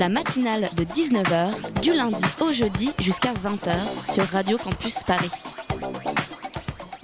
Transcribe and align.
La 0.00 0.08
matinale 0.08 0.62
de 0.78 0.84
19h, 0.84 1.82
du 1.82 1.92
lundi 1.92 2.24
au 2.40 2.54
jeudi 2.54 2.90
jusqu'à 3.00 3.34
20h 3.34 3.74
sur 4.10 4.24
Radio 4.24 4.56
Campus 4.56 5.02
Paris. 5.02 5.30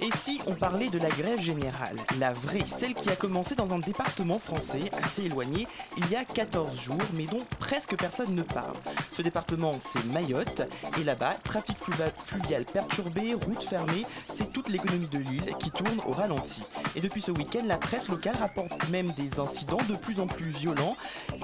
Et 0.01 0.09
si 0.23 0.41
on 0.47 0.55
parlait 0.55 0.89
de 0.89 0.97
la 0.97 1.09
grève 1.09 1.39
générale, 1.39 1.97
la 2.19 2.33
vraie, 2.33 2.65
celle 2.65 2.95
qui 2.95 3.09
a 3.11 3.15
commencé 3.15 3.53
dans 3.53 3.71
un 3.71 3.77
département 3.77 4.39
français 4.39 4.89
assez 5.03 5.25
éloigné 5.25 5.67
il 5.97 6.09
y 6.09 6.15
a 6.15 6.25
14 6.25 6.75
jours, 6.79 6.97
mais 7.13 7.25
dont 7.25 7.45
presque 7.59 7.95
personne 7.95 8.33
ne 8.33 8.41
parle. 8.41 8.75
Ce 9.11 9.21
département, 9.21 9.73
c'est 9.79 10.03
Mayotte, 10.05 10.63
et 10.99 11.03
là-bas, 11.03 11.35
trafic 11.43 11.77
fluvial 11.77 12.65
perturbé, 12.65 13.35
routes 13.35 13.63
fermées, 13.63 14.07
c'est 14.35 14.51
toute 14.51 14.69
l'économie 14.69 15.07
de 15.07 15.19
l'île 15.19 15.55
qui 15.59 15.69
tourne 15.69 15.99
au 16.07 16.13
ralenti. 16.13 16.63
Et 16.97 16.99
depuis 16.99 17.21
ce 17.21 17.29
week-end, 17.29 17.61
la 17.67 17.77
presse 17.77 18.09
locale 18.09 18.35
rapporte 18.37 18.89
même 18.89 19.11
des 19.11 19.39
incidents 19.39 19.77
de 19.87 19.95
plus 19.95 20.19
en 20.19 20.25
plus 20.25 20.49
violents 20.49 20.97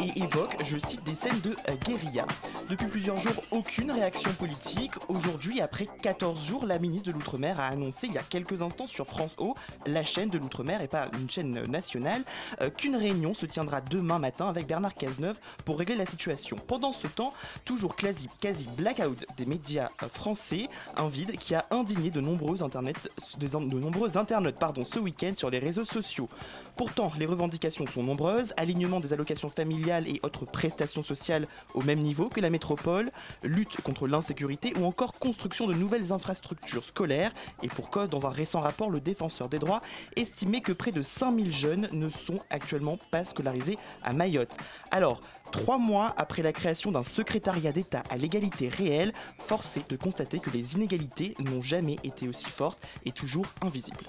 et 0.04 0.24
évoque, 0.24 0.58
je 0.64 0.80
cite, 0.80 1.04
des 1.04 1.14
scènes 1.14 1.40
de 1.42 1.52
euh, 1.70 1.76
guérilla. 1.86 2.26
Depuis 2.72 2.88
plusieurs 2.88 3.20
jours, 3.20 3.36
aucune 3.52 3.92
réaction 3.92 4.34
politique. 4.34 4.94
Aujourd'hui, 5.10 5.62
après 5.62 5.88
14 6.02 6.44
jours, 6.44 6.66
la 6.66 6.80
ministre 6.80 7.12
de 7.12 7.14
l'Outre-mer 7.16 7.60
a 7.60 7.68
annoncé 7.68 8.08
il 8.08 8.14
y 8.14 8.18
a 8.18 8.24
quelques 8.24 8.64
instants 8.64 8.88
sur 8.88 9.06
France 9.06 9.36
O, 9.38 9.54
la 9.86 10.04
chaîne 10.04 10.32
de 10.32 10.40
l'Outre-mer 10.40 10.82
et 10.82 10.88
pas 10.88 11.10
une 11.22 11.30
chaîne 11.30 11.56
euh, 11.56 11.68
nationale, 11.68 12.24
euh, 12.62 12.72
qu'une 12.72 12.96
réunion 12.96 13.36
se 13.36 13.46
tiendra 13.46 13.80
demain 13.80 14.18
matin 14.18 14.50
avec 14.50 14.66
Bernard 14.66 14.96
Cazeneuve 14.96 15.38
pour 15.66 15.78
régler 15.78 15.98
la 15.98 16.08
situation. 16.08 16.58
Pendant 16.66 16.94
ce 16.94 17.06
temps, 17.06 17.32
toujours 17.64 17.96
quasi, 17.96 18.28
quasi 18.42 18.68
blackout 18.76 19.24
des 19.38 19.46
médias 19.46 19.90
français, 20.12 20.68
un 20.98 21.10
vide 21.10 21.38
qui 21.38 21.54
a 21.54 21.68
indigné 21.70 22.10
de 22.10 22.22
nombreux, 22.22 22.64
internet, 22.64 23.12
de 23.38 23.48
nombreux 23.56 24.18
internautes 24.18 24.58
pardon, 24.58 24.84
ce 24.84 24.98
week-end 24.98 25.34
sur 25.44 25.50
les 25.50 25.60
réseaux 25.60 25.84
sociaux. 25.84 26.30
Pourtant, 26.78 27.12
les 27.20 27.26
revendications 27.26 27.86
sont 27.86 28.02
nombreuses, 28.02 28.54
alignement 28.56 29.02
des 29.02 29.12
allocations 29.12 29.50
familiales 29.50 30.08
et 30.08 30.22
autres 30.24 30.46
prestations 30.46 31.04
sociales 31.04 31.50
au 31.74 31.82
même 31.82 32.00
niveau 32.00 32.30
que 32.30 32.40
la 32.40 32.50
métropole, 32.50 33.12
lutte 33.44 33.82
contre 33.82 34.08
l'insécurité 34.08 34.74
ou 34.80 34.86
encore 34.86 35.12
construction 35.20 35.68
de 35.68 35.74
nouvelles 35.74 36.14
infrastructures 36.14 36.86
scolaires. 36.86 37.34
Et 37.62 37.68
pour 37.68 37.90
cause, 37.90 38.10
dans 38.10 38.26
un 38.26 38.30
récent 38.30 38.62
rapport, 38.62 38.90
le 38.90 39.02
défenseur 39.02 39.50
des 39.50 39.60
droits 39.60 39.82
estimait 40.16 40.62
que 40.62 40.72
près 40.72 40.94
de 40.94 41.02
5000 41.02 41.52
jeunes 41.52 41.90
ne 41.92 42.08
sont 42.08 42.40
actuellement 42.50 42.98
pas 43.12 43.26
scolarisés 43.26 43.78
à 44.02 44.14
Mayotte. 44.14 44.56
Alors, 44.92 45.20
trois 45.52 45.78
mois 45.78 46.14
après 46.16 46.42
la 46.42 46.54
création 46.54 46.90
d'un 46.90 47.04
secrétariat 47.04 47.74
d'État 47.74 48.04
à 48.10 48.16
l'égalité 48.16 48.70
réelle, 48.70 49.12
force 49.40 49.76
est 49.76 49.90
de 49.90 49.98
constater 49.98 50.40
que 50.40 50.52
les 50.52 50.76
inégalités 50.76 51.36
n'ont 51.40 51.62
jamais 51.62 51.98
été 52.06 52.30
aussi 52.30 52.50
fortes 52.50 52.82
et 53.06 53.12
toujours 53.12 53.48
invisibles. 53.62 54.06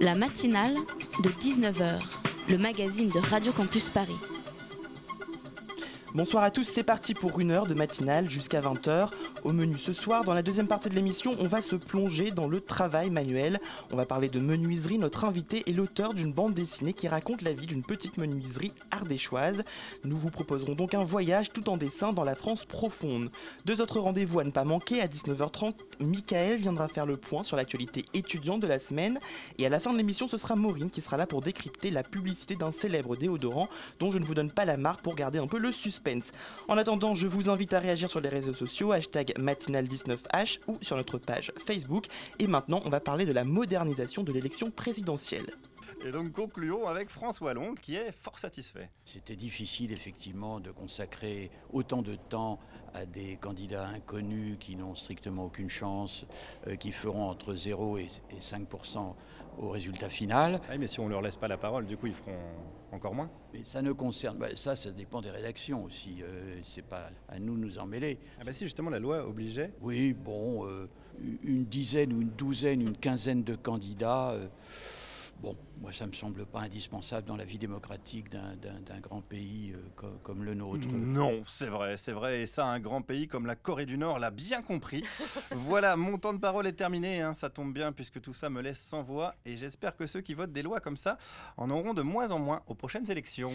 La 0.00 0.14
matinale 0.14 0.74
de 1.22 1.28
19h, 1.30 2.00
le 2.48 2.58
magazine 2.58 3.08
de 3.08 3.18
Radio 3.18 3.52
Campus 3.52 3.88
Paris. 3.88 4.16
Bonsoir 6.14 6.42
à 6.42 6.50
tous, 6.50 6.64
c'est 6.64 6.82
parti 6.82 7.14
pour 7.14 7.38
une 7.38 7.50
heure 7.50 7.66
de 7.66 7.74
matinale 7.74 8.30
jusqu'à 8.30 8.60
20h. 8.60 9.10
Au 9.44 9.52
menu 9.52 9.78
ce 9.78 9.92
soir, 9.92 10.24
dans 10.24 10.34
la 10.34 10.42
deuxième 10.42 10.66
partie 10.66 10.88
de 10.88 10.94
l'émission, 10.94 11.36
on 11.38 11.46
va 11.46 11.62
se 11.62 11.76
plonger 11.76 12.32
dans 12.32 12.48
le 12.48 12.60
travail 12.60 13.08
manuel. 13.08 13.60
On 13.92 13.96
va 13.96 14.04
parler 14.04 14.28
de 14.28 14.40
menuiserie. 14.40 14.98
Notre 14.98 15.24
invité 15.24 15.62
est 15.66 15.72
l'auteur 15.72 16.12
d'une 16.12 16.32
bande 16.32 16.54
dessinée 16.54 16.92
qui 16.92 17.06
raconte 17.06 17.42
la 17.42 17.52
vie 17.52 17.66
d'une 17.66 17.84
petite 17.84 18.18
menuiserie 18.18 18.72
ardéchoise. 18.90 19.62
Nous 20.04 20.16
vous 20.16 20.30
proposerons 20.30 20.74
donc 20.74 20.94
un 20.94 21.04
voyage 21.04 21.52
tout 21.52 21.68
en 21.68 21.76
dessin 21.76 22.12
dans 22.12 22.24
la 22.24 22.34
France 22.34 22.64
profonde. 22.64 23.30
Deux 23.64 23.80
autres 23.80 24.00
rendez-vous 24.00 24.40
à 24.40 24.44
ne 24.44 24.50
pas 24.50 24.64
manquer. 24.64 25.00
À 25.00 25.06
19h30, 25.06 25.74
Michael 26.00 26.60
viendra 26.60 26.88
faire 26.88 27.06
le 27.06 27.16
point 27.16 27.44
sur 27.44 27.56
l'actualité 27.56 28.04
étudiante 28.14 28.60
de 28.60 28.66
la 28.66 28.80
semaine. 28.80 29.20
Et 29.58 29.66
à 29.66 29.68
la 29.68 29.78
fin 29.78 29.92
de 29.92 29.98
l'émission, 29.98 30.26
ce 30.26 30.36
sera 30.36 30.56
Maureen 30.56 30.90
qui 30.90 31.00
sera 31.00 31.16
là 31.16 31.26
pour 31.26 31.42
décrypter 31.42 31.90
la 31.90 32.02
publicité 32.02 32.56
d'un 32.56 32.72
célèbre 32.72 33.16
déodorant 33.16 33.68
dont 34.00 34.10
je 34.10 34.18
ne 34.18 34.24
vous 34.24 34.34
donne 34.34 34.50
pas 34.50 34.64
la 34.64 34.76
marque 34.76 35.02
pour 35.02 35.14
garder 35.14 35.38
un 35.38 35.46
peu 35.46 35.58
le 35.58 35.70
suspense. 35.70 36.32
En 36.66 36.76
attendant, 36.76 37.14
je 37.14 37.28
vous 37.28 37.48
invite 37.48 37.72
à 37.72 37.78
réagir 37.78 38.08
sur 38.08 38.20
les 38.20 38.28
réseaux 38.28 38.54
sociaux, 38.54 38.92
matinal19h 39.36 40.58
ou 40.66 40.78
sur 40.80 40.96
notre 40.96 41.18
page 41.18 41.52
Facebook. 41.64 42.06
Et 42.38 42.46
maintenant, 42.46 42.82
on 42.84 42.90
va 42.90 43.00
parler 43.00 43.26
de 43.26 43.32
la 43.32 43.44
modernisation 43.44 44.22
de 44.22 44.32
l'élection 44.32 44.70
présidentielle. 44.70 45.46
Et 46.06 46.12
donc 46.12 46.32
concluons 46.32 46.86
avec 46.86 47.10
François 47.10 47.54
Long 47.54 47.74
qui 47.74 47.96
est 47.96 48.12
fort 48.12 48.38
satisfait. 48.38 48.88
C'était 49.04 49.34
difficile 49.36 49.92
effectivement 49.92 50.60
de 50.60 50.70
consacrer 50.70 51.50
autant 51.72 52.02
de 52.02 52.14
temps 52.14 52.60
à 52.94 53.04
des 53.04 53.36
candidats 53.36 53.88
inconnus 53.88 54.56
qui 54.60 54.76
n'ont 54.76 54.94
strictement 54.94 55.44
aucune 55.46 55.68
chance, 55.68 56.24
euh, 56.66 56.76
qui 56.76 56.92
feront 56.92 57.28
entre 57.28 57.54
0 57.54 57.98
et, 57.98 58.06
et 58.30 58.38
5% 58.38 59.14
au 59.58 59.68
résultat 59.70 60.08
final. 60.08 60.60
Ah 60.64 60.72
oui, 60.72 60.78
mais 60.78 60.86
si 60.86 61.00
on 61.00 61.08
leur 61.08 61.20
laisse 61.20 61.36
pas 61.36 61.48
la 61.48 61.58
parole, 61.58 61.84
du 61.84 61.96
coup 61.96 62.06
ils 62.06 62.14
feront 62.14 62.38
encore 62.92 63.14
moins. 63.14 63.30
Mais 63.52 63.64
ça 63.64 63.82
ne 63.82 63.92
concerne, 63.92 64.38
bah, 64.38 64.48
ça, 64.54 64.76
ça 64.76 64.92
dépend 64.92 65.20
des 65.20 65.30
rédactions 65.30 65.84
aussi. 65.84 66.22
euh, 66.22 66.60
c'est 66.62 66.82
pas 66.86 67.10
à 67.28 67.38
nous 67.40 67.56
de 67.56 67.60
nous 67.60 67.78
en 67.78 67.86
mêler. 67.86 68.18
Ah 68.40 68.44
bah 68.44 68.52
si 68.52 68.64
justement 68.64 68.88
la 68.88 69.00
loi 69.00 69.26
obligeait. 69.26 69.72
Oui, 69.80 70.14
bon, 70.14 70.64
euh, 70.66 70.88
une 71.42 71.64
dizaine 71.64 72.12
ou 72.12 72.22
une 72.22 72.30
douzaine, 72.30 72.80
une 72.80 72.96
quinzaine 72.96 73.42
de 73.42 73.56
candidats. 73.56 74.34
Bon, 75.40 75.56
moi, 75.80 75.92
ça 75.92 76.04
me 76.06 76.12
semble 76.12 76.44
pas 76.46 76.60
indispensable 76.62 77.28
dans 77.28 77.36
la 77.36 77.44
vie 77.44 77.58
démocratique 77.58 78.28
d'un- 78.28 78.56
grand 79.00 79.20
pays 79.22 79.72
euh, 79.72 79.78
co- 79.94 80.18
comme 80.24 80.42
le 80.42 80.54
nôtre. 80.54 80.88
Non, 80.92 81.42
c'est 81.48 81.68
vrai, 81.68 81.96
c'est 81.96 82.10
vrai. 82.12 82.40
Et 82.42 82.46
ça, 82.46 82.66
un 82.66 82.80
grand 82.80 83.02
pays 83.02 83.28
comme 83.28 83.46
la 83.46 83.54
Corée 83.54 83.86
du 83.86 83.96
Nord 83.98 84.18
l'a 84.18 84.32
bien 84.32 84.62
compris. 84.62 85.04
voilà, 85.52 85.96
mon 85.96 86.18
temps 86.18 86.32
de 86.32 86.38
parole 86.40 86.66
est 86.66 86.72
terminé. 86.72 87.20
hein, 87.22 87.34
ça 87.34 87.50
tombe 87.50 87.72
bien 87.72 87.92
puisque 87.92 88.20
tout 88.20 88.34
ça 88.34 88.50
me 88.50 88.60
laisse 88.60 88.80
sans 88.80 89.02
voix. 89.02 89.36
Et 89.44 89.56
j'espère 89.56 89.96
que 89.96 90.06
ceux 90.06 90.20
qui 90.22 90.34
votent 90.34 90.52
des 90.52 90.62
lois 90.62 90.80
comme 90.80 90.96
ça 90.96 91.18
en 91.56 91.70
auront 91.70 91.94
de 91.94 92.02
moins 92.02 92.32
en 92.32 92.40
moins 92.40 92.62
aux 92.66 92.74
prochaines 92.74 93.08
élections. 93.08 93.52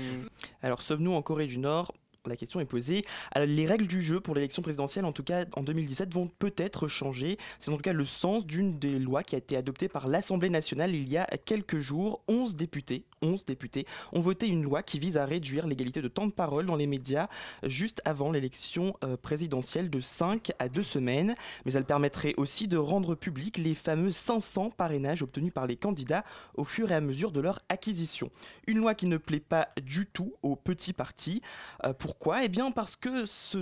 Alors, 0.62 0.82
sommes-nous 0.82 1.12
en 1.14 1.22
Corée 1.22 1.48
du 1.48 1.58
Nord 1.58 1.94
la 2.28 2.36
question 2.36 2.60
est 2.60 2.66
posée. 2.66 3.06
Les 3.36 3.66
règles 3.66 3.88
du 3.88 4.02
jeu 4.02 4.20
pour 4.20 4.36
l'élection 4.36 4.62
présidentielle, 4.62 5.06
en 5.06 5.12
tout 5.12 5.24
cas 5.24 5.46
en 5.56 5.64
2017, 5.64 6.14
vont 6.14 6.30
peut-être 6.40 6.88
changer. 6.88 7.38
C'est 7.60 7.72
en 7.72 7.76
tout 7.76 7.82
cas 7.82 7.94
le 7.94 8.06
sens 8.06 8.46
d'une 8.46 8.80
des 8.80 9.00
lois 9.00 9.24
qui 9.24 9.36
a 9.36 9.38
été 9.38 9.58
adoptée 9.58 9.90
par 9.90 10.08
l'Assemblée 10.08 10.50
nationale 10.50 10.96
il 10.96 11.10
y 11.10 11.18
a 11.18 11.26
quelques 11.46 11.80
jours. 11.80 12.22
11 12.28 12.56
députés, 12.56 13.06
11 13.22 13.46
députés 13.46 13.86
ont 14.12 14.22
voté 14.22 14.48
une 14.48 14.64
loi 14.64 14.84
qui 14.84 15.00
vise 15.00 15.18
à 15.18 15.26
réduire 15.26 15.68
l'égalité 15.68 16.02
de 16.02 16.08
temps 16.08 16.28
de 16.28 16.32
parole 16.32 16.66
dans 16.66 16.76
les 16.76 16.88
médias 16.88 17.28
juste 17.64 18.02
avant 18.06 18.32
l'élection 18.32 18.96
euh, 19.04 19.18
présidentielle 19.18 19.90
de 19.90 20.00
5 20.00 20.52
à 20.60 20.70
2 20.70 20.84
semaines. 20.84 21.36
Mais 21.66 21.74
elle 21.74 21.86
permettrait 21.86 22.34
aussi 22.38 22.68
de 22.68 22.78
rendre 22.78 23.16
public 23.16 23.58
les 23.58 23.76
fameux 23.76 24.12
500 24.12 24.72
parrainages 24.72 25.24
obtenus 25.24 25.54
par 25.54 25.68
les 25.68 25.76
candidats 25.76 26.24
au 26.56 26.64
fur 26.64 26.92
et 26.92 26.96
à 26.96 27.02
mesure 27.02 27.32
de 27.32 27.42
leur 27.42 27.60
acquisition. 27.70 28.30
Une 28.68 28.78
loi 28.78 28.96
qui 28.96 29.08
ne 29.08 29.18
plaît 29.18 29.40
pas 29.40 29.70
du 29.82 30.06
tout 30.06 30.34
aux 30.42 30.56
petits 30.56 30.94
partis. 30.94 31.42
Euh, 31.84 31.94
pourquoi 32.14 32.44
Eh 32.44 32.48
bien 32.48 32.70
parce 32.70 32.96
que, 32.96 33.26
ce, 33.26 33.58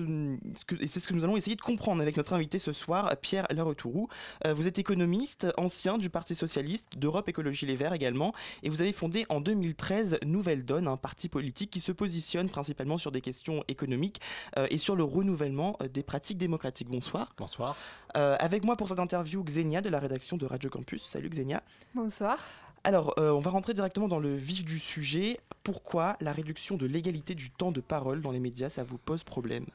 ce 0.59 0.65
que- 0.65 0.75
et 0.83 0.87
c'est 0.87 0.99
ce 0.99 1.07
que 1.07 1.13
nous 1.13 1.23
allons 1.23 1.37
essayer 1.37 1.55
de 1.55 1.61
comprendre 1.61 2.01
avec 2.01 2.17
notre 2.17 2.33
invité 2.33 2.59
ce 2.59 2.73
soir, 2.73 3.09
Pierre 3.21 3.47
Leretourou. 3.49 4.09
Euh, 4.45 4.53
vous 4.53 4.67
êtes 4.67 4.77
économiste, 4.77 5.47
ancien 5.57 5.97
du 5.97 6.09
Parti 6.09 6.35
Socialiste, 6.35 6.97
d'Europe 6.97 7.29
Écologie 7.29 7.65
Les 7.65 7.77
Verts 7.77 7.93
également, 7.93 8.33
et 8.63 8.69
vous 8.69 8.81
avez 8.81 8.91
fondé 8.91 9.25
en 9.29 9.39
2013 9.39 10.19
Nouvelle 10.25 10.65
Donne, 10.65 10.87
un 10.89 10.97
parti 10.97 11.29
politique 11.29 11.71
qui 11.71 11.79
se 11.79 11.93
positionne 11.93 12.49
principalement 12.49 12.97
sur 12.97 13.11
des 13.11 13.21
questions 13.21 13.63
économiques 13.69 14.19
euh, 14.57 14.67
et 14.69 14.77
sur 14.77 14.95
le 14.97 15.03
renouvellement 15.05 15.77
euh, 15.81 15.87
des 15.87 16.03
pratiques 16.03 16.37
démocratiques. 16.37 16.89
Bonsoir. 16.89 17.29
Bonsoir. 17.37 17.77
Euh, 18.17 18.35
avec 18.39 18.65
moi 18.65 18.75
pour 18.75 18.89
cette 18.89 18.99
interview, 18.99 19.43
Xenia 19.45 19.81
de 19.81 19.87
la 19.89 19.99
rédaction 19.99 20.35
de 20.35 20.45
Radio 20.45 20.69
Campus. 20.69 21.05
Salut 21.05 21.29
Xenia. 21.29 21.63
Bonsoir. 21.95 22.37
Alors, 22.83 23.13
euh, 23.19 23.31
on 23.31 23.39
va 23.39 23.51
rentrer 23.51 23.73
directement 23.73 24.07
dans 24.07 24.19
le 24.19 24.35
vif 24.35 24.65
du 24.65 24.79
sujet. 24.79 25.39
Pourquoi 25.63 26.17
la 26.19 26.33
réduction 26.33 26.77
de 26.77 26.85
l'égalité 26.87 27.35
du 27.35 27.51
temps 27.51 27.71
de 27.71 27.81
parole 27.81 28.21
dans 28.21 28.31
les 28.31 28.39
médias, 28.39 28.69
ça 28.69 28.83
vous 28.83 28.97
pose 28.97 29.23
problème? 29.23 29.65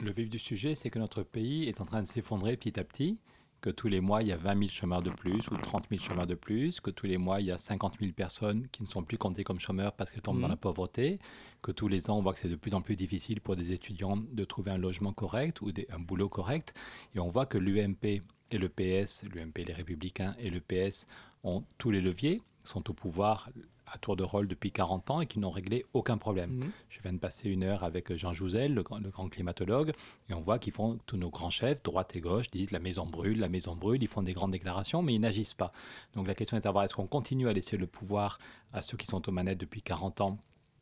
Le 0.00 0.12
vif 0.12 0.30
du 0.30 0.38
sujet, 0.38 0.74
c'est 0.74 0.88
que 0.90 0.98
notre 0.98 1.22
pays 1.22 1.68
est 1.68 1.80
en 1.80 1.84
train 1.84 2.02
de 2.02 2.08
s'effondrer 2.08 2.56
petit 2.56 2.80
à 2.80 2.84
petit, 2.84 3.18
que 3.60 3.68
tous 3.70 3.88
les 3.88 4.00
mois, 4.00 4.22
il 4.22 4.28
y 4.28 4.32
a 4.32 4.36
20 4.36 4.58
000 4.58 4.70
chômeurs 4.70 5.02
de 5.02 5.10
plus 5.10 5.46
ou 5.50 5.56
30 5.56 5.86
000 5.90 6.02
chômeurs 6.02 6.26
de 6.26 6.34
plus, 6.34 6.80
que 6.80 6.90
tous 6.90 7.06
les 7.06 7.18
mois, 7.18 7.40
il 7.40 7.46
y 7.46 7.50
a 7.52 7.58
50 7.58 7.98
000 8.00 8.12
personnes 8.12 8.66
qui 8.72 8.82
ne 8.82 8.86
sont 8.86 9.02
plus 9.02 9.18
comptées 9.18 9.44
comme 9.44 9.60
chômeurs 9.60 9.92
parce 9.92 10.10
qu'elles 10.10 10.22
tombent 10.22 10.40
dans 10.40 10.46
Mhm. 10.48 10.52
la 10.52 10.56
pauvreté, 10.56 11.18
que 11.62 11.70
tous 11.70 11.88
les 11.88 12.08
ans, 12.10 12.16
on 12.18 12.22
voit 12.22 12.32
que 12.32 12.38
c'est 12.40 12.48
de 12.48 12.56
plus 12.56 12.72
en 12.74 12.80
plus 12.80 12.96
difficile 12.96 13.40
pour 13.42 13.56
des 13.56 13.72
étudiants 13.72 14.16
de 14.16 14.44
trouver 14.44 14.70
un 14.70 14.78
logement 14.78 15.12
correct 15.12 15.60
ou 15.60 15.70
des- 15.70 15.86
un 15.90 15.98
boulot 15.98 16.28
correct. 16.30 16.74
Et 17.14 17.20
on 17.20 17.28
voit 17.28 17.44
que 17.46 17.58
l'UMP 17.58 18.22
et 18.50 18.58
le 18.58 18.68
PS, 18.68 19.24
l'UMP, 19.34 19.64
les 19.66 19.72
Républicains 19.74 20.34
et 20.38 20.48
le 20.50 20.60
PS 20.60 21.06
ont 21.42 21.62
tous 21.78 21.90
les 21.90 22.00
leviers, 22.00 22.40
sont 22.64 22.88
au 22.90 22.92
pouvoir 22.94 23.48
à 23.86 23.98
tour 23.98 24.16
de 24.16 24.24
rôle 24.24 24.48
depuis 24.48 24.72
40 24.72 25.10
ans 25.10 25.20
et 25.20 25.26
qui 25.26 25.38
n'ont 25.38 25.50
réglé 25.50 25.84
aucun 25.92 26.16
problème. 26.18 26.50
Mhm. 26.56 26.70
Je 26.88 27.00
viens 27.02 27.12
de 27.12 27.18
passer 27.18 27.48
une 27.50 27.62
heure 27.62 27.84
avec 27.84 28.12
Jean 28.16 28.32
Jouzel, 28.32 28.74
le, 28.74 28.82
grand- 28.82 28.98
le 28.98 29.10
grand 29.10 29.28
climatologue, 29.28 29.92
et 30.28 30.34
on 30.34 30.40
voit 30.40 30.58
qu'ils 30.58 30.72
font, 30.72 30.98
tous 31.06 31.16
nos 31.18 31.30
grands 31.30 31.50
chefs, 31.50 31.82
droite 31.82 32.16
et 32.16 32.20
gauche, 32.20 32.50
disent 32.50 32.70
la 32.72 32.80
maison 32.80 33.06
brûle, 33.06 33.38
la 33.38 33.48
maison 33.48 33.76
brûle, 33.76 34.02
ils 34.02 34.08
font 34.08 34.22
des 34.22 34.32
grandes 34.32 34.50
déclarations, 34.52 35.02
mais 35.02 35.14
ils 35.14 35.20
n'agissent 35.20 35.54
pas. 35.54 35.70
Donc 36.14 36.26
la 36.26 36.34
question 36.34 36.56
est 36.56 36.66
à 36.66 36.70
voir, 36.72 36.84
est-ce 36.84 36.94
qu'on 36.94 37.06
continue 37.06 37.48
à 37.48 37.52
laisser 37.52 37.76
le 37.76 37.86
pouvoir 37.86 38.38
à 38.72 38.82
ceux 38.82 38.96
qui 38.96 39.06
sont 39.06 39.28
aux 39.28 39.32
manettes 39.32 39.58
depuis 39.58 39.82
40 39.82 40.22
ans 40.22 40.38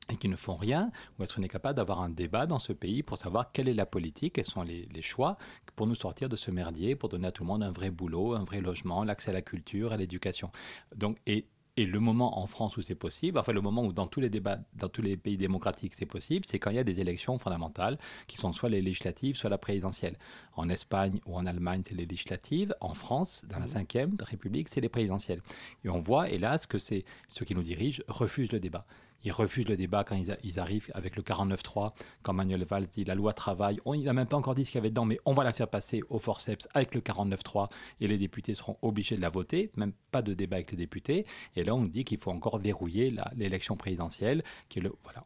et 0.08 0.17
qui 0.17 0.29
ne 0.29 0.37
font 0.37 0.56
rien, 0.56 0.90
ou 1.19 1.23
est-ce 1.23 1.34
qu'on 1.34 1.43
est 1.43 1.49
capable 1.49 1.76
d'avoir 1.76 2.00
un 2.00 2.08
débat 2.11 2.46
dans 2.46 2.58
ce 2.58 2.73
pays 2.73 3.02
pour 3.02 3.19
savoir 3.19 3.52
quelle 3.52 3.69
est 3.69 3.75
la 3.75 3.87
politique, 3.87 4.34
quels 4.34 4.44
sont 4.44 4.62
les, 4.62 4.88
les 4.93 5.02
choix 5.02 5.37
pour 5.76 5.87
nous 5.87 5.94
sortir 5.94 6.29
de 6.29 6.37
ce 6.37 6.50
merdier, 6.50 6.96
pour 6.96 7.08
donner 7.08 7.29
à 7.29 7.32
tout 7.32 7.43
le 7.44 7.49
monde 7.49 7.62
un 7.62 7.70
vrai 7.70 7.90
boulot, 7.90 8.34
un 8.34 8.44
vrai 8.44 8.61
logement, 8.61 9.05
l'accès 9.05 9.31
à 9.31 9.34
la 9.34 9.43
culture, 9.43 9.93
à 9.93 9.96
l'éducation. 9.96 10.50
Donc, 10.96 11.19
et, 11.26 11.46
et 11.77 11.87
le 11.87 12.01
moment 12.01 12.39
en 12.39 12.47
France 12.47 12.77
où 12.77 12.83
c'est 12.83 12.95
possible, 12.95 13.39
enfin 13.39 13.53
le 13.53 13.63
moment 13.63 13.85
où 13.85 13.93
dans 13.93 14.07
tous 14.07 14.21
les 14.21 14.29
débats, 14.29 14.59
dans 14.75 14.89
tous 14.89 15.01
les 15.01 15.17
pays 15.17 15.39
démocratiques 15.39 15.95
c'est 15.95 16.07
possible, 16.07 16.45
c'est 16.47 16.59
quand 16.59 16.71
il 16.71 16.77
y 16.77 16.81
a 16.81 16.85
des 16.85 17.01
élections 17.01 17.39
fondamentales 17.39 17.99
qui 18.27 18.37
sont 18.37 18.53
soit 18.53 18.69
les 18.69 18.83
législatives, 18.83 19.37
soit 19.37 19.49
la 19.49 19.59
présidentielle. 19.59 20.17
En 20.55 20.69
Espagne 20.69 21.21
ou 21.27 21.35
en 21.37 21.47
Allemagne, 21.47 21.83
c'est 21.87 21.95
les 21.95 22.05
législatives. 22.05 22.75
En 22.81 22.93
France, 22.93 23.45
dans 23.49 23.59
la 23.59 23.67
Ve 23.67 24.11
République, 24.21 24.69
c'est 24.69 24.83
les 24.83 24.91
présidentielles. 24.91 25.41
Et 25.85 25.89
on 25.89 25.99
voit, 25.99 26.29
hélas, 26.29 26.67
que 26.67 26.79
c'est 26.79 27.05
ceux 27.27 27.47
qui 27.47 27.55
nous 27.55 27.63
dirigent 27.63 28.03
refusent 28.07 28.53
le 28.53 28.61
débat. 28.61 28.85
Ils 29.25 29.33
refusent 29.33 29.69
le 29.69 29.77
débat 29.77 30.05
quand 30.05 30.17
ils, 30.17 30.61
arrivent 30.61 30.91
avec 30.95 31.17
le 31.17 31.23
49-3, 31.23 31.93
quand 32.23 32.33
Manuel 32.33 32.65
Valls 32.65 32.89
dit 32.89 33.05
la 33.05 33.15
loi 33.15 33.33
travail. 33.33 33.79
On, 33.85 33.95
il 33.95 34.05
n'a 34.05 34.13
même 34.13 34.27
pas 34.27 34.37
encore 34.37 34.55
dit 34.55 34.65
ce 34.65 34.71
qu'il 34.71 34.79
y 34.79 34.83
avait 34.83 34.91
dedans, 34.91 35.05
mais 35.05 35.19
on 35.25 35.33
va 35.33 35.45
la 35.45 35.53
faire 35.53 35.69
passer 35.69 36.03
au 36.09 36.19
forceps 36.19 36.69
avec 36.75 36.95
le 36.95 37.01
49-3 37.01 37.69
et 38.01 38.09
les 38.09 38.19
députés 38.19 38.55
seront 38.55 38.77
obligés 38.83 39.17
de 39.17 39.21
la 39.21 39.31
voter, 39.31 39.71
même 39.77 39.93
pas 40.11 40.23
de 40.23 40.35
débat 40.35 40.57
avec 40.57 40.71
les 40.73 40.77
députés. 40.77 41.27
Et 41.57 41.65
là, 41.65 41.75
on 41.75 41.85
dit 41.85 42.05
qu'il 42.05 42.19
faut 42.19 42.31
encore 42.31 42.59
verrouiller 42.59 43.15
l'élection 43.37 43.77
présidentielle. 43.77 44.43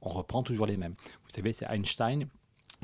On 0.02 0.10
reprend 0.10 0.42
toujours 0.42 0.66
les 0.66 0.76
mêmes. 0.76 0.94
Vous 1.24 1.30
savez, 1.30 1.52
c'est 1.52 1.66
Einstein 1.66 2.28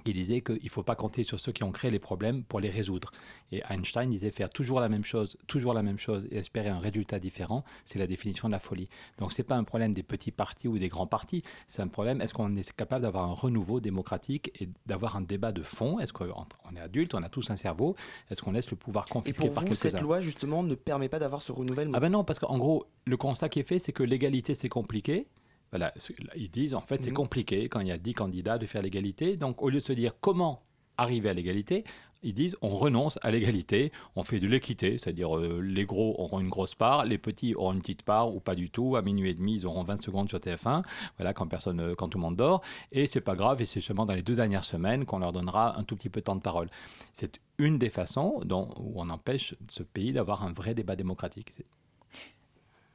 qui 0.04 0.12
disait 0.12 0.40
qu'il 0.40 0.58
ne 0.62 0.68
faut 0.68 0.82
pas 0.82 0.96
compter 0.96 1.22
sur 1.22 1.38
ceux 1.38 1.52
qui 1.52 1.64
ont 1.64 1.72
créé 1.72 1.90
les 1.90 1.98
problèmes 1.98 2.42
pour 2.44 2.60
les 2.60 2.70
résoudre. 2.70 3.10
Et 3.52 3.62
Einstein 3.68 4.10
disait 4.10 4.30
faire 4.30 4.50
toujours 4.50 4.80
la 4.80 4.88
même 4.88 5.04
chose, 5.04 5.36
toujours 5.46 5.74
la 5.74 5.82
même 5.82 5.98
chose 5.98 6.26
et 6.30 6.38
espérer 6.38 6.68
un 6.68 6.78
résultat 6.78 7.18
différent, 7.18 7.64
c'est 7.84 7.98
la 7.98 8.06
définition 8.06 8.48
de 8.48 8.52
la 8.52 8.58
folie. 8.58 8.88
Donc 9.18 9.32
ce 9.32 9.40
n'est 9.40 9.46
pas 9.46 9.56
un 9.56 9.64
problème 9.64 9.92
des 9.92 10.02
petits 10.02 10.32
partis 10.32 10.68
ou 10.68 10.78
des 10.78 10.88
grands 10.88 11.06
partis, 11.06 11.42
c'est 11.66 11.82
un 11.82 11.88
problème, 11.88 12.20
est-ce 12.20 12.34
qu'on 12.34 12.56
est 12.56 12.72
capable 12.72 13.02
d'avoir 13.02 13.24
un 13.24 13.34
renouveau 13.34 13.80
démocratique 13.80 14.50
et 14.60 14.68
d'avoir 14.86 15.16
un 15.16 15.20
débat 15.20 15.52
de 15.52 15.62
fond? 15.62 15.98
Est-ce 15.98 16.12
qu'on 16.12 16.30
on 16.30 16.76
est 16.76 16.80
adulte, 16.80 17.14
on 17.14 17.22
a 17.22 17.28
tous 17.28 17.50
un 17.50 17.56
cerveau 17.56 17.96
Est-ce 18.30 18.42
qu'on 18.42 18.52
laisse 18.52 18.70
le 18.70 18.76
pouvoir 18.76 19.06
Et 19.08 19.12
confisqué 19.12 19.46
pour 19.46 19.54
par 19.54 19.64
vous, 19.64 19.74
cette 19.74 20.00
loi, 20.00 20.20
justement, 20.20 20.62
ne 20.62 20.74
permet 20.74 21.08
pas 21.08 21.18
d'avoir 21.18 21.42
ce 21.42 21.52
renouvellement? 21.52 21.94
Ah 21.96 22.00
ben 22.00 22.10
non, 22.10 22.24
parce 22.24 22.38
qu'en 22.38 22.58
gros, 22.58 22.86
le 23.04 23.16
constat 23.16 23.48
qui 23.48 23.60
est 23.60 23.68
fait, 23.68 23.78
c'est 23.78 23.92
que 23.92 24.02
l'égalité, 24.02 24.54
c'est 24.54 24.68
compliqué. 24.68 25.26
Voilà, 25.72 25.92
ils 26.36 26.50
disent, 26.50 26.74
en 26.74 26.82
fait, 26.82 27.02
c'est 27.02 27.10
Mhm. 27.10 27.16
compliqué 27.16 27.68
quand 27.68 27.80
il 27.80 27.88
y 27.88 27.92
a 27.92 27.98
10 27.98 28.12
candidats 28.12 28.58
de 28.58 28.66
faire 28.66 28.82
l'égalité. 28.82 29.36
Donc, 29.36 29.62
au 29.62 29.70
lieu 29.70 29.78
de 29.80 29.84
se 29.84 29.92
dire 29.94 30.12
comment 30.20 30.62
arriver 30.98 31.30
à 31.30 31.34
l'égalité, 31.34 31.84
ils 32.22 32.34
disent 32.34 32.56
on 32.62 32.68
renonce 32.68 33.18
à 33.22 33.30
l'égalité, 33.32 33.90
on 34.14 34.22
fait 34.22 34.38
de 34.38 34.46
l'équité, 34.46 34.96
c'est-à-dire 34.98 35.36
euh, 35.36 35.60
les 35.60 35.84
gros 35.86 36.14
auront 36.20 36.38
une 36.38 36.50
grosse 36.50 36.74
part, 36.76 37.04
les 37.04 37.18
petits 37.18 37.54
auront 37.56 37.72
une 37.72 37.80
petite 37.80 38.02
part 38.02 38.32
ou 38.32 38.38
pas 38.38 38.54
du 38.54 38.70
tout. 38.70 38.94
À 38.94 39.02
minuit 39.02 39.30
et 39.30 39.34
demi, 39.34 39.54
ils 39.54 39.66
auront 39.66 39.82
20 39.82 40.00
secondes 40.00 40.28
sur 40.28 40.38
TF1, 40.38 40.82
voilà, 41.16 41.32
quand, 41.32 41.48
personne, 41.48 41.80
euh, 41.80 41.94
quand 41.96 42.08
tout 42.08 42.18
le 42.18 42.22
monde 42.22 42.36
dort. 42.36 42.60
Et 42.92 43.06
c'est 43.08 43.22
pas 43.22 43.34
grave, 43.34 43.60
et 43.62 43.66
c'est 43.66 43.80
seulement 43.80 44.06
dans 44.06 44.14
les 44.14 44.22
deux 44.22 44.36
dernières 44.36 44.62
semaines 44.64 45.04
qu'on 45.06 45.18
leur 45.18 45.32
donnera 45.32 45.76
un 45.78 45.82
tout 45.84 45.96
petit 45.96 46.10
peu 46.10 46.20
de 46.20 46.24
temps 46.26 46.36
de 46.36 46.42
parole. 46.42 46.68
C'est 47.12 47.40
une 47.58 47.78
des 47.78 47.90
façons 47.90 48.40
dont, 48.44 48.68
où 48.78 48.92
on 49.00 49.08
empêche 49.08 49.54
ce 49.68 49.82
pays 49.82 50.12
d'avoir 50.12 50.44
un 50.44 50.52
vrai 50.52 50.74
débat 50.74 50.94
démocratique. 50.94 51.50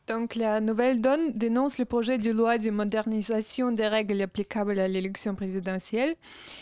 Donc 0.07 0.35
la 0.35 0.61
Nouvelle 0.61 1.01
Donne 1.01 1.33
dénonce 1.33 1.79
le 1.79 1.83
projet 1.83 2.17
de 2.17 2.31
loi 2.31 2.57
de 2.57 2.69
modernisation 2.69 3.73
des 3.73 3.89
règles 3.89 4.21
applicables 4.21 4.79
à 4.79 4.87
l'élection 4.87 5.35
présidentielle 5.35 6.15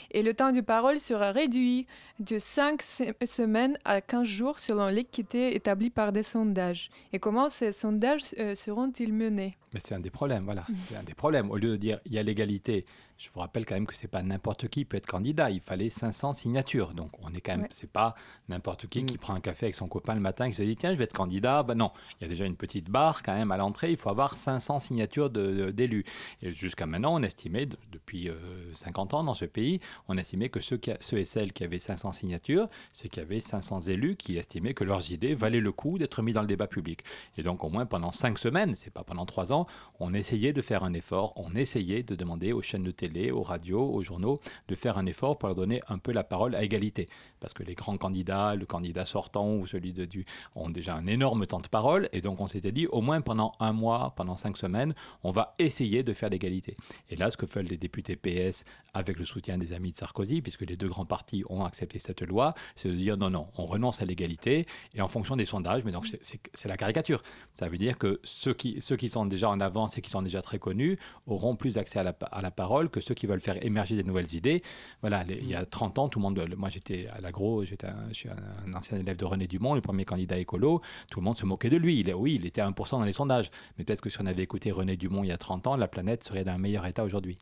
et 0.09 0.24
le 0.24 0.33
temps 0.33 0.51
de 0.51 0.62
parole 0.62 1.00
sera 1.00 1.31
réduit 1.31 1.86
de 2.19 2.39
5 2.39 2.81
semaines 2.81 3.77
à 3.86 4.01
15 4.01 4.27
jours 4.27 4.59
selon 4.59 4.88
l'équité 4.88 5.56
établie 5.56 5.92
par 5.92 6.12
des 6.12 6.24
sondages. 6.24 6.89
Et 7.13 7.19
comment 7.19 7.47
ces 7.47 7.71
sondages 7.71 8.33
euh, 8.39 8.56
seront-ils 8.56 9.13
menés? 9.13 9.56
Mais 9.75 9.80
c'est 9.83 9.94
un 9.94 10.00
des 10.00 10.09
problèmes, 10.09 10.45
voilà. 10.45 10.65
C'est 10.89 10.95
un 10.95 11.03
des 11.03 11.13
problèmes. 11.13 11.51
Au 11.51 11.57
lieu 11.57 11.69
de 11.69 11.75
dire 11.75 12.00
il 12.06 12.13
y 12.13 12.18
a 12.18 12.24
l'égalité, 12.24 12.86
je 13.17 13.29
vous 13.33 13.39
rappelle 13.39 13.65
quand 13.65 13.75
même 13.75 13.85
que 13.88 13.95
c'est 13.95 14.09
pas 14.09 14.21
n'importe 14.23 14.67
qui 14.67 14.83
peut 14.83 14.97
être 14.97 15.06
candidat. 15.06 15.50
Il 15.50 15.62
fallait 15.62 15.89
500 15.89 16.33
signatures. 16.33 16.94
Donc 16.94 17.12
on 17.23 17.33
est 17.33 17.39
quand 17.41 17.53
même, 17.53 17.62
Ouais. 17.62 17.67
c'est 17.71 17.89
pas 17.89 18.13
n'importe 18.50 18.88
qui 18.88 19.06
qui 19.06 19.17
prend 19.17 19.33
un 19.33 19.39
café 19.39 19.67
avec 19.67 19.75
son 19.75 19.88
copain 19.88 20.15
le 20.15 20.19
matin 20.21 20.45
et 20.45 20.50
qui 20.51 20.57
se 20.57 20.63
dit 20.63 20.75
tiens 20.75 20.91
je 20.94 20.97
vais 20.97 21.06
être 21.06 21.13
candidat. 21.13 21.63
Ben 21.63 21.75
non, 21.75 21.91
il 22.19 22.23
y 22.23 22.25
a 22.25 22.27
déjà 22.27 22.45
une 22.45 22.57
petite 22.57 22.89
barre 22.89 23.23
quand 23.23 23.33
même 23.33 23.51
à 23.51 23.57
l'entrée. 23.57 23.91
Il 23.91 23.97
faut 23.97 24.09
avoir 24.09 24.35
500 24.38 24.79
signatures 24.79 25.29
de- 25.29 25.53
de- 25.53 25.71
d'élus. 25.71 26.03
Et 26.41 26.51
jusqu'à 26.51 26.85
maintenant, 26.85 27.15
on 27.15 27.23
estimait 27.23 27.65
de- 27.67 27.77
depuis 27.91 28.29
euh, 28.29 28.35
50 28.73 29.13
ans 29.13 29.23
dans 29.23 29.33
ce 29.33 29.45
pays, 29.45 29.79
on 30.09 30.17
estimait 30.17 30.50
que 30.50 30.59
ceux, 30.59 30.77
qui 30.77 30.91
a- 30.91 30.97
ceux 31.00 31.17
et 31.19 31.25
celles 31.25 31.53
qui 31.53 31.63
avaient 31.63 31.79
500 31.79 32.12
signatures, 32.12 32.67
c'est 32.91 33.07
qu'il 33.07 33.23
y 33.23 33.25
avait 33.25 33.39
500 33.39 33.79
élus 33.81 34.17
qui 34.17 34.38
estimaient 34.38 34.73
que 34.73 34.83
leurs 34.83 35.12
idées 35.12 35.35
valaient 35.35 35.62
le 35.62 35.71
coup 35.71 35.97
d'être 35.97 36.21
mis 36.21 36.33
dans 36.33 36.41
le 36.41 36.47
débat 36.47 36.67
public. 36.67 37.00
Et 37.38 37.44
donc 37.44 37.63
au 37.63 37.69
moins 37.69 37.85
pendant 37.85 38.12
5 38.12 38.38
semaines, 38.38 38.75
c'est 38.75 38.91
pas 38.91 39.03
pendant 39.03 39.25
3 39.25 39.53
ans, 39.53 39.67
on 40.01 40.13
essayait 40.13 40.51
de 40.53 40.62
faire 40.62 40.83
un 40.83 40.94
effort, 40.94 41.31
on 41.38 41.56
essayait 41.56 42.03
de 42.03 42.15
demander 42.15 42.51
aux 42.51 42.62
chaînes 42.62 42.83
de 42.83 42.91
télé, 42.91 43.05
aux 43.31 43.42
radios, 43.42 43.84
aux 43.94 44.02
journaux 44.04 44.40
de 44.68 44.75
faire 44.75 44.98
un 44.98 45.06
effort 45.06 45.38
pour 45.38 45.48
leur 45.48 45.56
donner 45.56 45.81
un 45.88 45.98
peu 45.98 46.12
la 46.12 46.24
parole 46.24 46.56
à 46.56 46.63
égalité. 46.63 47.06
Parce 47.40 47.54
que 47.54 47.63
les 47.63 47.75
grands 47.75 47.98
candidats, 47.98 48.56
le 48.56 48.66
candidat 48.66 49.06
sortant 49.06 49.54
ou 49.54 49.68
celui 49.68 49.94
de, 49.94 50.06
du, 50.06 50.25
ont 50.56 50.69
déjà 50.69 50.96
un 50.96 51.07
énorme 51.07 51.46
temps 51.46 51.60
de 51.60 51.68
parole. 51.68 52.10
Et 52.13 52.22
donc 52.22 52.40
on 52.42 52.48
s'était 52.48 52.72
dit, 52.72 52.88
au 52.88 53.02
moins 53.02 53.22
pendant 53.22 53.54
un 53.60 53.74
mois, 53.74 54.13
pendant 54.16 54.36
5 54.38 54.57
semaines, 54.57 54.96
on 55.24 55.31
va 55.31 55.56
essayer 55.60 56.04
de 56.04 56.13
faire 56.13 56.30
l'égalité. 56.30 56.75
Et 57.10 57.16
là, 57.16 57.30
ce 57.30 57.38
que 57.38 57.46
veulent 57.46 57.66
les 57.66 57.78
députés 57.78 58.16
PS 58.16 58.66
avec 58.94 59.19
le 59.19 59.25
soutien 59.25 59.58
des 59.58 59.74
amis 59.74 59.92
de 59.92 59.98
Sarkozy, 59.98 60.42
puisque 60.42 60.62
les 60.62 60.78
deux 60.78 60.88
grands 60.88 61.06
partis 61.06 61.44
ont 61.50 61.66
accepté 61.66 62.00
cette 62.00 62.22
loi, 62.22 62.54
c'est 62.75 62.90
de 62.90 62.96
dire 62.96 63.18
non, 63.18 63.30
non, 63.30 63.48
on 63.58 63.66
renonce 63.66 64.01
à 64.01 64.06
l'égalité 64.06 64.66
et 64.94 65.01
en 65.01 65.08
fonction 65.08 65.36
des 65.36 65.46
sondages, 65.46 65.84
mais 65.84 65.92
donc 65.92 66.06
c'est- 66.08 66.68
la 66.68 66.78
caricature. 66.78 67.22
Ça 67.54 67.68
veut 67.69 67.78
dire 67.78 67.98
que 67.98 68.19
ceux 68.24 68.54
qui, 68.54 68.81
ceux 68.81 68.96
qui 68.96 69.10
sont 69.10 69.25
déjà 69.25 69.50
en 69.50 69.60
avance 69.60 69.98
et 69.98 70.01
qui 70.01 70.10
sont 70.10 70.22
déjà 70.24 70.42
très 70.42 70.58
connus 70.58 70.98
auront 71.28 71.56
plus 71.56 71.78
accès 71.78 72.00
à 72.00 72.04
la, 72.04 72.16
à 72.31 72.42
la 72.42 72.50
parole 72.51 72.90
que 72.95 73.01
ceux 73.01 73.13
qui 73.13 73.27
veulent 73.27 73.42
faire 73.42 73.63
émerger 73.65 73.95
des 73.95 74.03
nouvelles 74.03 74.33
idées. 74.33 74.63
Voilà, 75.01 75.24
les- 75.24 75.36
il 75.42 75.50
y 75.50 75.56
a 75.56 75.65
30 75.65 76.00
ans, 76.00 76.07
tout 76.09 76.19
le 76.19 76.24
monde, 76.24 76.45
moi 76.57 76.69
j'étais 76.69 77.07
à 77.07 77.19
l'agro, 77.19 77.63
j'étais 77.65 77.88
un, 77.88 78.07
je 78.09 78.13
suis 78.13 78.30
un, 78.30 78.74
ancien 78.74 78.97
élève 78.97 79.18
de 79.18 79.25
René 79.25 79.47
Dumont, 79.47 79.75
le 79.75 79.81
premier 79.81 80.06
candidat 80.06 80.38
écolo, 80.38 80.81
tout 81.12 81.19
le 81.19 81.25
monde 81.25 81.38
se 81.38 81.45
moquait 81.45 81.69
de 81.69 81.77
lui. 81.77 82.00
Il, 82.00 82.13
oui, 82.13 82.36
il 82.36 82.45
était 82.45 82.62
à 82.62 82.68
1% 82.69 83.00
dans 83.00 83.06
les 83.06 83.13
sondages, 83.13 83.51
mais 83.77 83.83
peut-être 83.83 84.01
que 84.01 84.09
si 84.09 84.18
on 84.21 84.25
avait 84.25 84.44
écouté 84.44 84.71
René 84.71 84.95
Dumont 84.97 85.24
il 85.24 85.27
y 85.27 85.31
a 85.31 85.38
30 85.38 85.68
ans, 85.68 85.75
la 85.75 85.88
planète 85.88 86.24
serait 86.24 86.44
dans 86.44 86.53
un 86.53 86.57
meilleur 86.57 86.86
état 86.86 87.03
aujourd'hui. 87.03 87.38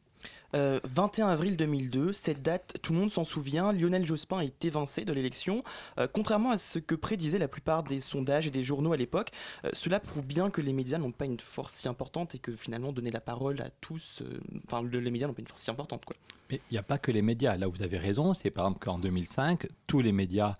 Euh, 0.55 0.79
21 0.83 1.27
avril 1.29 1.57
2002, 1.57 2.13
cette 2.13 2.41
date, 2.43 2.75
tout 2.83 2.93
le 2.93 2.99
monde 2.99 3.09
s'en 3.11 3.23
souvient, 3.23 3.71
Lionel 3.73 4.05
Jospin 4.05 4.39
est 4.41 4.63
évincé 4.65 5.03
de 5.03 5.11
l'élection. 5.11 5.63
Euh, 5.97 6.07
contrairement 6.11 6.51
à 6.51 6.57
ce 6.59 6.77
que 6.77 6.93
prédisaient 6.93 7.39
la 7.39 7.47
plupart 7.47 7.81
des 7.83 7.99
sondages 7.99 8.45
et 8.45 8.51
des 8.51 8.61
journaux 8.61 8.93
à 8.93 8.97
l'époque, 8.97 9.31
euh, 9.65 9.69
cela 9.73 9.99
prouve 9.99 10.23
bien 10.25 10.51
que 10.51 10.61
les 10.61 10.73
médias 10.73 10.99
n'ont 10.99 11.11
pas 11.11 11.25
une 11.25 11.39
force 11.39 11.73
si 11.73 11.87
importante 11.87 12.35
et 12.35 12.39
que 12.39 12.55
finalement 12.55 12.91
donner 12.91 13.09
la 13.09 13.21
parole 13.21 13.61
à 13.61 13.69
tous, 13.81 14.21
euh, 14.21 14.39
enfin 14.67 14.83
le- 14.83 14.99
les 14.99 15.09
médias 15.11 15.25
n'ont 15.27 15.33
pas 15.33 15.41
une 15.41 15.47
force 15.47 15.61
si 15.61 15.71
importante. 15.71 16.03
Mais 16.51 16.61
il 16.69 16.73
n'y 16.73 16.77
a 16.77 16.83
pas 16.83 16.99
que 16.99 17.11
les 17.11 17.23
médias. 17.23 17.57
Là 17.57 17.67
vous 17.67 17.81
avez 17.81 17.97
raison, 17.97 18.35
c'est 18.35 18.51
par 18.51 18.65
exemple 18.65 18.85
qu'en 18.85 18.99
2005, 18.99 19.67
tous 19.87 20.01
les 20.01 20.11
médias, 20.11 20.55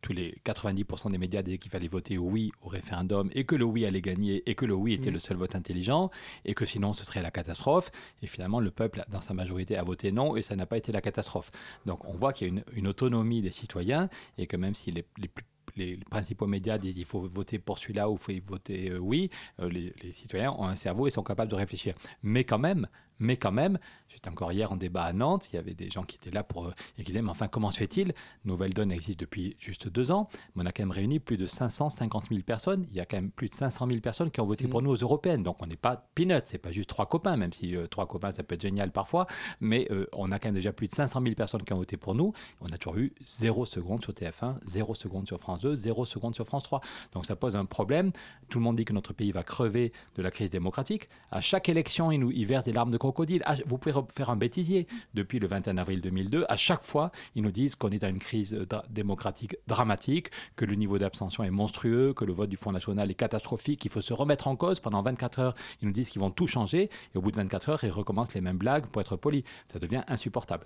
tous 0.00 0.12
les 0.12 0.36
90% 0.44 1.10
des 1.10 1.18
médias 1.18 1.42
disaient 1.42 1.58
qu'il 1.58 1.70
fallait 1.70 1.88
voter 1.88 2.18
oui 2.18 2.52
au 2.62 2.68
référendum 2.68 3.30
et 3.32 3.44
que 3.44 3.54
le 3.54 3.64
oui 3.64 3.86
allait 3.86 4.00
gagner 4.00 4.42
et 4.48 4.54
que 4.54 4.64
le 4.66 4.74
oui 4.74 4.92
était 4.94 5.08
Mhm. 5.08 5.14
le 5.14 5.18
seul 5.20 5.36
vote 5.36 5.54
intelligent 5.54 6.10
et 6.44 6.54
que 6.54 6.64
sinon 6.64 6.92
ce 6.92 7.04
serait 7.04 7.22
la 7.22 7.30
catastrophe. 7.30 7.90
Et 8.22 8.26
finalement, 8.26 8.60
le 8.60 8.70
peuple, 8.70 9.04
dans 9.10 9.20
sa 9.20 9.34
majorité, 9.34 9.76
a 9.76 9.82
voté 9.82 10.12
non 10.12 10.36
et 10.36 10.42
ça 10.42 10.56
n'a 10.56 10.66
pas 10.66 10.76
été 10.76 10.92
la 10.92 11.00
catastrophe. 11.00 11.50
Donc 11.86 12.04
on 12.04 12.14
voit 12.16 12.32
qu'il 12.32 12.46
y 12.46 12.50
a 12.50 12.52
une, 12.54 12.64
une 12.74 12.86
autonomie 12.88 13.42
des 13.42 13.52
citoyens 13.52 14.08
et 14.38 14.46
que 14.46 14.56
même 14.56 14.74
si 14.74 14.90
les, 14.90 15.04
les 15.18 15.28
plus 15.28 15.44
les 15.76 15.96
principaux 15.96 16.46
médias 16.46 16.78
disent 16.78 16.98
il 16.98 17.04
faut 17.06 17.22
voter 17.26 17.58
pour 17.58 17.78
celui-là 17.78 18.08
ou 18.08 18.14
il 18.28 18.40
faut 18.40 18.46
voter 18.46 18.90
euh, 18.90 18.98
oui, 18.98 19.30
euh, 19.60 19.68
les, 19.68 19.92
les 20.02 20.12
citoyens 20.12 20.52
ont 20.52 20.64
un 20.68 20.76
cerveau 20.76 21.08
et 21.08 21.10
sont 21.10 21.24
capables 21.24 21.50
de 21.50 21.56
réfléchir. 21.56 21.94
Mais 22.22 22.44
quand 22.44 22.58
même, 22.60 22.86
mais 23.18 23.36
quand 23.36 23.52
même, 23.52 23.78
j'étais 24.08 24.28
encore 24.28 24.52
hier 24.52 24.72
en 24.72 24.76
débat 24.76 25.04
à 25.04 25.12
Nantes, 25.12 25.48
il 25.52 25.56
y 25.56 25.58
avait 25.58 25.74
des 25.74 25.90
gens 25.90 26.04
qui 26.04 26.16
étaient 26.16 26.30
là 26.30 26.42
pour, 26.42 26.66
euh, 26.66 26.74
et 26.98 27.02
qui 27.02 27.10
disaient, 27.10 27.22
mais 27.22 27.30
enfin, 27.30 27.48
comment 27.48 27.70
se 27.70 27.78
fait-il? 27.78 28.14
Nouvelle 28.44 28.72
Donne 28.72 28.92
existe 28.92 29.20
depuis 29.20 29.56
juste 29.58 29.88
deux 29.88 30.10
ans, 30.10 30.28
mais 30.54 30.62
on 30.62 30.66
a 30.66 30.72
quand 30.72 30.82
même 30.82 30.90
réuni 30.90 31.18
plus 31.18 31.36
de 31.36 31.46
550 31.46 32.28
000 32.28 32.42
personnes, 32.42 32.86
il 32.90 32.96
y 32.96 33.00
a 33.00 33.06
quand 33.06 33.16
même 33.16 33.30
plus 33.30 33.48
de 33.48 33.54
500 33.54 33.86
000 33.86 34.00
personnes 34.00 34.30
qui 34.30 34.40
ont 34.40 34.46
voté 34.46 34.66
pour 34.68 34.82
nous 34.82 34.90
aux 34.90 34.96
européennes, 34.96 35.42
donc 35.42 35.62
on 35.62 35.66
n'est 35.66 35.76
pas 35.76 36.08
peanuts, 36.14 36.40
c'est 36.44 36.58
pas 36.58 36.72
juste 36.72 36.88
trois 36.88 37.06
copains, 37.06 37.36
même 37.36 37.52
si 37.52 37.76
euh, 37.76 37.86
trois 37.86 38.06
copains, 38.06 38.30
ça 38.30 38.42
peut 38.42 38.54
être 38.54 38.62
génial 38.62 38.90
parfois, 38.90 39.26
mais 39.60 39.86
euh, 39.90 40.06
on 40.12 40.32
a 40.32 40.38
quand 40.38 40.48
même 40.48 40.54
déjà 40.54 40.72
plus 40.72 40.88
de 40.88 40.94
500 40.94 41.22
000 41.22 41.34
personnes 41.34 41.62
qui 41.62 41.72
ont 41.72 41.78
voté 41.78 41.96
pour 41.96 42.14
nous, 42.14 42.32
on 42.60 42.66
a 42.66 42.78
toujours 42.78 42.98
eu 42.98 43.12
0 43.24 43.66
secondes 43.66 44.02
sur 44.02 44.12
TF1, 44.12 44.56
0 44.64 44.94
secondes 44.94 45.26
sur 45.26 45.40
France 45.40 45.60
2, 45.60 45.74
0 45.74 46.04
secondes 46.04 46.34
sur 46.34 46.46
France 46.46 46.64
3, 46.64 46.80
donc 47.12 47.26
ça 47.26 47.36
pose 47.36 47.56
un 47.56 47.64
problème, 47.64 48.12
tout 48.48 48.58
le 48.58 48.64
monde 48.64 48.76
dit 48.76 48.84
que 48.84 48.92
notre 48.92 49.12
pays 49.12 49.32
va 49.32 49.42
crever 49.42 49.92
de 50.16 50.22
la 50.22 50.30
crise 50.30 50.50
démocratique, 50.50 51.08
à 51.30 51.40
chaque 51.40 51.68
élection, 51.68 52.10
il 52.10 52.18
nous 52.18 52.30
il 52.30 52.46
verse 52.46 52.64
des 52.64 52.72
larmes 52.72 52.90
de 52.90 52.98
crocodile. 53.04 53.42
Ah, 53.44 53.54
vous 53.66 53.76
pouvez 53.76 53.94
faire 54.14 54.30
un 54.30 54.36
bêtisier. 54.36 54.86
Depuis 55.12 55.38
le 55.38 55.46
21 55.46 55.76
avril 55.76 56.00
2002, 56.00 56.46
à 56.48 56.56
chaque 56.56 56.84
fois, 56.84 57.10
ils 57.34 57.42
nous 57.42 57.50
disent 57.50 57.74
qu'on 57.74 57.90
est 57.90 57.98
dans 57.98 58.08
une 58.08 58.18
crise 58.18 58.58
démocratique 58.88 59.56
dramatique, 59.66 60.30
que 60.56 60.64
le 60.64 60.74
niveau 60.74 60.96
d'abstention 60.98 61.44
est 61.44 61.50
monstrueux, 61.50 62.14
que 62.14 62.24
le 62.24 62.32
vote 62.32 62.48
du 62.48 62.56
Front 62.56 62.72
National 62.72 63.10
est 63.10 63.14
catastrophique, 63.14 63.80
qu'il 63.80 63.90
faut 63.90 64.00
se 64.00 64.14
remettre 64.14 64.48
en 64.48 64.56
cause. 64.56 64.80
Pendant 64.80 65.02
24 65.02 65.38
heures, 65.38 65.54
ils 65.82 65.86
nous 65.86 65.92
disent 65.92 66.08
qu'ils 66.08 66.20
vont 66.20 66.30
tout 66.30 66.46
changer, 66.46 66.88
et 67.14 67.18
au 67.18 67.20
bout 67.20 67.30
de 67.30 67.36
24 67.36 67.68
heures, 67.68 67.84
ils 67.84 67.90
recommencent 67.90 68.34
les 68.34 68.40
mêmes 68.40 68.58
blagues 68.58 68.86
pour 68.86 69.02
être 69.02 69.16
polis. 69.16 69.44
Ça 69.70 69.78
devient 69.78 70.02
insupportable. 70.08 70.64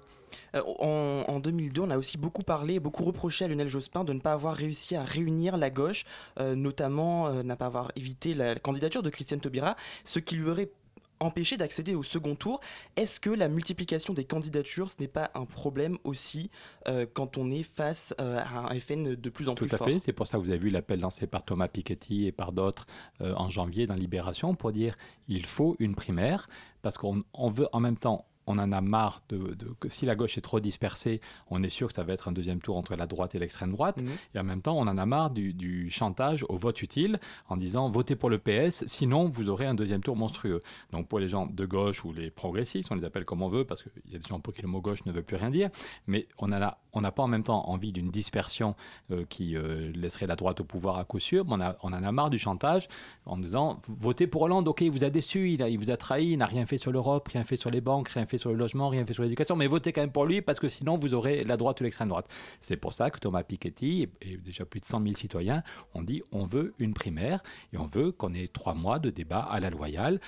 Euh, 0.54 0.62
en, 0.78 1.25
en, 1.26 1.40
2002, 1.40 1.80
on 1.83 1.90
a 1.90 1.99
aussi 1.99 2.18
beaucoup 2.18 2.42
parlé, 2.42 2.78
beaucoup 2.78 3.04
reproché 3.04 3.47
à 3.47 3.49
Lionel 3.49 3.68
Jospin 3.68 4.04
de 4.04 4.12
ne 4.12 4.21
pas 4.21 4.33
avoir 4.33 4.54
réussi 4.54 4.95
à 4.95 5.02
réunir 5.02 5.57
la 5.57 5.71
gauche, 5.71 6.04
euh, 6.38 6.54
notamment 6.54 7.28
euh, 7.28 7.42
n'a 7.42 7.57
pas 7.57 7.66
avoir 7.66 7.90
évité 7.97 8.35
la 8.35 8.54
candidature 8.57 9.02
de 9.02 9.11
Christiane 9.11 9.40
Taubira, 9.40 9.76
ce 10.04 10.18
qui 10.18 10.37
lui 10.37 10.49
aurait 10.49 10.71
empêcher 11.20 11.56
d'accéder 11.56 11.94
au 11.94 12.02
second 12.02 12.34
tour. 12.34 12.60
Est-ce 12.96 13.20
que 13.20 13.30
la 13.30 13.48
multiplication 13.48 14.14
des 14.14 14.25
candidatures, 14.25 14.90
ce 14.90 14.96
n'est 15.00 15.08
pas 15.08 15.30
un 15.34 15.44
problème 15.44 15.98
aussi 16.04 16.50
euh, 16.87 17.06
quand 17.12 17.38
on 17.38 17.50
est 17.50 17.62
face 17.62 18.14
euh, 18.20 18.38
à 18.38 18.72
un 18.72 18.80
FN 18.80 19.14
de 19.14 19.30
plus 19.30 19.48
en 19.48 19.54
plus 19.54 19.68
fort 19.68 19.78
Tout 19.78 19.84
à 19.84 19.87
fait, 19.88 19.98
c'est 19.98 20.12
pour 20.12 20.26
ça 20.26 20.38
que 20.38 20.42
vous 20.42 20.50
avez 20.50 20.58
vu 20.58 20.70
l'appel 20.70 21.00
lancé 21.00 21.26
par 21.26 21.44
Thomas 21.44 21.68
Piketty 21.68 22.26
et 22.26 22.32
par 22.32 22.52
d'autres 22.52 22.87
euh, 23.20 23.34
en 23.34 23.48
janvier 23.48 23.87
dans 23.87 23.94
Libération 23.94 24.54
pour 24.54 24.72
dire 24.72 24.94
il 25.28 25.46
faut 25.46 25.76
une 25.78 25.94
primaire 25.94 26.48
parce 26.82 26.98
qu'on 26.98 27.25
veut 27.50 27.68
en 27.72 27.80
même 27.80 27.96
temps 27.96 28.26
on 28.49 28.59
en 28.59 28.73
a 28.73 28.81
marre 28.81 29.23
de, 29.28 29.55
que 29.78 29.88
si 29.88 30.07
la 30.07 30.17
gauche 30.17 30.38
est 30.38 30.43
trop 30.43 30.59
dispersée, 30.59 31.21
on 31.50 31.62
est 31.62 31.69
sûr 31.69 31.88
que 31.88 31.95
ça 31.95 32.02
va 32.02 32.14
être 32.14 32.28
un 32.28 32.33
deuxième 32.33 32.61
tour 32.61 32.76
entre 32.76 32.97
la 32.97 33.07
droite 33.07 33.35
et 33.35 33.38
l'extrême 33.38 33.73
droite. 33.73 34.00
Mhm. 34.00 34.09
Et 34.35 34.38
en 34.38 34.45
même 34.45 34.62
temps, 34.62 34.76
on 34.76 34.88
en 34.88 34.99
a 34.99 35.07
marre 35.07 35.31
du, 35.31 35.88
chantage 35.90 36.45
au 36.49 36.57
vote 36.57 36.83
utile 36.83 37.21
en 37.49 37.57
disant 37.57 37.90
votez 37.90 38.17
pour 38.17 38.31
le 38.31 38.38
PS, 38.38 38.85
sinon 38.87 39.28
vous 39.28 39.49
aurez 39.49 39.67
un 39.67 39.75
deuxième 39.75 40.02
tour 40.02 40.17
monstrueux. 40.17 40.61
Donc 40.93 41.09
pour 41.09 41.19
les 41.19 41.28
gens 41.28 41.47
de 41.47 41.67
gauche 41.67 42.05
ou 42.05 42.12
les 42.12 42.31
progressistes, 42.31 42.90
on 42.90 42.95
les 42.95 43.05
appelle 43.05 43.25
comme 43.25 43.43
on 43.43 43.49
veut, 43.49 43.64
parce 43.64 43.83
qu'il 43.83 44.12
y 44.12 44.17
a 44.17 44.19
des 44.19 44.28
gens 44.28 44.40
pour 44.40 44.55
qui 44.55 44.62
le 44.62 44.69
mot 44.69 44.81
gauche 44.81 45.05
ne 45.05 45.12
veut 45.12 45.23
plus 45.23 45.37
rien 45.37 45.50
dire, 45.50 45.71
mais 46.07 46.26
on 46.38 46.50
a 46.52 46.78
on 46.93 47.00
n'a 47.00 47.12
pas 47.12 47.23
en 47.23 47.28
même 47.28 47.45
temps 47.45 47.69
envie 47.69 47.93
d'une 47.93 48.11
dispersion 48.11 48.75
euh, 49.11 49.25
qui 49.28 49.57
euh, 49.57 49.93
laisserait 49.95 50.26
la 50.26 50.37
droite 50.37 50.61
au 50.61 50.64
pouvoir 50.64 50.99
à 50.99 51.05
coup 51.05 51.19
sûr, 51.19 51.45
mais 51.45 51.55
on, 51.55 51.61
a, 51.61 51.76
on 51.83 51.93
en 51.93 52.02
a 52.02 52.12
marre 52.12 52.31
du 52.31 52.38
chantage 52.38 52.88
en 53.26 53.37
disant 53.37 53.81
votez 53.88 54.26
pour 54.26 54.43
Hollande, 54.43 54.67
ok, 54.69 54.81
il 54.81 54.90
vous 54.90 55.05
a 55.05 55.11
déçu, 55.11 55.50
il, 55.50 55.61
il 55.61 55.78
vous 55.78 55.90
a 55.90 55.97
trahi, 55.97 56.33
il 56.33 56.38
n'a 56.38 56.47
rien 56.47 56.67
fait 56.67 56.78
sur 56.78 56.93
l'Europe, 56.93 57.28
rien 57.28 57.45
fait 57.45 57.57
sur 57.57 57.71
les 57.71 57.81
banques, 57.81 58.09
rien 58.09 58.26
fait 58.26 58.38
sur 58.38 58.50
le 58.50 58.57
logement, 58.57 58.88
rien 58.88 59.04
fait 59.04 59.12
sur 59.12 59.23
l'éducation, 59.23 59.57
mais 59.57 59.66
votez 59.66 59.92
quand 59.92 60.00
même 60.00 60.12
pour 60.12 60.26
lui 60.26 60.42
parce 60.42 60.61
que 60.61 60.68
sinon 60.68 60.99
vous 60.99 61.14
aurez 61.14 61.45
la 61.45 61.57
droite 61.57 61.80
ou 61.80 61.85
l'extrême 61.85 62.09
droite. 62.09 62.26
C'est 62.61 62.76
pour 62.76 62.92
ça 62.92 63.11
que 63.11 63.18
Thomas 63.18 63.42
Piketty 63.42 64.09
et, 64.23 64.37
déjà 64.37 64.64
plus 64.64 64.80
de 64.80 64.85
100 64.85 65.02
000 65.02 65.14
citoyens 65.16 65.62
ont 65.95 66.02
dit 66.02 66.23
on 66.33 66.45
veut 66.45 66.75
une 66.78 66.95
primaire 66.95 67.42
et 67.73 67.78
on 67.78 67.87
veut 67.87 68.12
qu'on 68.12 68.35
ait 68.35 68.49
trois 68.49 68.75
mois 68.75 68.99
de 68.99 69.11
débat 69.11 69.40
à 69.40 69.61
la 69.61 69.71
loyale 69.71 70.21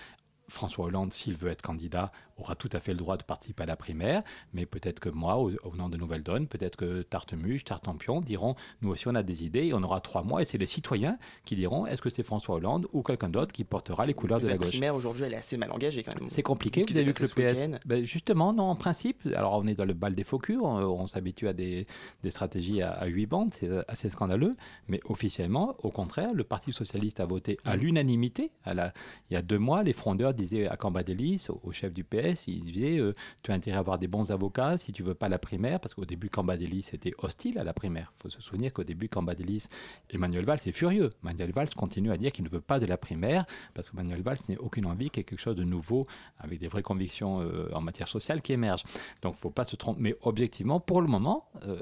François 0.51 0.87
Hollande, 0.87 1.13
s'il 1.13 1.37
veut 1.37 1.51
être 1.51 1.63
candidat, 1.63 2.13
aura 2.41 2.55
tout 2.55 2.71
à 2.73 2.81
fait 2.81 2.93
le 2.93 2.99
droit 2.99 3.17
de 3.17 3.23
participer 3.23 3.63
à 3.63 3.67
la 3.67 3.77
primaire, 3.77 4.23
mais 4.53 4.67
peut-être 4.67 5.01
que 5.01 5.09
moi, 5.09 5.37
au, 5.37 5.77
nom 5.77 5.89
de 5.89 5.97
Nouvelle 5.97 6.23
Donne, 6.23 6.47
peut-être 6.47 6.77
que 6.77 7.03
Tartemuche, 7.03 7.65
Tartampion 7.65 8.21
diront, 8.21 8.55
nous 8.83 8.91
aussi 8.91 9.09
on 9.09 9.15
a 9.15 9.23
des 9.23 9.45
idées, 9.45 9.67
et 9.67 9.75
on 9.75 9.83
aura 9.83 10.01
trois 10.01 10.23
mois, 10.23 10.43
et 10.43 10.45
c'est 10.45 10.59
les 10.59 10.67
citoyens 10.67 11.19
qui 11.45 11.57
diront, 11.57 11.87
est-ce 11.87 12.03
que 12.03 12.11
c'est 12.11 12.23
François 12.23 12.57
Hollande 12.57 12.87
ou 12.93 13.03
quelqu'un 13.03 13.29
d'autre 13.29 13.53
qui 13.53 13.65
portera 13.65 14.07
les 14.07 14.15
couleurs 14.15 14.41
de 14.41 14.49
la 14.49 14.57
gauche. 14.57 14.67
La 14.67 14.71
primaire 14.71 14.95
aujourd'hui, 14.95 15.25
elle 15.25 15.35
est 15.35 15.39
assez 15.39 15.57
mal 15.57 15.71
engagée 15.71 16.03
quand 16.03 16.19
même. 16.19 16.29
C'est 16.29 16.43
compliqué, 16.43 16.85
vous 16.89 16.97
avez 16.97 17.07
vu 17.07 17.13
que 17.13 17.23
le 17.23 17.29
PS... 17.29 17.79
Ben 17.87 18.05
justement, 18.05 18.53
non, 18.53 18.65
en 18.65 18.77
principe, 18.77 19.27
alors 19.35 19.55
on 19.63 19.67
est 19.67 19.75
dans 19.75 19.85
le 19.85 19.95
bal 19.95 20.15
des 20.15 20.25
faux 20.25 20.41
on, 20.49 21.07
s'habitue 21.07 21.49
à 21.49 21.53
des, 21.53 21.87
stratégies 22.29 22.83
à, 22.83 23.07
huit 23.07 23.27
bandes, 23.27 23.53
c'est 23.53 23.71
assez 23.89 24.09
scandaleux, 24.09 24.57
mais 24.89 25.01
officiellement, 25.05 25.77
au 25.83 25.91
contraire, 25.91 26.33
le 26.33 26.45
Parti 26.45 26.73
Socialiste 26.73 27.21
a 27.21 27.27
voté 27.27 27.59
à 27.65 27.77
l'unanimité, 27.77 28.51
il 28.67 28.93
y 29.31 29.37
a 29.37 29.43
deux 29.43 29.59
mois, 29.59 29.83
les 29.83 29.93
frondeurs 29.93 30.35
disait 30.35 30.69
à 30.69 30.77
Cambadélis, 30.77 31.49
au, 31.63 31.73
chef 31.73 31.93
du 31.93 32.05
PS, 32.05 32.30
il 32.47 32.65
disait 32.65 32.99
euh, 32.99 33.15
Tu 33.43 33.53
as 33.53 33.55
intérêt 33.55 33.77
à 33.77 33.81
avoir 33.81 33.99
des 33.99 34.09
bons 34.09 34.31
avocats 34.31 34.77
si 34.79 34.93
tu 34.93 35.03
veux 35.03 35.15
pas 35.15 35.29
la 35.29 35.39
primaire, 35.39 35.81
parce 35.81 35.95
qu'au 35.95 36.05
début, 36.05 36.29
Cambadélis 36.29 36.91
était 36.93 37.13
hostile 37.19 37.59
à 37.59 37.65
la 37.65 37.73
primaire. 37.73 38.13
Il 38.19 38.23
faut 38.23 38.29
se 38.29 38.41
souvenir 38.41 38.73
qu'au 38.73 38.85
début, 38.85 39.09
Cambadélis, 39.09 39.67
Emmanuel 40.11 40.45
Valls 40.45 40.61
est 40.67 40.73
furieux. 40.73 41.11
Emmanuel 41.23 41.53
Valls 41.53 41.75
continue 41.77 42.11
à 42.11 42.17
dire 42.17 42.33
qu'il 42.33 42.45
ne 42.45 42.51
veut 42.51 42.61
pas 42.61 42.79
de 42.79 42.87
la 42.87 42.97
primaire, 42.97 43.47
parce 43.75 43.91
qu'Emmanuel 43.91 44.23
Valls 44.23 44.39
n'a 44.49 44.61
aucune 44.61 44.87
envie 44.87 45.11
qu'il 45.11 45.21
y 45.21 45.23
ait 45.23 45.25
quelque 45.25 45.41
chose 45.41 45.57
de 45.57 45.65
nouveau, 45.65 46.07
avec 46.39 46.59
des 46.59 46.69
vraies 46.69 46.83
convictions 46.83 47.41
euh, 47.41 47.69
en 47.73 47.81
matière 47.81 48.09
sociale 48.09 48.43
qui 48.43 48.53
émergent. 48.53 48.85
Donc 49.23 49.35
il 49.35 49.37
ne 49.37 49.41
faut 49.41 49.51
pas 49.51 49.65
se 49.65 49.77
tromper. 49.77 50.01
Mais 50.01 50.17
objectivement, 50.23 50.81
pour 50.81 51.03
le 51.03 51.09
moment, 51.09 51.49
euh, 51.67 51.81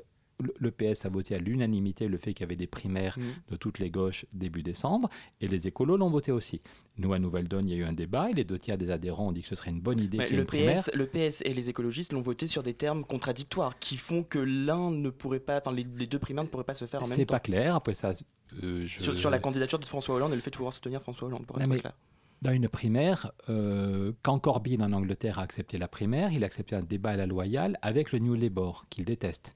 le 0.59 0.71
PS 0.71 1.05
a 1.05 1.09
voté 1.09 1.35
à 1.35 1.39
l'unanimité 1.39 2.09
le 2.09 2.19
fait 2.19 2.33
qu'il 2.33 2.43
y 2.43 2.45
avait 2.45 2.57
des 2.57 2.67
primaires 2.67 3.19
mmh. 3.19 3.51
de 3.51 3.57
toutes 3.57 3.79
les 3.79 3.91
gauches 3.91 4.27
début 4.33 4.63
décembre, 4.63 5.09
et 5.41 5.49
les 5.49 5.67
écolos 5.67 5.97
l'ont 5.97 6.11
voté 6.11 6.33
aussi. 6.33 6.61
Nous, 6.97 7.13
à 7.13 7.19
Nouvelle 7.19 7.49
Donne, 7.49 7.69
il 7.69 7.75
y 7.75 7.75
a 7.75 7.79
eu 7.79 7.85
un 7.85 7.93
débat, 7.93 8.31
et 8.31 8.35
les 8.35 8.45
deux 8.45 8.59
tiers 8.59 8.79
des 8.79 8.91
adhérents 8.91 9.29
ont 9.29 9.33
dit 9.33 9.43
que 9.43 9.49
ce 9.49 9.55
serait 9.55 9.71
une 9.71 9.81
bonne 9.81 10.01
idée. 10.01 10.19
le, 10.19 10.45
PS, 10.45 10.91
le 10.95 11.07
PS 11.07 11.43
et 11.45 11.55
les 11.55 11.71
écologistes 11.71 12.13
l'ont 12.13 12.21
voté 12.21 12.47
sur 12.47 12.63
des 12.63 12.75
termes 12.75 13.05
contradictoires, 13.05 13.79
qui 13.79 13.97
font 13.97 14.23
que 14.23 14.39
l'un 14.39 14.91
ne 14.91 15.11
pourrait 15.11 15.41
pas, 15.41 15.59
enfin 15.59 15.73
les, 15.73 15.85
deux 15.85 16.19
primaires 16.19 16.45
ne 16.45 16.49
pourraient 16.49 16.65
pas 16.65 16.75
se 16.75 16.87
faire 16.87 17.01
en 17.01 17.05
même 17.05 17.11
temps. 17.11 17.17
C'est 17.17 17.27
pas 17.27 17.41
clair, 17.41 17.75
après 17.75 17.95
ça... 17.95 18.13
Euh, 18.63 18.87
sur, 18.87 19.31
la 19.31 19.39
candidature 19.39 19.79
de 19.79 19.85
François 19.85 20.17
Hollande 20.17 20.33
et 20.33 20.37
le 20.37 20.41
fait 20.41 20.51
de 20.51 20.57
pouvoir 20.57 20.73
soutenir 20.73 21.03
François 21.03 21.29
Hollande, 21.29 21.47
pour 21.47 21.61
être 21.61 21.69
clair. 21.69 21.93
Dans 22.41 22.53
une 22.53 22.69
primaire, 22.69 23.33
euh, 23.49 24.13
quand 24.23 24.39
Corbyn 24.39 24.81
en 24.81 24.93
Angleterre 24.93 25.41
a 25.41 25.43
accepté 25.43 25.77
la 25.77 25.89
primaire, 25.89 26.33
il 26.33 26.45
a 26.45 26.47
accepté 26.47 26.77
un 26.77 26.83
débat 26.83 27.11
à 27.11 27.17
la 27.17 27.27
loyale 27.27 27.77
avec 27.83 28.13
le 28.13 28.21
New 28.21 28.35
Labour, 28.35 28.87
qu'il 28.91 29.05
déteste 29.05 29.51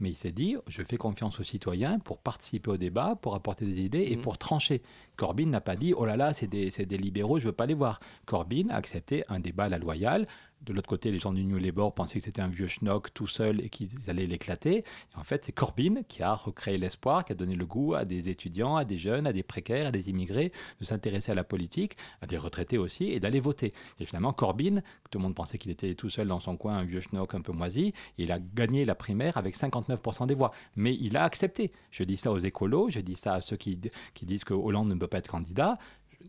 mais 0.00 0.10
il 0.10 0.16
s'est 0.16 0.32
dit, 0.32 0.56
je 0.68 0.82
fais 0.82 0.96
confiance 0.96 1.40
aux 1.40 1.44
citoyens 1.44 1.98
pour 1.98 2.18
participer 2.18 2.70
au 2.70 2.76
débat, 2.76 3.16
pour 3.20 3.34
apporter 3.34 3.64
des 3.64 3.80
idées 3.80 4.06
et 4.08 4.16
mmh. 4.16 4.20
pour 4.20 4.38
trancher. 4.38 4.82
Corbyn 5.18 5.46
n'a 5.46 5.60
pas 5.60 5.76
dit, 5.76 5.92
oh 5.92 6.06
là 6.06 6.16
là, 6.16 6.32
c'est 6.32 6.46
des, 6.46 6.70
des, 6.70 6.96
libéraux, 6.96 7.38
je 7.38 7.46
veux 7.46 7.52
pas 7.52 7.66
les 7.66 7.74
voir. 7.74 7.98
Corbyn 8.24 8.70
a 8.70 8.76
accepté 8.76 9.24
un 9.28 9.40
débat 9.40 9.64
à 9.64 9.68
la 9.68 9.78
loyale 9.78 10.26
de 10.62 10.72
l'autre 10.72 10.88
côté, 10.88 11.10
les 11.10 11.18
gens 11.18 11.32
du 11.32 11.44
New 11.44 11.58
Labour 11.58 11.94
pensaient 11.94 12.18
que 12.18 12.24
c'était 12.24 12.42
un 12.42 12.48
vieux 12.48 12.66
schnock 12.66 13.14
tout 13.14 13.26
seul 13.26 13.60
et 13.60 13.68
qu'ils 13.68 13.88
allaient 14.08 14.26
l'éclater. 14.26 14.84
En 15.16 15.22
fait, 15.22 15.44
c'est 15.44 15.52
Corbyn 15.52 16.02
qui 16.08 16.22
a 16.22 16.34
recréé 16.34 16.78
l'espoir, 16.78 17.24
qui 17.24 17.32
a 17.32 17.34
donné 17.34 17.54
le 17.54 17.64
goût 17.64 17.94
à 17.94 18.04
des 18.04 18.28
étudiants, 18.28 18.76
à 18.76 18.84
des 18.84 18.98
jeunes, 18.98 19.26
à 19.26 19.32
des 19.32 19.42
précaires, 19.42 19.88
à 19.88 19.90
des 19.92 20.10
immigrés 20.10 20.52
de 20.80 20.84
s'intéresser 20.84 21.32
à 21.32 21.34
la 21.34 21.44
politique, 21.44 21.96
à 22.22 22.26
des 22.26 22.36
retraités 22.36 22.76
aussi, 22.76 23.10
et 23.10 23.20
d'aller 23.20 23.40
voter. 23.40 23.72
Et 24.00 24.04
finalement, 24.04 24.32
Corbyn, 24.32 24.82
tout 25.10 25.18
le 25.18 25.22
monde 25.22 25.34
pensait 25.34 25.58
qu'il 25.58 25.70
était 25.70 25.94
tout 25.94 26.10
seul 26.10 26.26
dans 26.28 26.40
son 26.40 26.56
coin, 26.56 26.76
un 26.76 26.84
vieux 26.84 27.00
schnock 27.00 27.34
un 27.34 27.40
peu 27.40 27.52
moisi, 27.52 27.94
il 28.18 28.32
a 28.32 28.38
gagné 28.38 28.84
la 28.84 28.94
primaire 28.94 29.36
avec 29.36 29.56
59% 29.56 30.26
des 30.26 30.34
voix. 30.34 30.50
Mais 30.76 30.94
il 30.94 31.16
a 31.16 31.24
accepté. 31.24 31.70
Je 31.90 32.02
dis 32.02 32.16
ça 32.16 32.32
aux 32.32 32.38
écolos, 32.38 32.88
je 32.90 33.00
dis 33.00 33.16
ça 33.16 33.34
à 33.34 33.40
ceux 33.40 33.56
qui, 33.56 33.78
qui 34.14 34.26
disent 34.26 34.44
que 34.44 34.54
Hollande 34.54 34.88
ne 34.88 34.94
peut 34.94 35.06
pas 35.08 35.18
être 35.18 35.28
candidat 35.28 35.78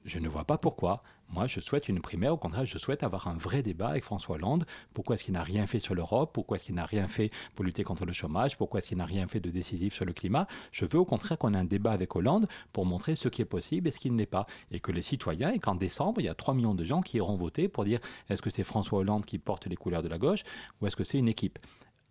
je 0.06 0.20
ne 0.20 0.28
vois 0.28 0.46
pas 0.46 0.58
pourquoi. 0.58 1.04
Moi, 1.32 1.46
je 1.46 1.60
souhaite 1.60 1.90
une 1.90 2.02
primaire. 2.02 2.34
Au 2.34 2.38
contraire, 2.38 2.66
je 2.66 2.78
souhaite 2.78 3.04
avoir 3.04 3.28
un 3.28 3.36
vrai 3.36 3.62
débat 3.62 3.90
avec 3.90 4.04
François 4.04 4.36
Hollande. 4.36 4.66
Pourquoi 4.94 5.16
est-ce 5.16 5.24
qu'il 5.24 5.36
n'a 5.36 5.44
rien 5.44 5.68
fait 5.68 5.80
sur 5.80 5.94
l'Europe? 5.94 6.32
Pourquoi 6.34 6.56
est-ce 6.56 6.66
qu'il 6.66 6.74
n'a 6.74 6.86
rien 6.86 7.08
fait 7.08 7.30
pour 7.54 7.64
lutter 7.64 7.84
contre 7.84 8.06
le 8.06 8.14
chômage? 8.14 8.58
Pourquoi 8.58 8.80
est-ce 8.80 8.88
qu'il 8.88 8.98
n'a 8.98 9.06
rien 9.06 9.28
fait 9.28 9.40
de 9.40 9.52
décisif 9.52 9.94
sur 9.94 10.06
le 10.06 10.14
climat? 10.14 10.48
Je 10.72 10.86
veux 10.86 10.98
au 10.98 11.06
contraire 11.06 11.38
qu'on 11.38 11.54
ait 11.54 11.58
un 11.58 11.66
débat 11.66 11.92
avec 11.92 12.16
Hollande 12.16 12.48
pour 12.74 12.86
montrer 12.86 13.16
ce 13.16 13.30
qui 13.30 13.44
est 13.44 13.46
possible 13.46 13.88
et 13.88 13.92
ce 13.92 14.00
qui 14.00 14.10
ne 14.10 14.18
l'est 14.18 14.26
pas. 14.26 14.48
Et 14.72 14.80
que 14.80 14.92
les 14.92 15.04
citoyens, 15.04 15.52
et 15.52 15.60
qu'en 15.60 15.76
décembre, 15.76 16.20
il 16.20 16.26
y 16.26 16.30
a 16.30 16.36
3 16.36 16.56
millions 16.56 16.76
de 16.76 16.84
gens 16.84 17.02
qui 17.02 17.18
iront 17.18 17.36
voter 17.36 17.68
pour 17.68 17.86
dire 17.86 18.00
est-ce 18.30 18.42
que 18.42 18.50
c'est 18.50 18.64
François 18.64 19.00
Hollande 19.00 19.26
qui 19.26 19.38
porte 19.38 19.68
les 19.68 19.76
couleurs 19.76 20.02
de 20.02 20.10
la 20.10 20.18
gauche 20.18 20.44
ou 20.82 20.88
est-ce 20.88 20.96
que 20.96 21.04
c'est 21.04 21.20
une 21.20 21.30
équipe? 21.30 21.60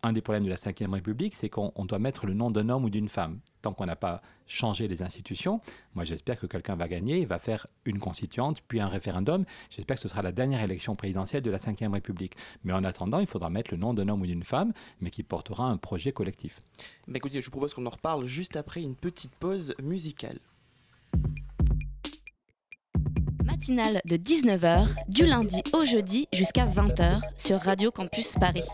Un 0.05 0.13
des 0.13 0.21
problèmes 0.21 0.45
de 0.45 0.51
la 0.51 0.55
Ve 0.55 0.93
République, 0.93 1.35
c'est 1.35 1.49
qu'on 1.49 1.85
doit 1.85 1.99
mettre 1.99 2.27
le 2.27 2.35
nom 2.35 2.53
d'un 2.53 2.69
homme 2.69 2.85
ou 2.85 2.91
d'une 2.91 3.09
femme. 3.09 3.41
Tant 3.63 3.73
qu'on 3.73 3.87
n'a 3.87 3.97
pas 3.97 4.23
changé 4.49 4.89
les 4.89 5.03
institutions, 5.03 5.61
moi 5.95 6.05
j'espère 6.05 6.39
que 6.41 6.47
quelqu'un 6.47 6.75
va 6.75 6.89
gagner, 6.89 7.21
il 7.21 7.27
va 7.27 7.39
faire 7.39 7.67
une 7.85 7.99
constituante, 7.99 8.61
puis 8.67 8.81
un 8.81 8.89
référendum. 8.89 9.45
J'espère 9.71 9.97
que 9.97 10.03
ce 10.03 10.09
sera 10.09 10.23
la 10.23 10.33
dernière 10.33 10.63
élection 10.63 10.97
présidentielle 10.97 11.43
de 11.43 11.51
la 11.51 11.59
Ve 11.59 11.93
République. 11.93 12.35
Mais 12.65 12.73
en 12.73 12.85
attendant, 12.85 13.19
il 13.19 13.27
faudra 13.27 13.51
mettre 13.51 13.73
le 13.73 13.77
nom 13.77 13.95
d'un 13.95 14.09
homme 14.09 14.23
ou 14.23 14.27
d'une 14.27 14.45
femme, 14.45 14.73
mais 15.01 15.11
qui 15.11 15.23
portera 15.23 15.67
un 15.67 15.77
projet 15.77 16.13
collectif. 16.13 16.61
Bah 17.07 17.15
écoutez, 17.17 17.41
je 17.41 17.47
vous 17.47 17.53
propose 17.53 17.75
qu'on 17.75 17.87
en 17.87 17.91
reparle 17.91 18.25
juste 18.25 18.57
après 18.57 18.83
une 18.83 18.97
petite 18.97 19.35
pause 19.37 19.75
musicale. 19.83 20.39
Matinale 23.45 24.01
de 24.05 24.17
19h, 24.17 24.87
du 25.09 25.27
lundi 25.27 25.63
au 25.73 25.85
jeudi 25.85 26.29
jusqu'à 26.33 26.67
20h 26.67 27.21
sur 27.37 27.59
Radio 27.61 27.91
Campus 27.91 28.35
Paris. 28.35 28.65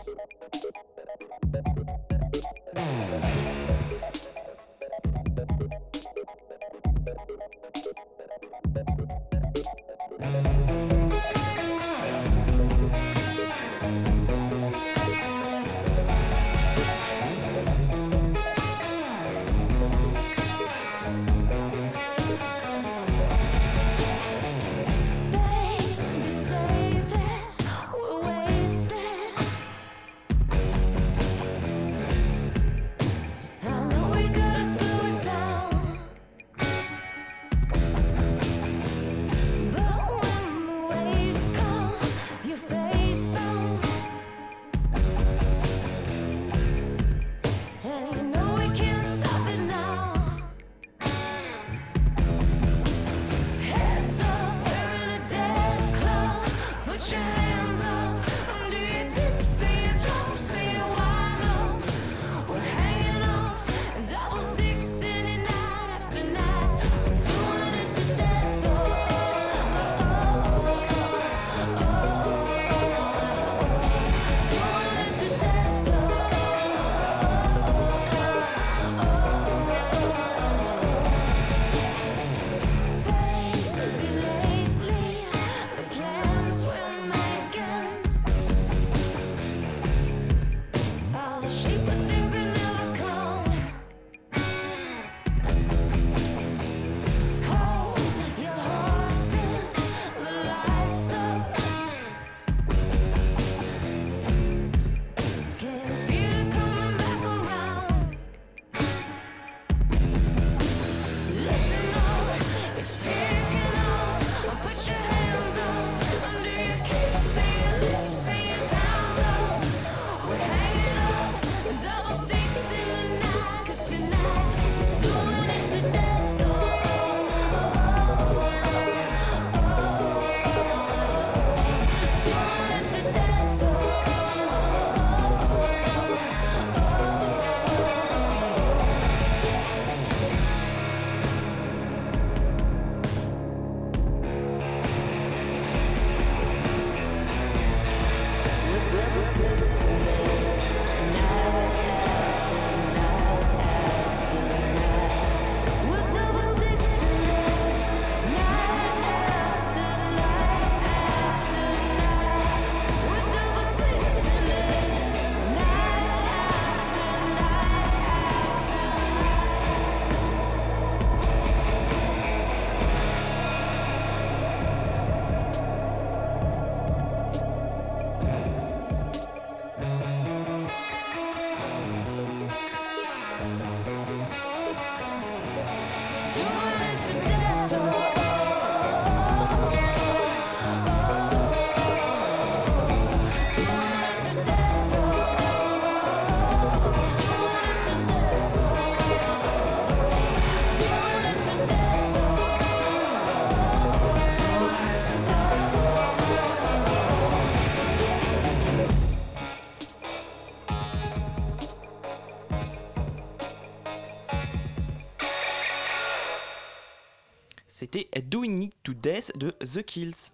Death 219.05 219.37
de 219.37 219.51
The 219.63 219.83
Kills. 219.83 220.31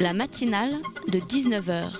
La 0.00 0.12
matinale 0.12 0.72
de 1.06 1.20
19h. 1.20 1.92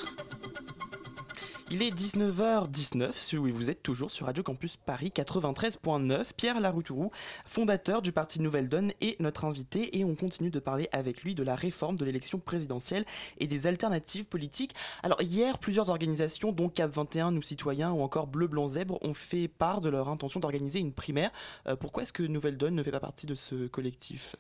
Il 1.71 1.81
est 1.81 1.95
19h19, 1.95 3.13
si 3.15 3.37
vous 3.37 3.71
êtes 3.71 3.81
toujours 3.81 4.11
sur 4.11 4.27
Radio 4.27 4.43
Campus 4.43 4.77
Paris 4.77 5.13
93.9. 5.15 6.25
Pierre 6.37 6.59
Laroutourou, 6.59 7.13
fondateur 7.47 8.03
du 8.03 8.11
parti 8.11 8.41
Nouvelle 8.41 8.69
Donne, 8.69 8.91
est 9.01 9.21
notre 9.21 9.45
invité 9.45 9.97
et 9.97 10.05
on 10.05 10.17
continue 10.17 10.51
de 10.51 10.59
parler 10.59 10.89
avec 10.91 11.23
lui 11.23 11.37
de 11.37 11.45
la 11.45 11.55
réforme 11.55 11.95
de 11.95 12.05
l'élection 12.05 12.41
présidentielle 12.41 13.05
et 13.39 13.47
des 13.47 13.69
alternatives 13.69 14.25
politiques. 14.25 14.75
Alors 15.05 15.23
hier, 15.23 15.59
plusieurs 15.59 15.89
organisations, 15.89 16.51
dont 16.51 16.69
Cap 16.69 16.93
21, 16.93 17.31
Nous 17.31 17.43
Citoyens 17.43 17.93
ou 17.93 18.03
encore 18.03 18.27
Bleu 18.27 18.49
Blanc 18.49 18.67
Zèbre, 18.67 18.99
ont 19.03 19.15
fait 19.15 19.47
part 19.47 19.81
de 19.81 19.89
leur 19.89 20.09
intention 20.09 20.41
d'organiser 20.41 20.81
une 20.81 20.93
primaire. 20.93 21.31
Euh, 21.69 21.77
pourquoi 21.77 22.03
est-ce 22.03 22.13
que 22.13 22.25
Nouvelle 22.25 22.57
Donne 22.57 22.75
ne 22.75 22.83
fait 22.83 22.91
pas 22.91 22.99
partie 22.99 23.27
de 23.27 23.37
ce 23.37 23.69
collectif? 23.69 24.35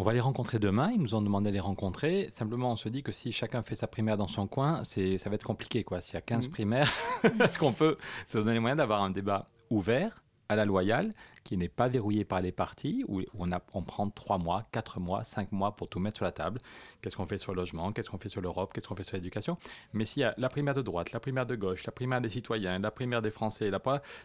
On 0.00 0.02
va 0.02 0.14
les 0.14 0.20
rencontrer 0.20 0.58
demain. 0.58 0.90
Ils 0.94 1.02
nous 1.02 1.14
ont 1.14 1.20
demandé 1.20 1.50
de 1.50 1.54
les 1.54 1.60
rencontrer. 1.60 2.30
Simplement, 2.32 2.72
on 2.72 2.76
se 2.76 2.88
dit 2.88 3.02
que 3.02 3.12
si 3.12 3.32
chacun 3.32 3.62
fait 3.62 3.74
sa 3.74 3.86
primaire 3.86 4.16
dans 4.16 4.28
son 4.28 4.46
coin, 4.46 4.82
c'est, 4.82 5.18
ça 5.18 5.28
va 5.28 5.34
être 5.34 5.44
compliqué. 5.44 5.84
Quoi. 5.84 6.00
S'il 6.00 6.14
y 6.14 6.16
a 6.16 6.22
15 6.22 6.48
mmh. 6.48 6.50
primaires, 6.50 6.90
est-ce 7.24 7.58
qu'on 7.58 7.74
peut 7.74 7.98
se 8.26 8.38
donner 8.38 8.54
les 8.54 8.60
moyens 8.60 8.78
d'avoir 8.78 9.02
un 9.02 9.10
débat 9.10 9.50
ouvert, 9.68 10.22
à 10.48 10.56
la 10.56 10.64
loyale, 10.64 11.10
qui 11.44 11.56
n'est 11.56 11.68
pas 11.68 11.88
verrouillé 11.88 12.24
par 12.24 12.40
les 12.40 12.52
partis, 12.52 13.04
où 13.08 13.22
on, 13.38 13.52
a, 13.52 13.60
on 13.74 13.82
prend 13.82 14.08
3 14.08 14.38
mois, 14.38 14.64
4 14.72 15.00
mois, 15.00 15.24
5 15.24 15.52
mois 15.52 15.76
pour 15.76 15.88
tout 15.88 15.98
mettre 15.98 16.16
sur 16.16 16.24
la 16.24 16.32
table. 16.32 16.58
Qu'est-ce 17.00 17.16
qu'on 17.16 17.26
fait 17.26 17.38
sur 17.38 17.52
le 17.52 17.60
logement, 17.60 17.92
qu'est-ce 17.92 18.10
qu'on 18.10 18.18
fait 18.18 18.28
sur 18.28 18.40
l'Europe, 18.40 18.72
qu'est-ce 18.72 18.88
qu'on 18.88 18.96
fait 18.96 19.04
sur 19.04 19.16
l'éducation? 19.16 19.56
Mais 19.92 20.04
s'il 20.04 20.20
y 20.20 20.24
a 20.24 20.34
la 20.38 20.48
primaire 20.48 20.74
de 20.74 20.82
droite, 20.82 21.12
la 21.12 21.20
primaire 21.20 21.46
de 21.46 21.56
gauche, 21.56 21.84
la 21.84 21.92
primaire 21.92 22.20
des 22.20 22.28
citoyens, 22.28 22.78
la 22.78 22.90
primaire 22.90 23.22
des 23.22 23.30
Français, 23.30 23.70
la 23.70 23.80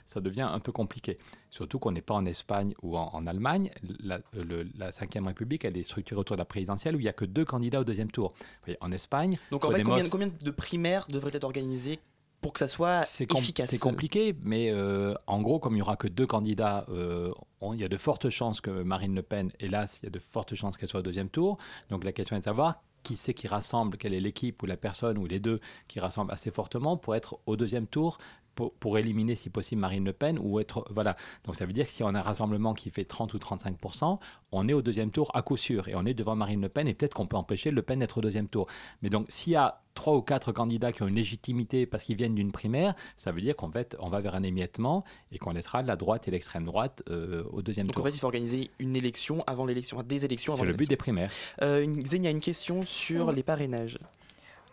ça 0.05 0.19
devient 0.19 0.47
un 0.51 0.59
peu 0.59 0.71
compliqué. 0.71 1.17
Surtout 1.49 1.79
qu'on 1.79 1.91
n'est 1.91 2.01
pas 2.01 2.13
en 2.13 2.25
Espagne 2.25 2.73
ou 2.81 2.97
en, 2.97 3.25
Allemagne. 3.25 3.71
La, 3.99 4.19
le, 4.33 4.67
la 4.77 4.91
5e 4.91 5.25
République, 5.25 5.65
elle 5.65 5.77
est 5.77 5.83
structurée 5.83 6.19
autour 6.19 6.35
de 6.35 6.41
la 6.41 6.45
présidentielle 6.45 6.95
où 6.95 6.99
il 6.99 7.03
n'y 7.03 7.09
a 7.09 7.13
que 7.13 7.25
deux 7.25 7.45
candidats 7.45 7.79
au 7.79 7.83
deuxième 7.83 8.11
tour. 8.11 8.33
En 8.81 8.91
Espagne. 8.91 9.37
Donc 9.51 9.63
en 9.65 9.71
fait, 9.71 9.83
combien, 9.83 10.09
combien 10.09 10.27
de 10.27 10.51
primaires 10.51 11.07
devraient 11.07 11.31
être 11.33 11.43
organisées 11.43 11.99
pour 12.45 12.53
que 12.53 12.59
ça 12.59 12.67
soit 12.67 13.01
efficace. 13.01 13.71
C'est 13.71 13.79
compliqué, 13.79 14.35
mais 14.43 14.69
euh, 14.69 15.15
en 15.25 15.41
gros, 15.41 15.57
comme 15.57 15.73
il 15.73 15.77
n'y 15.77 15.81
aura 15.81 15.95
que 15.95 16.07
deux 16.07 16.27
candidats, 16.27 16.85
euh, 16.89 17.31
il 17.73 17.79
y 17.79 17.83
a 17.83 17.87
de 17.87 17.97
fortes 17.97 18.29
chances 18.29 18.61
que 18.61 18.83
Marine 18.83 19.15
Le 19.15 19.23
Pen, 19.23 19.51
hélas, 19.59 19.97
il 20.03 20.05
y 20.05 20.07
a 20.09 20.11
de 20.11 20.19
fortes 20.19 20.53
chances 20.53 20.77
qu'elle 20.77 20.87
soit 20.87 20.99
au 20.99 21.03
deuxième 21.03 21.29
tour. 21.29 21.57
Donc 21.89 22.03
la 22.03 22.11
question 22.11 22.35
est 22.35 22.41
de 22.41 22.45
savoir 22.45 22.83
qui 23.01 23.17
c'est 23.17 23.33
qui 23.33 23.47
rassemble, 23.47 23.97
quelle 23.97 24.13
est 24.13 24.19
l'équipe 24.19 24.61
ou 24.61 24.67
la 24.67 24.77
personne 24.77 25.17
ou 25.17 25.25
les 25.25 25.39
deux 25.39 25.57
qui 25.87 25.99
rassemblent 25.99 26.31
assez 26.31 26.51
fortement 26.51 26.97
pour 26.97 27.15
être 27.15 27.39
au 27.47 27.55
deuxième 27.55 27.87
tour 27.87 28.19
pour, 28.55 28.97
éliminer 28.97 29.35
si 29.35 29.49
possible 29.49 29.81
Marine 29.81 30.05
Le 30.05 30.13
Pen 30.13 30.39
ou 30.41 30.59
être 30.59 30.85
voilà 30.89 31.15
donc 31.43 31.55
ça 31.55 31.65
veut 31.65 31.73
dire 31.73 31.85
que 31.85 31.91
si 31.91 32.03
on 32.03 32.07
a 32.07 32.19
un 32.19 32.21
rassemblement 32.21 32.73
qui 32.73 32.89
fait 32.89 33.03
30 33.03 33.33
ou 33.33 33.37
35% 33.37 34.19
on 34.51 34.67
est 34.69 34.73
au 34.73 34.81
deuxième 34.81 35.11
tour 35.11 35.29
à 35.33 35.41
coup 35.41 35.57
sûr 35.57 35.87
et 35.89 35.95
on 35.95 36.05
est 36.05 36.13
devant 36.13 36.35
Marine 36.35 36.61
Le 36.61 36.69
Pen 36.69 36.87
et 36.87 36.93
peut-être 36.93 37.13
qu'on 37.13 37.27
peut 37.27 37.37
empêcher 37.37 37.71
Le 37.71 37.81
Pen 37.81 37.99
d'être 37.99 38.17
au 38.17 38.21
deuxième 38.21 38.47
tour 38.47 38.67
mais 39.01 39.09
donc 39.09 39.25
s'il 39.29 39.53
y 39.53 39.57
a 39.57 39.81
trois 39.95 40.15
ou 40.15 40.21
quatre 40.21 40.51
candidats 40.51 40.91
qui 40.91 41.01
ont 41.01 41.07
une 41.07 41.15
légitimité 41.15 41.85
parce 41.85 42.03
qu'ils 42.03 42.17
viennent 42.17 42.35
d'une 42.35 42.51
primaire, 42.51 42.93
ça 43.17 43.31
veut 43.31 43.41
dire 43.41 43.55
qu'en 43.55 43.71
fait, 43.71 43.95
on 43.99 44.09
va 44.09 44.19
vers 44.19 44.35
un 44.35 44.43
émiettement 44.43 45.03
et 45.31 45.39
qu'on 45.39 45.51
laissera 45.51 45.81
la 45.81 45.95
droite 45.95 46.27
et 46.27 46.31
l'extrême 46.31 46.65
droite 46.65 47.01
euh, 47.09 47.43
au 47.51 47.61
deuxième 47.61 47.87
tour. 47.87 47.95
Donc 47.95 48.05
en 48.05 48.09
fait, 48.09 48.15
il 48.15 48.19
faut 48.19 48.27
organiser 48.27 48.69
une 48.77 48.95
élection 48.95 49.43
avant 49.47 49.65
l'élection, 49.65 50.03
des 50.03 50.25
élections 50.25 50.53
avant 50.53 50.63
C'est 50.63 50.69
le 50.69 50.75
but 50.75 50.89
des 50.89 50.97
primaires. 50.97 51.31
Euh, 51.61 51.85
Xenia, 51.87 52.29
une 52.29 52.41
question 52.41 52.83
sur 52.83 53.31
les 53.31 53.41
parrainages. 53.41 53.97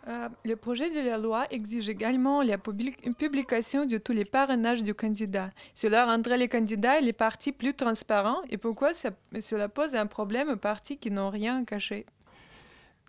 Euh, 0.07 0.27
le 0.43 0.55
projet 0.57 0.89
de 0.89 0.99
la 0.99 1.17
loi 1.17 1.45
exige 1.49 1.87
également 1.87 2.41
la 2.41 2.57
publication 2.57 3.85
de 3.85 3.97
tous 3.97 4.11
les 4.11 4.25
parrainages 4.25 4.83
du 4.83 4.93
candidat. 4.93 5.51
Cela 5.73 6.05
rendrait 6.05 6.37
les 6.37 6.49
candidats 6.49 6.99
et 6.99 7.01
les 7.01 7.13
partis 7.13 7.53
plus 7.53 7.73
transparents. 7.73 8.41
Et 8.49 8.57
pourquoi 8.57 8.93
cela 8.93 9.69
pose 9.69 9.95
un 9.95 10.07
problème 10.07 10.49
aux 10.49 10.57
partis 10.57 10.97
qui 10.97 11.09
n'ont 11.09 11.29
rien 11.29 11.63
caché? 11.63 12.05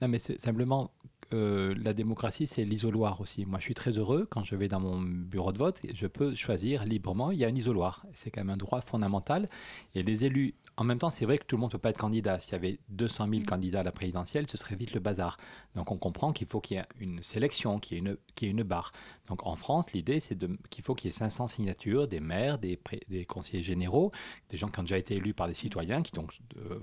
Non, 0.01 0.09
mais 0.09 0.21
simplement 0.21 0.91
euh, 1.35 1.75
la 1.83 1.93
démocratie, 1.93 2.47
c'est 2.47 2.65
l'isoloir 2.65 3.21
aussi. 3.21 3.45
Moi, 3.47 3.59
je 3.59 3.65
suis 3.65 3.75
très 3.75 3.99
heureux 3.99 4.27
quand 4.31 4.45
je 4.45 4.55
vais 4.55 4.69
dans 4.69 4.81
mon 4.81 5.01
bureau 5.01 5.53
de 5.53 5.59
vote, 5.59 5.81
je 5.93 6.07
peux 6.07 6.35
choisir 6.35 6.85
librement. 6.85 7.33
Il 7.33 7.39
y 7.39 7.45
a 7.45 7.49
un 7.49 7.55
isoloir. 7.55 8.07
C'est 8.13 8.31
quand 8.31 8.41
même 8.41 8.51
un 8.51 8.57
droit 8.57 8.81
fondamental. 8.81 9.47
Et 9.95 10.03
les 10.03 10.25
élus, 10.25 10.55
en 10.77 10.85
même 10.85 10.99
temps, 10.99 11.11
c'est 11.11 11.25
vrai 11.25 11.39
que 11.39 11.45
tout 11.45 11.57
le 11.57 11.61
monde 11.61 11.71
ne 11.71 11.73
peut 11.73 11.81
pas 11.81 11.91
être 11.91 11.99
candidat. 11.99 12.39
S'il 12.39 12.53
y 12.53 12.57
avait 12.57 12.79
200 12.91 13.29
000 13.29 13.43
candidats 13.45 13.81
à 13.81 13.83
la 13.83 13.93
présidentielle, 13.93 14.47
ce 14.47 14.57
serait 14.57 14.77
vite 14.77 14.95
le 14.95 15.01
bazar. 15.01 15.37
Donc, 15.75 15.91
on 15.91 15.99
comprend 15.99 16.33
qu'il 16.33 16.47
faut 16.47 16.61
qu'il 16.61 16.77
y 16.77 16.81
ait 16.81 16.85
une 17.01 17.23
sélection, 17.23 17.81
qu'il 17.81 17.97
y 17.97 18.01
ait 18.01 18.05
une, 18.05 18.17
qu'il 18.37 18.49
y 18.49 18.51
ait 18.51 18.55
une 18.55 18.63
barre. 18.63 18.93
Donc, 19.29 19.47
en 19.47 19.57
France, 19.57 19.93
l'idée, 19.93 20.21
c'est 20.21 20.39
qu'il 20.71 20.85
faut 20.85 20.95
qu'il 20.95 21.11
y 21.11 21.15
ait 21.15 21.17
500 21.17 21.49
signatures 21.49 22.07
des 22.07 22.21
maires, 22.21 22.59
des, 22.59 22.79
des, 23.09 23.25
conseillers 23.25 23.63
généraux, 23.63 24.13
des 24.51 24.57
gens 24.57 24.69
qui 24.69 24.79
ont 24.79 24.83
déjà 24.83 24.99
été 24.99 25.17
élus 25.17 25.35
par 25.35 25.49
des 25.49 25.55
citoyens. 25.55 26.03
Qui, 26.03 26.13
donc, 26.13 26.33
euh, 26.59 26.79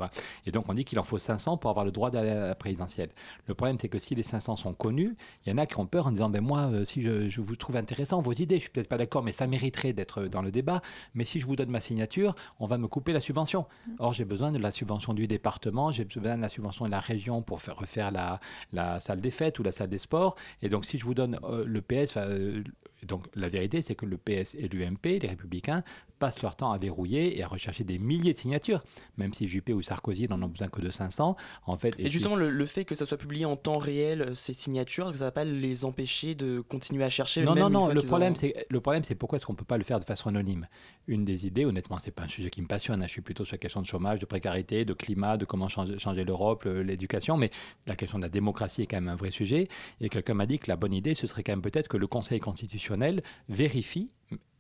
Et 0.46 0.52
donc, 0.52 0.68
on 0.68 0.74
dit 0.74 0.84
qu'il 0.84 1.00
en 1.00 1.04
faut 1.04 1.20
500 1.20 1.58
pour 1.58 1.70
avoir 1.70 1.86
le 1.86 1.92
droit 1.92 2.12
d'aller 2.12 2.32
à 2.32 2.48
la 2.48 2.56
présidentielle. 2.56 3.10
Le 3.48 3.54
problème, 3.54 3.78
c'est 3.80 3.90
que 3.90 4.00
si 4.00 4.16
les 4.16 4.24
500 4.24 4.41
sont 4.42 4.74
connus, 4.74 5.16
il 5.46 5.50
y 5.50 5.54
en 5.54 5.58
a 5.58 5.66
qui 5.66 5.80
ont 5.80 5.86
peur 5.86 6.08
en 6.08 6.12
disant 6.12 6.30
ben 6.30 6.42
moi, 6.42 6.70
euh, 6.72 6.86
si 6.86 7.02
je, 7.02 7.42
vous 7.42 7.56
trouve 7.56 7.76
intéressant 7.76 8.22
vos 8.22 8.34
idées, 8.34 8.56
je 8.56 8.62
suis 8.62 8.70
peut-être 8.70 8.90
pas 8.90 8.98
d'accord, 8.98 9.24
mais 9.24 9.32
ça 9.32 9.48
mériterait 9.48 9.94
d'être 9.94 10.24
dans 10.26 10.42
le 10.42 10.52
débat. 10.52 10.82
Mais 11.14 11.26
si 11.26 11.40
je 11.40 11.46
vous 11.46 11.56
donne 11.56 11.70
ma 11.70 11.80
signature, 11.80 12.36
on 12.60 12.68
va 12.68 12.78
me 12.78 12.88
couper 12.88 13.14
la 13.14 13.22
subvention. 13.22 13.66
Or, 14.00 14.14
j'ai 14.14 14.26
besoin 14.26 14.52
de 14.52 14.58
la 14.58 14.72
subvention 14.72 15.14
du 15.14 15.28
département, 15.28 15.92
j'ai 15.92 16.06
besoin 16.06 16.38
de 16.38 16.42
la 16.42 16.50
subvention 16.50 16.86
de 16.86 16.92
la 16.92 17.00
région 17.00 17.42
pour 17.42 17.62
faire 17.62 17.78
refaire 17.78 18.12
la, 18.12 18.40
la 18.74 19.00
salle 19.00 19.22
des 19.22 19.32
fêtes 19.32 19.60
ou 19.60 19.64
la 19.64 19.72
salle 19.72 19.90
des 19.90 19.98
sports. 19.98 20.36
Et 20.62 20.70
donc, 20.70 20.86
si 20.86 20.98
je 20.98 21.06
vous 21.06 21.14
donne 21.14 21.40
euh, 21.44 21.64
le 21.66 21.82
PS, 21.82 22.16
euh, 22.18 22.64
donc 23.06 23.26
la 23.36 23.50
vérité, 23.50 23.82
c'est 23.82 23.96
que 23.96 24.06
le 24.06 24.18
PS 24.18 24.56
et 24.56 24.68
l'UMP, 24.68 25.20
les 25.22 25.28
Républicains, 25.28 25.84
passent 26.20 26.42
leur 26.44 26.56
temps 26.56 26.72
à 26.72 26.78
verrouiller 26.78 27.38
et 27.38 27.44
à 27.44 27.48
rechercher 27.48 27.84
des 27.84 27.98
milliers 27.98 28.34
de 28.34 28.38
signatures, 28.38 28.84
même 29.18 29.34
si 29.34 29.48
Juppé 29.48 29.74
ou 29.74 29.82
Sarkozy 29.82 30.28
n'en 30.28 30.42
ont 30.44 30.48
besoin 30.48 30.68
que 30.68 30.80
de 30.80 30.92
500. 30.92 31.36
En 31.66 31.78
fait, 31.78 31.96
et, 31.98 32.10
justement, 32.10 32.36
le, 32.36 32.66
fait 32.66 32.86
que 32.86 32.94
ça 32.94 33.08
soit 33.08 33.18
publié 33.18 33.46
en 33.46 33.56
temps 33.56 33.80
réel, 33.80 34.22
euh, 34.22 34.36
ces 34.36 34.54
signatures, 34.54 35.06
ça 35.08 35.12
ne 35.12 35.18
va 35.18 35.32
pas 35.32 35.44
les 35.44 35.84
empêcher 35.84 36.36
de 36.36 36.62
continuer 36.62 37.04
à 37.04 37.10
chercher 37.10 37.44
Non, 37.44 37.56
même 37.56 37.64
non, 37.64 37.88
non. 37.88 37.88
Le 37.90 38.02
problème, 38.02 38.36
c'est 38.36 38.68
le 38.70 38.80
problème, 38.80 39.04
c'est 39.04 39.16
pourquoi 39.16 39.38
est-ce 39.38 39.46
qu'on 39.46 39.54
ne 39.54 39.58
peut 39.58 39.66
pas 39.66 39.80
le 39.80 39.84
faire 39.84 40.00
de 40.00 40.06
façon 40.06 40.30
anonyme? 40.30 40.68
Une 41.12 41.26
des 41.26 41.46
idées, 41.46 41.66
honnêtement, 41.66 41.98
c'est 42.00 42.12
pas 42.12 42.24
un 42.24 42.30
sujet 42.30 42.50
qui 42.50 42.62
me 42.62 42.68
passionne. 42.68 43.02
Hein. 43.02 43.06
Je 43.06 43.12
suis 43.12 43.22
plutôt 43.22 43.44
sur 43.44 43.56
la 43.56 43.58
question 43.58 43.82
de 43.82 43.86
chômage, 43.86 44.20
de 44.20 44.26
précarité, 44.26 44.86
de 44.86 44.94
climat, 44.94 45.36
de 45.36 45.44
comment 45.44 45.68
changer, 45.68 46.24
l'Europe, 46.24 46.64
l'éducation, 46.64 47.36
mais 47.36 47.52
la 47.86 47.98
question 47.98 48.18
de 48.18 48.24
la 48.24 48.30
démocratie 48.30 48.84
est 48.84 48.88
quand 48.88 48.96
même 48.96 49.10
un 49.10 49.18
vrai 49.18 49.30
sujet. 49.30 49.68
Et 50.00 50.08
quelqu'un 50.08 50.36
m'a 50.36 50.46
dit 50.46 50.58
que 50.58 50.70
la 50.70 50.78
bonne 50.78 50.94
idée, 50.94 51.14
ce 51.14 51.28
serait 51.28 51.44
quand 51.44 51.52
même 51.52 51.62
peut-être 51.62 51.90
que 51.90 51.98
le 51.98 52.08
Conseil 52.08 52.40
constitutionnel 52.40 53.20
vérifie 53.50 54.08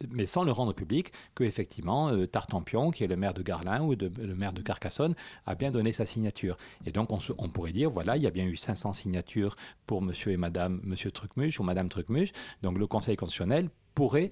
mais 0.09 0.25
sans 0.25 0.43
le 0.43 0.51
rendre 0.51 0.73
public, 0.73 1.11
que 1.35 1.43
effectivement 1.43 2.09
euh, 2.09 2.25
Tartampion, 2.25 2.91
qui 2.91 3.03
est 3.03 3.07
le 3.07 3.15
maire 3.15 3.33
de 3.33 3.41
Garlin 3.41 3.81
ou 3.83 3.93
le 3.95 4.35
maire 4.35 4.53
de 4.53 4.61
Carcassonne, 4.61 5.15
a 5.45 5.55
bien 5.55 5.71
donné 5.71 5.91
sa 5.91 6.05
signature. 6.05 6.57
Et 6.85 6.91
donc 6.91 7.09
on, 7.11 7.49
pourrait 7.49 7.71
dire, 7.71 7.91
voilà, 7.91 8.17
il 8.17 8.23
y 8.23 8.27
a 8.27 8.31
bien 8.31 8.45
eu 8.45 8.57
500 8.57 8.93
signatures 8.93 9.55
pour 9.85 10.01
monsieur 10.01 10.31
et 10.31 10.37
madame, 10.37 10.81
monsieur 10.83 11.11
Trucmuche 11.11 11.59
ou 11.59 11.63
madame 11.63 11.89
Trucmuche. 11.89 12.31
Donc 12.61 12.77
le 12.77 12.87
Conseil 12.87 13.15
constitutionnel 13.15 13.69
pourrait, 13.95 14.31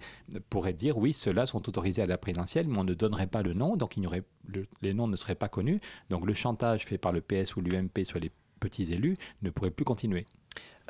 pourrait 0.50 0.74
dire, 0.74 0.98
oui, 0.98 1.14
ceux-là 1.14 1.46
sont 1.46 1.68
autorisés 1.68 2.02
à 2.02 2.06
la 2.06 2.18
présidentielle, 2.18 2.68
mais 2.68 2.78
on 2.78 2.84
ne 2.84 2.94
donnerait 2.94 3.28
pas 3.28 3.42
le 3.42 3.54
nom, 3.54 3.76
donc 3.76 3.98
il 3.98 4.06
aurait, 4.06 4.24
les 4.82 4.94
noms 4.94 5.08
ne 5.08 5.16
seraient 5.16 5.36
pas 5.36 5.50
connus. 5.50 5.80
Donc 6.10 6.26
le 6.26 6.34
chantage 6.34 6.86
fait 6.86 6.98
par 6.98 7.12
le 7.12 7.22
PS 7.22 7.56
ou 7.56 7.62
l'UMP 7.62 8.04
sur 8.04 8.20
les 8.20 8.32
petits 8.60 8.94
élus 8.94 9.18
ne 9.42 9.50
pourrait 9.50 9.72
plus 9.72 9.86
continuer. 9.86 10.26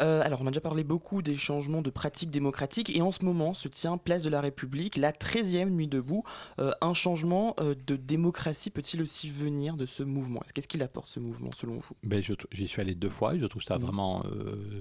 Euh, 0.02 0.22
alors, 0.24 0.42
on 0.42 0.48
a 0.48 0.50
déjà 0.50 0.62
parlé 0.62 0.84
beaucoup 0.84 1.22
des 1.22 1.36
changements 1.36 1.82
de 1.82 1.90
pratiques 1.90 2.32
démocratiques 2.32 2.96
et 2.96 3.02
en 3.02 3.12
ce 3.12 3.26
moment 3.26 3.54
se 3.54 3.68
tient 3.68 3.98
Place 3.98 4.24
de 4.24 4.30
la 4.30 4.42
République, 4.42 4.98
la 4.98 5.12
13e 5.12 5.70
nuit 5.70 5.88
debout. 5.88 6.24
Euh, 6.60 6.72
un 6.82 6.94
changement 6.94 7.56
euh, 7.60 7.76
de 7.88 7.96
démocratie 7.96 8.70
peut-il 8.70 9.02
aussi 9.02 9.30
venir 9.30 9.76
de 9.76 9.86
ce 9.86 10.04
mouvement? 10.04 10.42
Qu'est-ce 10.54 10.68
qu'il 10.68 10.84
apporte 10.84 11.10
ce 11.10 11.20
mouvement 11.20 11.50
selon 11.58 11.76
vous? 11.76 11.96
Ben, 12.04 12.24
J'y 12.52 12.68
suis 12.68 12.82
allé 12.82 12.96
deux 12.96 13.10
fois 13.10 13.36
et 13.36 13.40
je 13.40 13.46
trouve 13.46 13.64
ça 13.64 13.78
mmh. 13.78 13.82
vraiment 13.82 14.24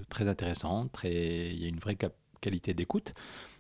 très 0.09 0.29
intéressant. 0.29 0.89
Très... 0.89 1.49
Il 1.51 1.61
y 1.61 1.65
a 1.65 1.69
une 1.69 1.81
vraie 1.81 1.99
qualité 2.41 2.75
d'écoute. 2.75 3.13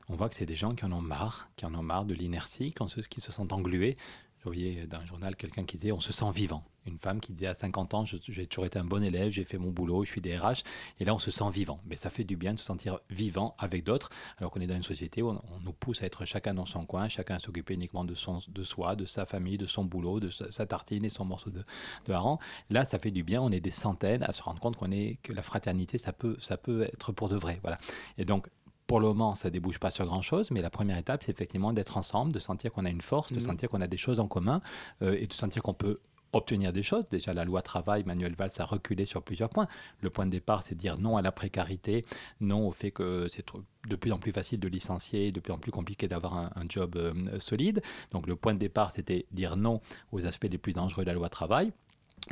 On 0.08 0.16
voit 0.16 0.28
que 0.28 0.34
c'est 0.34 0.46
des 0.46 0.56
gens 0.56 0.74
qui 0.74 0.84
en 0.84 0.92
ont 0.92 1.02
marre, 1.02 1.50
qui 1.56 1.66
en 1.66 1.74
ont 1.74 1.82
marre 1.82 2.04
de 2.04 2.14
l'inertie, 2.14 2.74
qui 3.10 3.20
se 3.20 3.32
sentent 3.32 3.52
englués. 3.52 3.96
Je 4.38 4.44
voyais 4.44 4.86
dans 4.86 4.98
un 4.98 5.06
journal 5.06 5.36
quelqu'un 5.36 5.64
qui 5.64 5.76
disait 5.76 5.92
on 5.92 6.00
se 6.00 6.12
sent 6.12 6.30
vivant 6.32 6.64
une 6.88 6.98
femme 6.98 7.20
qui 7.20 7.32
disait 7.32 7.46
à 7.46 7.54
50 7.54 7.94
ans, 7.94 8.04
j'ai 8.04 8.46
toujours 8.46 8.64
été 8.64 8.78
un 8.78 8.84
bon 8.84 9.02
élève, 9.02 9.30
j'ai 9.30 9.44
fait 9.44 9.58
mon 9.58 9.70
boulot, 9.70 10.04
je 10.04 10.10
suis 10.10 10.20
DRH, 10.20 10.64
et 10.98 11.04
là 11.04 11.14
on 11.14 11.18
se 11.18 11.30
sent 11.30 11.50
vivant. 11.52 11.80
Mais 11.86 11.96
ça 11.96 12.10
fait 12.10 12.24
du 12.24 12.36
bien 12.36 12.54
de 12.54 12.58
se 12.58 12.64
sentir 12.64 12.98
vivant 13.10 13.54
avec 13.58 13.84
d'autres, 13.84 14.08
alors 14.38 14.50
qu'on 14.50 14.60
est 14.60 14.66
dans 14.66 14.74
une 14.74 14.82
société 14.82 15.22
où 15.22 15.30
on, 15.30 15.60
nous 15.62 15.72
pousse 15.72 16.02
à 16.02 16.06
être 16.06 16.24
chacun 16.24 16.54
dans 16.54 16.66
son 16.66 16.86
coin, 16.86 17.08
chacun 17.08 17.36
à 17.36 17.38
s'occuper 17.38 17.74
uniquement 17.74 18.04
de, 18.04 18.14
soi, 18.14 18.96
de 18.96 19.04
sa 19.06 19.26
famille, 19.26 19.58
de 19.58 19.66
son 19.66 19.84
boulot, 19.84 20.20
de 20.20 20.30
sa, 20.30 20.66
tartine 20.66 21.04
et 21.04 21.10
son 21.10 21.24
morceau 21.24 21.50
de, 21.50 21.64
de 22.06 22.12
hareng. 22.12 22.38
Là, 22.70 22.84
ça 22.84 22.98
fait 22.98 23.10
du 23.10 23.22
bien, 23.22 23.40
on 23.40 23.50
est 23.50 23.60
des 23.60 23.70
centaines 23.70 24.22
à 24.22 24.32
se 24.32 24.42
rendre 24.42 24.60
compte 24.60 24.76
qu'on 24.76 24.90
est, 24.90 25.18
que 25.22 25.32
la 25.32 25.42
fraternité, 25.42 25.98
ça 25.98 26.12
peut, 26.12 26.36
ça 26.40 26.56
peut 26.56 26.82
être 26.82 27.12
pour 27.12 27.28
de 27.28 27.36
vrai. 27.36 27.58
Voilà. 27.62 27.78
Et 28.16 28.24
donc, 28.24 28.48
pour 28.88 29.00
le 29.00 29.06
moment, 29.06 29.34
ça 29.34 29.50
débouche 29.50 29.78
pas 29.78 29.90
sur 29.90 30.06
grand-chose, 30.06 30.50
mais 30.50 30.62
la 30.62 30.70
première 30.70 30.96
étape, 30.96 31.22
c'est 31.22 31.30
effectivement 31.30 31.74
d'être 31.74 31.98
ensemble, 31.98 32.32
de 32.32 32.38
sentir 32.38 32.72
qu'on 32.72 32.86
a 32.86 32.90
une 32.90 33.02
force, 33.02 33.30
de 33.32 33.36
mmh. 33.36 33.42
sentir 33.42 33.68
qu'on 33.68 33.82
a 33.82 33.86
des 33.86 33.98
choses 33.98 34.18
en 34.18 34.26
commun 34.26 34.62
euh, 35.02 35.14
et 35.20 35.26
de 35.26 35.32
sentir 35.34 35.62
qu'on 35.62 35.74
peut 35.74 36.00
obtenir 36.32 36.72
des 36.72 36.82
choses. 36.82 37.06
Déjà, 37.10 37.34
la 37.34 37.44
loi 37.44 37.60
travail, 37.60 38.02
Manuel 38.04 38.34
Valls 38.34 38.50
a 38.58 38.64
reculé 38.64 39.04
sur 39.04 39.22
plusieurs 39.22 39.50
points. 39.50 39.68
Le 40.00 40.08
point 40.08 40.24
de 40.24 40.30
départ, 40.30 40.62
c'est 40.62 40.74
de 40.74 40.80
dire 40.80 40.98
non 40.98 41.18
à 41.18 41.22
la 41.22 41.32
précarité, 41.32 42.02
non 42.40 42.66
au 42.66 42.70
fait 42.70 42.90
que 42.90 43.26
c'est 43.28 43.44
de 43.86 43.96
plus 43.96 44.10
en 44.10 44.18
plus 44.18 44.32
facile 44.32 44.58
de 44.58 44.68
licencier, 44.68 45.32
de 45.32 45.40
plus 45.40 45.52
en 45.52 45.58
plus 45.58 45.70
compliqué 45.70 46.08
d'avoir 46.08 46.36
un, 46.36 46.50
job 46.70 46.96
euh, 46.96 47.38
solide. 47.40 47.82
Donc 48.10 48.26
le 48.26 48.36
point 48.36 48.54
de 48.54 48.58
départ, 48.58 48.90
c'était 48.90 49.26
dire 49.32 49.56
non 49.56 49.82
aux 50.12 50.24
aspects 50.24 50.48
les 50.50 50.58
plus 50.58 50.72
dangereux 50.72 51.04
de 51.04 51.08
la 51.08 51.14
loi 51.14 51.28
travail. 51.28 51.72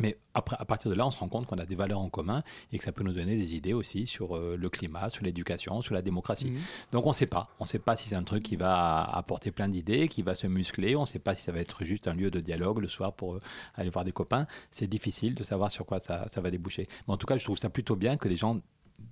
Mais 0.01 0.17
après, 0.35 0.57
à 0.59 0.65
partir 0.65 0.91
de 0.91 0.97
là, 0.97 1.07
on 1.07 1.11
se 1.11 1.19
rend 1.19 1.29
compte 1.29 1.47
qu'on 1.47 1.59
a 1.59 1.67
des 1.67 1.75
valeurs 1.75 2.01
en 2.01 2.09
commun 2.09 2.43
et 2.73 2.79
que 2.79 2.85
ça 2.85 2.93
peut 2.93 3.05
nous 3.05 3.13
donner 3.13 3.37
des 3.37 3.55
idées 3.55 3.73
aussi 3.73 4.07
sur 4.07 4.37
euh, 4.37 4.57
le 4.59 4.69
climat, 4.69 5.09
sur 5.11 5.25
l'éducation, 5.25 5.81
sur 5.83 5.95
la 5.95 6.03
démocratie. 6.03 6.51
Mhm. 6.51 6.61
Donc 6.93 7.07
on 7.07 7.11
ne 7.11 7.15
sait 7.15 7.27
pas. 7.27 7.45
On 7.61 7.65
ne 7.65 7.69
sait 7.69 7.79
pas 7.79 7.97
si 7.97 8.09
c'est 8.09 8.17
un 8.17 8.23
truc 8.23 8.43
qui 8.43 8.57
va 8.57 9.03
apporter 9.03 9.51
plein 9.51 9.69
d'idées, 9.69 10.09
qui 10.09 10.23
va 10.23 10.35
se 10.35 10.47
muscler. 10.47 10.97
On 10.97 11.03
ne 11.03 11.07
sait 11.07 11.19
pas 11.19 11.35
si 11.35 11.43
ça 11.43 11.53
va 11.53 11.61
être 11.61 11.85
juste 11.85 12.09
un 12.09 12.15
lieu 12.15 12.31
de 12.31 12.41
dialogue 12.41 12.79
le 12.79 12.89
soir 12.89 13.13
pour 13.13 13.35
euh, 13.35 13.39
aller 13.75 13.91
voir 13.91 14.05
des 14.05 14.13
copains. 14.13 14.47
C'est 14.71 14.87
difficile 14.87 15.35
de 15.35 15.43
savoir 15.43 15.71
sur 15.71 15.87
quoi 15.87 16.01
ça, 16.01 16.29
ça, 16.29 16.41
va 16.41 16.51
déboucher. 16.51 16.87
Mais 17.07 17.15
en 17.15 17.17
tout 17.17 17.27
cas, 17.27 17.37
je 17.37 17.45
trouve 17.45 17.59
ça 17.59 17.71
plutôt 17.71 17.97
bien 17.97 18.17
que 18.17 18.29
les 18.29 18.37
gens 18.37 18.61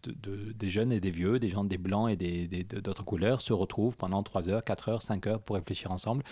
de, 0.04 0.52
des 0.52 0.70
jeunes 0.70 0.92
et 0.92 1.00
des 1.00 1.10
vieux, 1.10 1.38
des 1.38 1.48
gens 1.48 1.64
des 1.64 1.78
blancs 1.78 2.10
et 2.10 2.16
d'autres 2.16 3.02
des, 3.02 3.04
couleurs 3.04 3.40
se 3.40 3.52
retrouvent 3.52 3.96
pendant 3.96 4.22
3 4.22 4.48
heures, 4.48 4.64
4 4.64 4.88
heures, 4.88 5.02
5 5.02 5.26
heures 5.26 5.40
pour 5.40 5.56
réfléchir 5.56 5.92
ensemble 5.92 6.24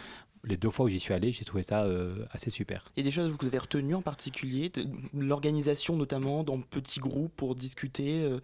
les 0.44 0.56
deux 0.56 0.70
fois 0.70 0.86
où 0.86 0.88
j'y 0.88 1.00
suis 1.00 1.14
allé, 1.14 1.32
j'ai 1.32 1.44
trouvé 1.44 1.62
ça 1.62 1.84
euh, 1.84 2.24
assez 2.30 2.50
super. 2.50 2.84
Et 2.96 3.02
des 3.02 3.10
choses 3.10 3.34
que 3.36 3.40
vous 3.40 3.46
avez 3.46 3.58
retenues 3.58 3.94
en 3.94 4.02
particulier, 4.02 4.72
l'organisation 5.14 5.96
notamment 5.96 6.42
dans 6.42 6.60
petits 6.60 7.00
groupes 7.00 7.32
pour 7.36 7.54
discuter. 7.54 8.22
Euh, 8.22 8.40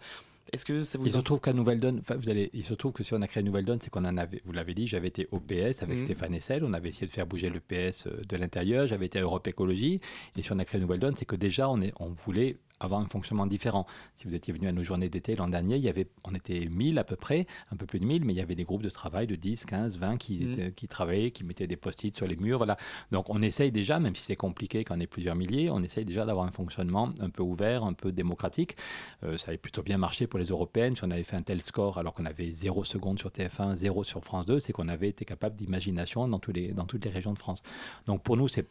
est-ce 0.53 0.65
que 0.65 0.83
ça 0.83 0.97
vous 0.97 1.05
Il 1.05 1.13
se 1.13 1.19
trouve 1.19 1.41
qu'à 1.41 1.53
Nouvelle 1.53 1.81
Donne, 1.81 2.03
vous 2.09 2.31
allez, 2.31 2.51
il 2.55 2.65
se 2.65 2.73
trouve 2.73 2.93
que 2.93 3.03
si 3.03 3.13
on 3.15 3.21
a 3.21 3.27
créé 3.27 3.43
Nouvelle 3.43 3.65
Donne, 3.65 3.81
c'est 3.83 3.91
qu'on 3.91 4.05
en 4.05 4.17
avait, 4.17 4.41
vous 4.47 4.53
l'avez 4.53 4.75
dit, 4.75 4.87
j'avais 4.87 5.09
été 5.09 5.29
au 5.31 5.41
PS 5.41 5.83
avec 5.83 5.97
mmh. 5.97 6.05
Stéphane 6.05 6.35
Essel, 6.35 6.65
on 6.65 6.73
avait 6.73 6.89
essayé 6.89 7.07
de 7.07 7.13
faire 7.13 7.27
bouger 7.27 7.51
le 7.51 7.61
PS 7.61 8.07
euh, 8.07 8.23
de 8.27 8.37
l'intérieur, 8.37 8.87
j'avais 8.87 9.07
été 9.07 9.19
à 9.19 9.23
Europe 9.23 9.47
Écologie, 9.47 9.99
et 10.37 10.43
si 10.43 10.53
on 10.53 10.59
a 10.59 10.65
créé 10.65 10.81
Nouvelle 10.81 11.01
Donne, 11.01 11.17
c'est 11.17 11.27
que 11.27 11.37
déjà 11.37 11.69
on, 11.69 11.83
est, 11.83 11.93
on 11.99 12.15
voulait 12.25 12.57
avoir 12.81 13.01
un 13.01 13.07
fonctionnement 13.07 13.47
différent. 13.47 13.87
Si 14.17 14.27
vous 14.27 14.35
étiez 14.35 14.53
venu 14.53 14.69
à 14.69 14.73
nos 14.73 14.83
journées 14.83 15.09
d'été 15.09 15.37
l'an 15.37 15.49
dernier, 15.49 15.77
il 15.77 15.83
y 15.83 15.89
avait, 15.89 16.09
on 16.25 16.35
était 16.35 16.67
1000 16.67 16.99
à 16.99 17.05
peu 17.05 17.17
près, 17.17 17.47
un 17.73 17.77
peu 17.77 17.87
plus 17.87 17.99
de 17.99 18.05
1000, 18.05 18.25
mais 18.25 18.33
il 18.33 18.37
y 18.37 18.41
avait 18.41 18.55
des 18.55 18.65
groupes 18.65 18.83
de 18.83 18.91
travail 18.91 19.27
de 19.27 19.35
10, 19.35 19.65
15, 19.65 19.99
20 19.99 20.17
qui, 20.17 20.45
mmh. 20.45 20.73
qui 20.73 20.89
travaillaient, 20.89 21.31
qui 21.31 21.45
mettaient 21.45 21.67
des 21.67 21.77
post-it 21.77 22.17
sur 22.17 22.27
les 22.27 22.37
murs. 22.37 22.59
Voilà. 22.59 22.77
Donc 23.11 23.31
on 23.31 23.43
essaye 23.43 23.73
déjà, 23.73 23.99
même 23.99 24.15
si 24.15 24.23
c'est 24.23 24.37
compliqué 24.37 24.85
quand 24.85 24.97
on 24.97 25.01
est 25.01 25.07
plusieurs 25.07 25.35
milliers, 25.35 25.71
on 25.71 25.83
essaye 25.83 26.05
déjà 26.05 26.25
d'avoir 26.25 26.47
un 26.47 26.53
fonctionnement 26.53 27.11
un 27.21 27.31
peu 27.31 27.43
ouvert, 27.43 27.85
un 27.85 27.93
peu 27.93 28.13
démocratique. 28.13 28.77
Euh, 29.25 29.37
ça 29.37 29.51
avait 29.51 29.59
plutôt 29.59 29.83
bien 29.83 29.99
marché 29.99 30.27
pour 30.27 30.39
les 30.39 30.47
européennes. 30.47 30.95
Si 30.95 31.05
on 31.05 31.11
avait 31.11 31.25
fait 31.25 31.37
un 31.37 31.43
tel 31.43 31.63
score 31.63 31.99
alors 31.99 32.15
qu'on 32.15 32.27
avait 32.27 32.51
0 32.51 32.85
secondes 32.85 33.19
sur 33.19 33.31
TF1, 33.31 33.75
0 33.75 34.05
sur 34.05 34.23
France 34.23 34.47
2, 34.47 34.61
c'est 34.61 34.73
qu'on 34.73 34.89
avait 34.89 35.09
été 35.09 35.25
capable 35.25 35.57
d'imagination 35.57 36.29
dans, 36.29 36.39
tous 36.39 36.53
les, 36.53 36.69
dans 36.69 36.85
toutes 36.85 37.05
les 37.05 37.11
régions 37.11 37.33
de 37.33 37.39
France. 37.39 37.63
Donc 38.07 38.23
pour 38.23 38.37
nous, 38.37 38.49
c'est 38.49 38.67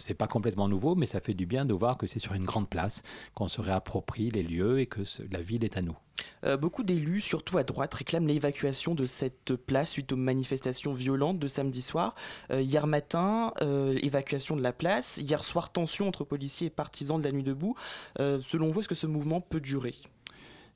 c'est 0.00 0.14
pas 0.14 0.26
complètement 0.26 0.68
nouveau, 0.68 0.94
mais 0.94 1.06
ça 1.06 1.20
fait 1.20 1.34
du 1.34 1.46
bien 1.46 1.64
de 1.64 1.74
voir 1.74 1.96
que 1.96 2.06
c'est 2.06 2.18
sur 2.18 2.34
une 2.34 2.44
grande 2.44 2.68
place 2.68 3.02
qu'on 3.34 3.48
se 3.48 3.60
réapproprie 3.60 4.30
les 4.30 4.42
lieux 4.42 4.80
et 4.80 4.86
que 4.86 5.02
la 5.30 5.42
ville 5.42 5.64
est 5.64 5.76
à 5.76 5.82
nous. 5.82 5.96
Euh, 6.44 6.56
beaucoup 6.56 6.82
d'élus, 6.82 7.20
surtout 7.20 7.58
à 7.58 7.64
droite, 7.64 7.94
réclament 7.94 8.26
l'évacuation 8.26 8.94
de 8.94 9.06
cette 9.06 9.54
place 9.54 9.90
suite 9.90 10.12
aux 10.12 10.16
manifestations 10.16 10.92
violentes 10.92 11.38
de 11.38 11.48
samedi 11.48 11.82
soir. 11.82 12.14
Euh, 12.50 12.60
hier 12.60 12.86
matin, 12.86 13.52
euh, 13.62 13.98
évacuation 14.02 14.56
de 14.56 14.62
la 14.62 14.72
place. 14.72 15.18
Hier 15.18 15.44
soir, 15.44 15.72
tension 15.72 16.08
entre 16.08 16.24
policiers 16.24 16.68
et 16.68 16.70
partisans 16.70 17.18
de 17.18 17.24
la 17.24 17.32
nuit 17.32 17.42
debout. 17.42 17.74
selon 18.18 18.70
vous, 18.70 18.80
est-ce 18.80 18.88
que 18.88 18.94
ce 18.94 19.06
mouvement 19.06 19.40
peut 19.40 19.60
durer? 19.60 19.94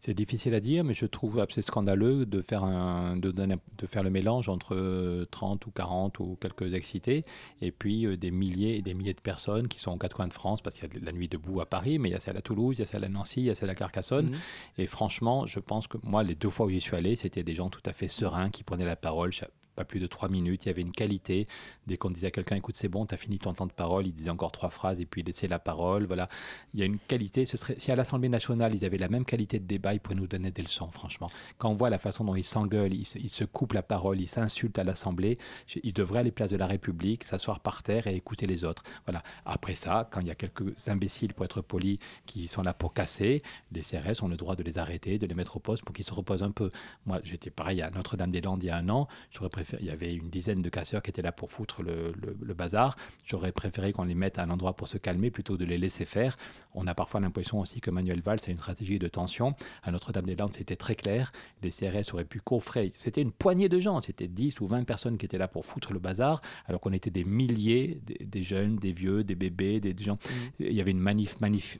C'est 0.04 0.12
difficile 0.12 0.52
à 0.52 0.60
dire, 0.60 0.84
mais 0.84 0.92
je 0.92 1.06
trouve 1.06 1.38
assez 1.38 1.62
scandaleux 1.62 2.26
de 2.26 2.42
faire, 2.42 2.62
un, 2.62 3.16
de, 3.16 3.30
de 3.30 3.86
faire 3.86 4.02
le 4.02 4.10
mélange 4.10 4.50
entre 4.50 5.24
30 5.30 5.64
ou 5.64 5.70
40 5.70 6.20
ou 6.20 6.36
quelques 6.38 6.74
excités 6.74 7.24
et 7.62 7.72
puis 7.72 8.04
euh, 8.04 8.18
des 8.18 8.30
milliers 8.30 8.76
et 8.76 8.82
des 8.82 8.92
milliers 8.92 9.14
de 9.14 9.22
personnes 9.22 9.66
qui 9.66 9.80
sont 9.80 9.92
aux 9.92 9.96
quatre 9.96 10.14
coins 10.14 10.28
de 10.28 10.34
France 10.34 10.60
parce 10.60 10.76
qu'il 10.76 10.92
y 10.92 10.96
a 10.98 11.00
la 11.02 11.12
nuit 11.12 11.28
debout 11.28 11.62
à 11.62 11.64
Paris, 11.64 11.98
mais 11.98 12.10
il 12.10 12.12
y 12.12 12.16
a 12.16 12.20
celle 12.20 12.36
à 12.36 12.42
Toulouse, 12.42 12.76
il 12.76 12.80
y 12.80 12.82
a 12.82 12.86
celle 12.86 13.02
à 13.02 13.08
Nancy, 13.08 13.40
il 13.40 13.46
y 13.46 13.50
a 13.50 13.54
celle 13.54 13.70
à 13.70 13.74
Carcassonne. 13.74 14.26
Mmh. 14.26 14.82
Et 14.82 14.86
franchement, 14.86 15.46
je 15.46 15.58
pense 15.58 15.86
que 15.86 15.96
moi, 16.02 16.22
les 16.22 16.34
deux 16.34 16.50
fois 16.50 16.66
où 16.66 16.68
j'y 16.68 16.82
suis 16.82 16.96
allé, 16.96 17.16
c'était 17.16 17.42
des 17.42 17.54
gens 17.54 17.70
tout 17.70 17.82
à 17.86 17.94
fait 17.94 18.08
sereins 18.08 18.50
qui 18.50 18.62
prenaient 18.62 18.84
la 18.84 18.96
parole 18.96 19.32
pas 19.74 19.84
plus 19.84 20.00
de 20.00 20.06
trois 20.06 20.28
minutes. 20.28 20.64
Il 20.64 20.68
y 20.68 20.70
avait 20.70 20.82
une 20.82 20.92
qualité. 20.92 21.46
Dès 21.86 21.96
qu'on 21.96 22.10
disait 22.10 22.28
à 22.28 22.30
quelqu'un, 22.30 22.56
écoute, 22.56 22.76
c'est 22.76 22.88
bon, 22.88 23.06
tu 23.06 23.14
as 23.14 23.16
fini 23.16 23.38
ton 23.38 23.52
temps 23.52 23.66
de 23.66 23.72
parole, 23.72 24.06
il 24.06 24.12
disait 24.12 24.30
encore 24.30 24.52
trois 24.52 24.70
phrases 24.70 25.00
et 25.00 25.06
puis 25.06 25.20
il 25.22 25.26
laissait 25.26 25.48
la 25.48 25.58
parole. 25.58 26.06
Voilà. 26.06 26.26
Il 26.72 26.80
y 26.80 26.82
a 26.82 26.86
une 26.86 26.98
qualité. 26.98 27.46
Ce 27.46 27.56
serait, 27.56 27.74
si 27.78 27.92
à 27.92 27.96
l'Assemblée 27.96 28.28
nationale, 28.28 28.74
ils 28.74 28.84
avaient 28.84 28.98
la 28.98 29.08
même 29.08 29.24
qualité 29.24 29.58
de 29.58 29.66
débat, 29.66 29.94
ils 29.94 30.00
pourraient 30.00 30.14
nous 30.14 30.26
donner 30.26 30.50
des 30.50 30.62
leçons, 30.62 30.90
franchement. 30.90 31.30
Quand 31.58 31.70
on 31.70 31.74
voit 31.74 31.90
la 31.90 31.98
façon 31.98 32.24
dont 32.24 32.34
ils 32.34 32.44
s'engueulent, 32.44 32.94
ils, 32.94 33.04
se 33.04 33.44
coupent 33.44 33.72
la 33.72 33.82
parole, 33.82 34.20
ils 34.20 34.28
s'insultent 34.28 34.78
à 34.78 34.84
l'Assemblée, 34.84 35.36
ils 35.82 35.92
devraient 35.92 36.20
aller 36.20 36.30
place 36.30 36.50
de 36.50 36.56
la 36.56 36.66
République, 36.66 37.24
s'asseoir 37.24 37.60
par 37.60 37.82
terre 37.82 38.06
et 38.06 38.14
écouter 38.14 38.46
les 38.46 38.64
autres. 38.64 38.82
Voilà. 39.06 39.22
Après 39.44 39.74
ça, 39.74 40.08
quand 40.10 40.20
il 40.20 40.26
y 40.26 40.30
a 40.30 40.34
quelques 40.34 40.88
imbéciles, 40.88 41.34
pour 41.34 41.44
être 41.44 41.60
polis, 41.60 41.98
qui 42.26 42.48
sont 42.48 42.62
là 42.62 42.74
pour 42.74 42.94
casser, 42.94 43.42
les 43.72 43.82
CRS 43.82 44.22
ont 44.22 44.28
le 44.28 44.36
droit 44.36 44.56
de 44.56 44.62
les 44.62 44.78
arrêter, 44.78 45.18
de 45.18 45.26
les 45.26 45.34
mettre 45.34 45.56
au 45.56 45.60
poste 45.60 45.84
pour 45.84 45.94
qu'ils 45.94 46.04
se 46.04 46.12
reposent 46.12 46.42
un 46.42 46.50
peu. 46.50 46.70
Moi, 47.06 47.20
j'étais 47.22 47.50
pareil 47.50 47.82
à 47.82 47.90
Notre-Dame-des-Landes 47.90 48.62
il 48.62 48.66
y 48.66 48.70
a 48.70 48.76
un 48.76 48.88
an. 48.88 49.08
J'aurais 49.30 49.50
préféré, 49.64 49.82
il 49.82 49.88
y 49.88 49.92
avait 49.92 50.14
une 50.14 50.28
dizaine 50.28 50.62
de 50.62 50.68
casseurs 50.68 51.02
qui 51.02 51.10
étaient 51.10 51.22
là 51.22 51.32
pour 51.32 51.50
foutre 51.50 51.82
le, 51.82 52.12
le 52.40 52.54
bazar. 52.54 52.94
J'aurais 53.24 53.52
préféré 53.52 53.92
qu'on 53.92 54.04
les 54.04 54.14
mette 54.14 54.38
à 54.38 54.42
un 54.42 54.50
endroit 54.50 54.74
pour 54.76 54.88
se 54.88 54.98
calmer 54.98 55.30
plutôt 55.30 55.54
que 55.54 55.60
de 55.60 55.64
les 55.64 55.78
laisser 55.78 56.04
faire. 56.04 56.36
On 56.74 56.86
a 56.86 56.94
parfois 56.94 57.20
l'impression 57.20 57.60
aussi 57.60 57.80
que 57.80 57.90
Manuel 57.90 58.20
Valls 58.20 58.40
a 58.46 58.50
une 58.50 58.58
stratégie 58.58 58.98
de 58.98 59.08
tension. 59.08 59.54
À 59.82 59.90
Notre-Dame-des-Landes, 59.90 60.54
c'était 60.54 60.76
très 60.76 60.94
clair. 60.94 61.32
Les 61.62 61.70
CRS 61.70 62.12
auraient 62.12 62.24
pu 62.24 62.40
coffrer. 62.40 62.92
C'était 62.98 63.22
une 63.22 63.32
poignée 63.32 63.68
de 63.68 63.78
gens. 63.78 64.00
C'était 64.02 64.28
10 64.28 64.60
ou 64.60 64.66
20 64.66 64.84
personnes 64.84 65.16
qui 65.16 65.26
étaient 65.26 65.38
là 65.38 65.48
pour 65.48 65.64
foutre 65.64 65.92
le 65.92 65.98
bazar, 65.98 66.40
alors 66.66 66.80
qu'on 66.80 66.92
était 66.92 67.10
des 67.10 67.24
milliers, 67.24 68.00
des, 68.04 68.42
jeunes, 68.42 68.76
des 68.76 68.92
vieux, 68.92 69.24
des 69.24 69.34
bébés, 69.34 69.80
des, 69.80 69.94
gens. 70.02 70.14
Mmh. 70.14 70.28
Il 70.60 70.72
y 70.72 70.80
avait 70.80 70.90
une 70.90 71.00
manif, 71.00 71.40
manif, 71.40 71.78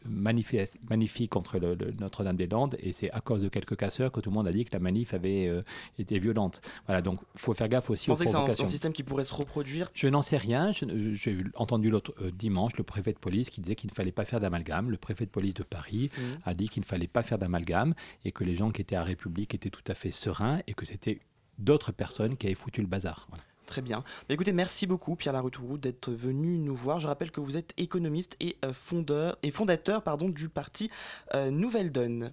magnifique 0.89 1.31
contre 1.31 1.59
le, 1.59 1.77
Notre-Dame-des-Landes, 2.01 2.77
et 2.81 2.93
c'est 2.93 3.11
à 3.11 3.21
cause 3.21 3.43
de 3.43 3.49
quelques 3.49 3.77
casseurs 3.77 4.13
que 4.13 4.21
tout 4.21 4.31
le 4.31 4.35
monde 4.35 4.49
a 4.49 4.53
dit 4.53 4.65
que 4.65 4.73
la 4.73 4.79
manif 4.79 5.15
avait 5.15 5.49
euh, 5.49 5.63
été 5.99 6.19
violente. 6.19 6.61
Voilà, 6.87 7.03
donc 7.03 7.21
faut 7.35 7.55
faire 7.55 7.69
gaffe 7.75 7.91
aussi 7.91 8.11
aux 8.11 8.15
provocations. 8.15 8.47
que 8.47 8.55
c'est 8.55 8.63
un, 8.63 8.67
système 8.67 8.93
qui 8.93 9.03
pourrait 9.03 9.25
se 9.25 9.35
reproduire 9.35 9.91
Je 9.95 10.09
n'en 10.09 10.23
sais 10.23 10.37
rien. 10.37 10.73
J'ai 10.73 11.37
entendu 11.55 11.91
l'autre 11.91 12.15
euh, 12.21 12.31
dimanche 12.31 12.77
le 12.77 12.85
préfet 12.85 13.13
de 13.13 13.19
police 13.19 13.51
qui 13.51 13.61
disait 13.61 13.75
qu'il 13.75 13.91
ne 13.91 13.95
fallait 13.95 14.13
pas 14.13 14.25
faire 14.25 14.41
d'amalgame. 14.41 14.91
Le 14.91 14.97
préfet 14.97 15.27
de 15.27 15.31
police 15.31 15.55
de 15.55 15.63
Paris 15.63 16.11
mmh. 16.17 16.23
a 16.45 16.55
dit 16.55 16.69
qu'il 16.69 16.83
ne 16.83 16.87
fallait 16.87 17.07
pas 17.09 17.23
faire 17.23 17.39
d'amalgame 17.39 17.95
et 18.25 18.33
que 18.33 18.45
les 18.45 18.55
gens 18.55 18.71
qui 18.71 18.81
étaient 18.81 18.97
à 18.97 19.05
République 19.05 19.55
étaient 19.55 19.71
tout 19.71 19.85
à 19.87 19.95
fait 19.95 20.11
sereins 20.11 20.61
et 20.67 20.75
que 20.75 20.87
c'était 20.87 21.21
d'autres 21.59 21.93
personnes 21.93 22.37
qui 22.37 22.47
avaient 22.47 22.55
foutu 22.55 22.81
le 22.81 22.87
bazar. 22.87 23.27
Très 23.67 23.83
bien. 23.83 24.01
Bah, 24.29 24.35
écoutez, 24.35 24.53
merci 24.53 24.87
beaucoup 24.87 25.17
Pierre 25.17 25.33
Laroutourou 25.33 25.79
d'être 25.79 26.11
venu 26.11 26.59
nous 26.59 26.75
voir. 26.75 27.01
Je 27.01 27.07
rappelle 27.07 27.31
que 27.31 27.41
vous 27.41 27.57
êtes 27.57 27.73
économiste 27.77 28.37
et, 28.41 28.57
euh, 28.65 28.73
fondeur, 28.73 29.39
et 29.43 29.51
fondateur 29.51 30.03
pardon, 30.03 30.29
du 30.29 30.49
parti 30.49 30.91
euh, 31.35 31.51
Nouvelle 31.51 31.91
Donne. 31.91 32.33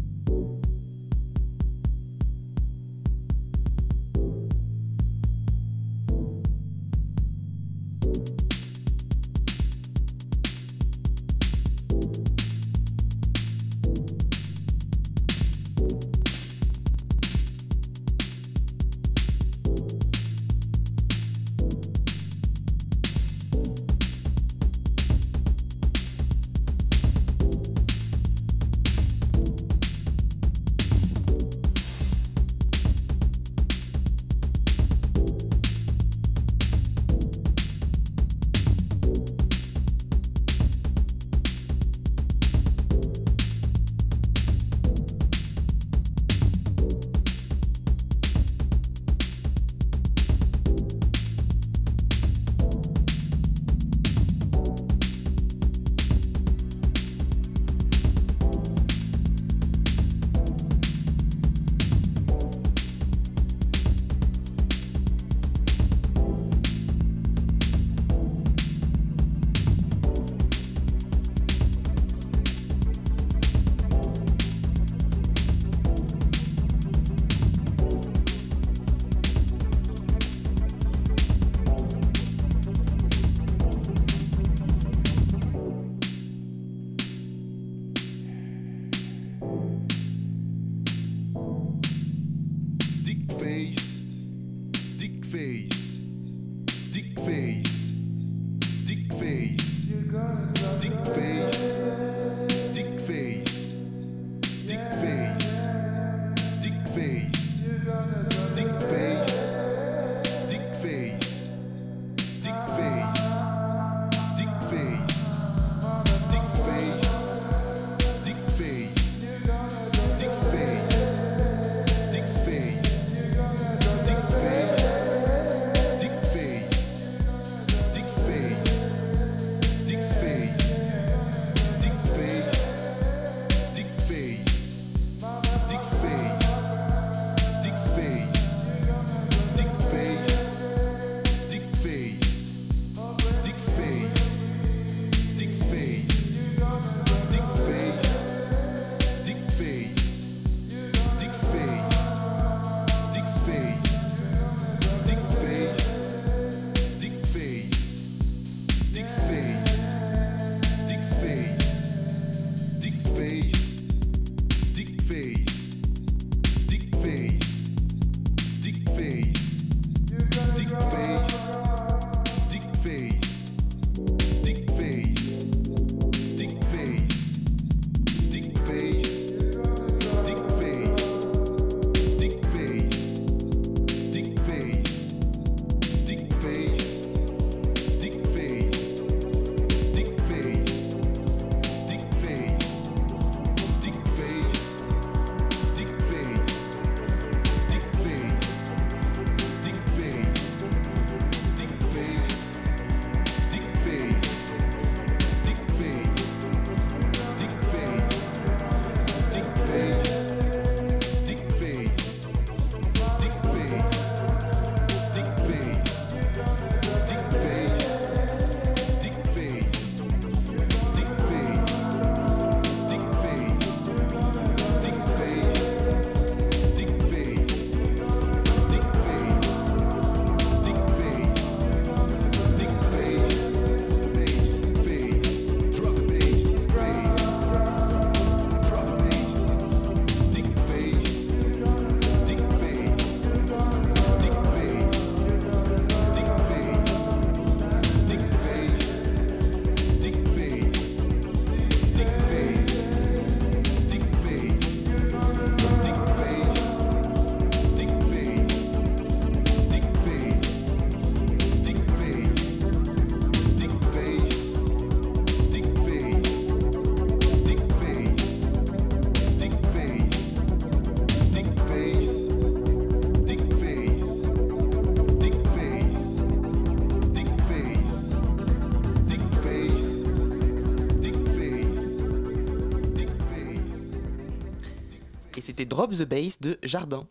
C'était 285.61 285.75
Drop 285.75 285.91
the 285.91 286.03
Bass 286.03 286.41
de 286.41 286.57
Jardin. 286.63 287.05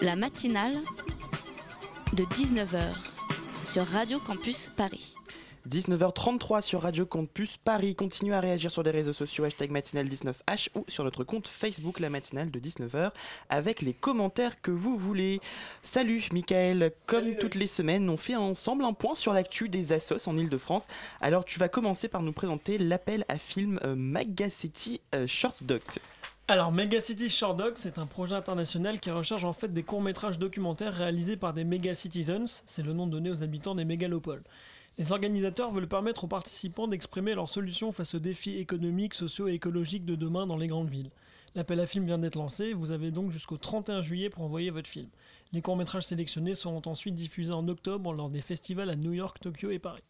La 0.00 0.14
matinale 0.14 0.76
de 2.12 2.22
19h 2.22 2.94
sur 3.64 3.84
Radio 3.86 4.20
Campus 4.20 4.70
Paris. 4.76 5.16
19h33 5.68 6.62
sur 6.62 6.82
Radio 6.82 7.06
Campus 7.06 7.56
Paris. 7.56 7.96
Continuez 7.96 8.34
à 8.34 8.40
réagir 8.40 8.70
sur 8.70 8.84
les 8.84 8.92
réseaux 8.92 9.12
sociaux 9.12 9.42
hashtag 9.44 9.72
matinale19h 9.72 10.68
ou 10.76 10.84
sur 10.86 11.02
notre 11.02 11.24
compte 11.24 11.48
Facebook 11.48 11.98
la 11.98 12.08
matinale 12.08 12.52
de 12.52 12.60
19h 12.60 13.10
avec 13.48 13.82
les 13.82 13.94
commentaires 13.94 14.60
que 14.62 14.70
vous 14.70 14.96
voulez. 14.96 15.40
Salut 15.82 16.22
Michael, 16.32 16.92
comme 17.08 17.34
toutes 17.34 17.56
les 17.56 17.66
semaines, 17.66 18.08
on 18.08 18.16
fait 18.16 18.36
ensemble 18.36 18.84
un 18.84 18.92
point 18.92 19.16
sur 19.16 19.32
l'actu 19.32 19.68
des 19.68 19.92
assos 19.92 20.28
en 20.28 20.38
Ile-de-France. 20.38 20.86
Alors 21.20 21.44
tu 21.44 21.58
vas 21.58 21.68
commencer 21.68 22.06
par 22.06 22.22
nous 22.22 22.32
présenter 22.32 22.78
l'appel 22.78 23.24
à 23.28 23.38
film 23.38 23.80
euh, 23.82 23.96
euh, 25.14 25.26
Short 25.26 25.56
Doc. 25.64 25.98
Alors, 26.50 26.72
Megacity 26.72 27.28
Short 27.28 27.58
Doc, 27.58 27.74
c'est 27.76 27.98
un 27.98 28.06
projet 28.06 28.34
international 28.34 29.00
qui 29.00 29.10
recherche 29.10 29.44
en 29.44 29.52
fait 29.52 29.70
des 29.70 29.82
courts-métrages 29.82 30.38
documentaires 30.38 30.94
réalisés 30.94 31.36
par 31.36 31.52
des 31.52 31.62
méga 31.62 31.94
citizens, 31.94 32.62
c'est 32.64 32.82
le 32.82 32.94
nom 32.94 33.06
donné 33.06 33.28
aux 33.28 33.42
habitants 33.42 33.74
des 33.74 33.84
mégalopoles. 33.84 34.42
Les 34.96 35.12
organisateurs 35.12 35.70
veulent 35.70 35.86
permettre 35.86 36.24
aux 36.24 36.28
participants 36.28 36.88
d'exprimer 36.88 37.34
leurs 37.34 37.50
solutions 37.50 37.92
face 37.92 38.14
aux 38.14 38.18
défis 38.18 38.56
économiques, 38.56 39.12
sociaux 39.12 39.46
et 39.46 39.52
écologiques 39.52 40.06
de 40.06 40.14
demain 40.14 40.46
dans 40.46 40.56
les 40.56 40.68
grandes 40.68 40.88
villes. 40.88 41.10
L'appel 41.54 41.80
à 41.80 41.86
film 41.86 42.06
vient 42.06 42.16
d'être 42.16 42.36
lancé, 42.36 42.72
vous 42.72 42.92
avez 42.92 43.10
donc 43.10 43.30
jusqu'au 43.30 43.58
31 43.58 44.00
juillet 44.00 44.30
pour 44.30 44.42
envoyer 44.42 44.70
votre 44.70 44.88
film. 44.88 45.08
Les 45.52 45.60
courts-métrages 45.60 46.04
sélectionnés 46.04 46.54
seront 46.54 46.80
ensuite 46.86 47.14
diffusés 47.14 47.52
en 47.52 47.68
octobre 47.68 48.14
lors 48.14 48.30
des 48.30 48.40
festivals 48.40 48.88
à 48.88 48.96
New 48.96 49.12
York, 49.12 49.36
Tokyo 49.38 49.70
et 49.70 49.78
Paris. 49.78 50.02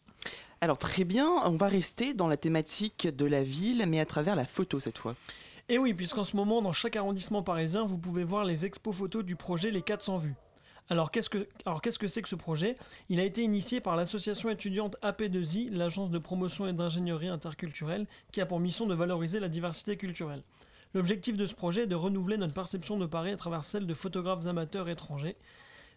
Alors 0.61 0.77
très 0.77 1.03
bien, 1.03 1.29
on 1.43 1.57
va 1.57 1.67
rester 1.67 2.13
dans 2.13 2.29
la 2.29 2.37
thématique 2.37 3.13
de 3.13 3.25
la 3.25 3.43
ville, 3.43 3.83
mais 3.89 3.99
à 3.99 4.05
travers 4.05 4.37
la 4.37 4.45
photo 4.45 4.79
cette 4.79 4.97
fois. 4.97 5.15
Et 5.71 5.77
oui, 5.77 5.93
puisqu'en 5.93 6.23
ce 6.23 6.35
moment, 6.35 6.63
dans 6.63 6.73
chaque 6.73 6.95
arrondissement 6.95 7.43
parisien, 7.43 7.85
vous 7.85 7.99
pouvez 7.99 8.23
voir 8.23 8.43
les 8.43 8.65
expos 8.65 8.95
photos 8.95 9.23
du 9.23 9.35
projet 9.35 9.69
Les 9.69 9.83
400 9.83 10.17
vues. 10.17 10.33
Alors 10.89 11.11
qu'est-ce 11.11 11.29
que 11.29 11.47
alors 11.67 11.83
qu'est-ce 11.83 11.99
que 11.99 12.07
c'est 12.07 12.23
que 12.23 12.27
ce 12.27 12.35
projet? 12.35 12.73
Il 13.09 13.19
a 13.19 13.23
été 13.23 13.43
initié 13.43 13.79
par 13.79 13.95
l'association 13.95 14.49
étudiante 14.49 14.97
AP2I, 15.03 15.71
l'agence 15.71 16.09
de 16.09 16.17
promotion 16.17 16.67
et 16.67 16.73
d'ingénierie 16.73 17.27
interculturelle, 17.27 18.07
qui 18.31 18.41
a 18.41 18.47
pour 18.47 18.59
mission 18.59 18.87
de 18.87 18.95
valoriser 18.95 19.39
la 19.39 19.47
diversité 19.47 19.95
culturelle. 19.95 20.41
L'objectif 20.95 21.37
de 21.37 21.45
ce 21.45 21.53
projet 21.53 21.83
est 21.83 21.87
de 21.87 21.93
renouveler 21.93 22.37
notre 22.37 22.55
perception 22.55 22.97
de 22.97 23.05
Paris 23.05 23.31
à 23.31 23.37
travers 23.37 23.63
celle 23.63 23.85
de 23.85 23.93
photographes 23.93 24.47
amateurs 24.47 24.89
étrangers 24.89 25.35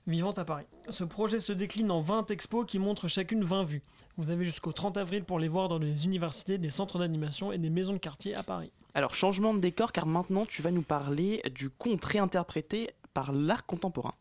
vivant 0.06 0.32
à 0.32 0.44
Paris. 0.44 0.66
Ce 0.88 1.04
projet 1.04 1.40
se 1.40 1.52
décline 1.52 1.90
en 1.90 2.00
20 2.00 2.30
expos 2.30 2.66
qui 2.66 2.78
montrent 2.78 3.08
chacune 3.08 3.44
20 3.44 3.64
vues. 3.64 3.82
Vous 4.16 4.30
avez 4.30 4.44
jusqu'au 4.44 4.72
30 4.72 4.98
avril 4.98 5.24
pour 5.24 5.38
les 5.38 5.48
voir 5.48 5.68
dans 5.68 5.78
les 5.78 6.04
universités, 6.04 6.58
des 6.58 6.70
centres 6.70 6.98
d'animation 6.98 7.52
et 7.52 7.58
des 7.58 7.70
maisons 7.70 7.94
de 7.94 7.98
quartier 7.98 8.34
à 8.36 8.42
Paris. 8.42 8.72
Alors 8.94 9.14
changement 9.14 9.54
de 9.54 9.60
décor 9.60 9.92
car 9.92 10.06
maintenant 10.06 10.44
tu 10.44 10.60
vas 10.60 10.70
nous 10.70 10.82
parler 10.82 11.40
du 11.54 11.70
conte 11.70 12.04
réinterprété 12.04 12.90
par 13.14 13.32
l'art 13.32 13.66
contemporain. 13.66 14.14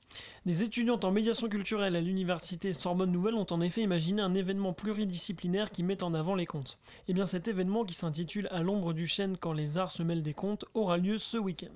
Des 0.46 0.64
étudiantes 0.64 1.06
en 1.06 1.12
médiation 1.12 1.50
culturelle 1.50 1.96
à 1.96 2.02
l'université 2.02 2.74
Sorbonne 2.74 3.12
Nouvelle 3.12 3.36
ont 3.36 3.48
en 3.50 3.62
effet 3.62 3.82
imaginé 3.82 4.22
un 4.22 4.34
événement 4.34 4.74
pluridisciplinaire 4.74 5.72
qui 5.72 5.84
met 5.84 6.04
en 6.04 6.14
avant 6.14 6.36
les 6.36 6.46
contes. 6.46 6.80
Et 7.08 7.14
bien 7.14 7.26
cet 7.26 7.48
événement 7.48 7.86
qui 7.86 7.94
s'intitule 7.94 8.48
À 8.52 8.62
l'ombre 8.62 8.94
du 8.94 9.08
chêne 9.08 9.38
quand 9.38 9.54
les 9.54 9.78
arts 9.78 9.92
se 9.92 10.04
mêlent 10.04 10.24
des 10.24 10.34
contes 10.34 10.66
aura 10.74 10.98
lieu 10.98 11.18
ce 11.18 11.38
week-end. 11.38 11.74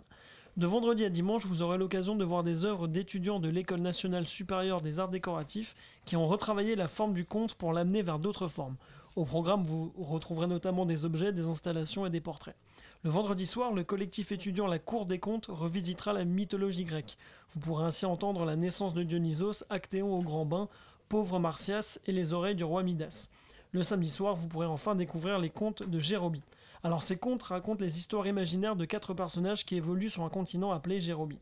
De 0.57 0.67
vendredi 0.67 1.03
à 1.03 1.09
dimanche, 1.09 1.45
vous 1.45 1.61
aurez 1.61 1.77
l'occasion 1.77 2.15
de 2.15 2.23
voir 2.23 2.41
des 2.41 2.63
œuvres 2.63 2.87
d'étudiants 2.87 3.41
de 3.41 3.49
l'École 3.49 3.81
nationale 3.81 4.25
supérieure 4.25 4.79
des 4.79 5.01
arts 5.01 5.09
décoratifs 5.09 5.75
qui 6.05 6.15
ont 6.15 6.25
retravaillé 6.25 6.77
la 6.77 6.87
forme 6.87 7.13
du 7.13 7.25
conte 7.25 7.55
pour 7.55 7.73
l'amener 7.73 8.01
vers 8.01 8.19
d'autres 8.19 8.47
formes. 8.47 8.77
Au 9.17 9.25
programme, 9.25 9.63
vous 9.63 9.91
retrouverez 9.97 10.47
notamment 10.47 10.85
des 10.85 11.03
objets, 11.03 11.33
des 11.33 11.49
installations 11.49 12.05
et 12.05 12.09
des 12.09 12.21
portraits. 12.21 12.55
Le 13.03 13.09
vendredi 13.09 13.45
soir, 13.45 13.73
le 13.73 13.83
collectif 13.83 14.31
étudiant 14.31 14.65
La 14.65 14.79
Cour 14.79 15.05
des 15.05 15.19
Contes 15.19 15.47
revisitera 15.49 16.13
la 16.13 16.23
mythologie 16.23 16.85
grecque. 16.85 17.17
Vous 17.53 17.59
pourrez 17.59 17.83
ainsi 17.83 18.05
entendre 18.05 18.45
la 18.45 18.55
naissance 18.55 18.93
de 18.93 19.03
Dionysos, 19.03 19.65
Actéon 19.69 20.17
au 20.17 20.21
grand 20.21 20.45
bain, 20.45 20.69
pauvre 21.09 21.37
Martias 21.37 21.99
et 22.05 22.13
les 22.13 22.31
oreilles 22.31 22.55
du 22.55 22.63
roi 22.63 22.81
Midas. 22.81 23.27
Le 23.73 23.83
samedi 23.83 24.07
soir, 24.07 24.35
vous 24.35 24.47
pourrez 24.47 24.67
enfin 24.67 24.95
découvrir 24.95 25.37
les 25.37 25.49
contes 25.49 25.83
de 25.83 25.99
Jérobie. 25.99 26.43
Alors 26.85 27.01
ces 27.01 27.17
contes 27.17 27.41
racontent 27.41 27.83
les 27.83 27.97
histoires 27.97 28.27
imaginaires 28.27 28.75
de 28.75 28.85
quatre 28.85 29.15
personnages 29.15 29.65
qui 29.65 29.75
évoluent 29.75 30.11
sur 30.11 30.21
un 30.21 30.29
continent 30.29 30.71
appelé 30.71 30.99
Jérobie. 30.99 31.39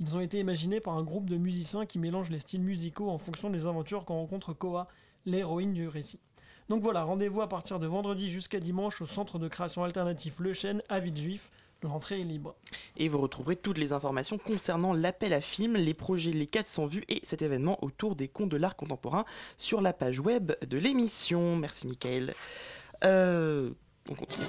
Ils 0.00 0.16
ont 0.16 0.20
été 0.20 0.38
imaginés 0.38 0.80
par 0.80 0.96
un 0.96 1.02
groupe 1.02 1.28
de 1.28 1.36
musiciens 1.36 1.84
qui 1.84 1.98
mélangent 1.98 2.30
les 2.30 2.38
styles 2.38 2.62
musicaux 2.62 3.10
en 3.10 3.18
fonction 3.18 3.50
des 3.50 3.66
aventures 3.66 4.06
qu'on 4.06 4.14
rencontre 4.14 4.54
Koa, 4.54 4.88
l'héroïne 5.26 5.74
du 5.74 5.86
récit. 5.86 6.18
Donc 6.70 6.82
voilà, 6.82 7.02
rendez-vous 7.02 7.42
à 7.42 7.48
partir 7.50 7.78
de 7.78 7.86
vendredi 7.86 8.30
jusqu'à 8.30 8.58
dimanche 8.58 9.02
au 9.02 9.06
centre 9.06 9.38
de 9.38 9.48
création 9.48 9.84
alternatif 9.84 10.36
Le 10.38 10.54
Chêne 10.54 10.82
à 10.88 10.98
Villejuif. 10.98 11.50
L'entrée 11.82 12.22
est 12.22 12.24
libre. 12.24 12.54
Et 12.96 13.08
vous 13.08 13.18
retrouverez 13.18 13.56
toutes 13.56 13.76
les 13.76 13.92
informations 13.92 14.38
concernant 14.38 14.94
l'appel 14.94 15.34
à 15.34 15.42
film, 15.42 15.74
les 15.74 15.92
projets 15.92 16.32
Les 16.32 16.46
400 16.46 16.86
vues 16.86 17.04
et 17.10 17.20
cet 17.22 17.42
événement 17.42 17.84
autour 17.84 18.16
des 18.16 18.28
contes 18.28 18.48
de 18.48 18.56
l'art 18.56 18.76
contemporain 18.76 19.26
sur 19.58 19.82
la 19.82 19.92
page 19.92 20.20
web 20.20 20.52
de 20.66 20.78
l'émission. 20.78 21.54
Merci 21.54 21.86
Michael. 21.86 22.34
Euh, 23.04 23.72
on 24.10 24.14
continue. 24.14 24.46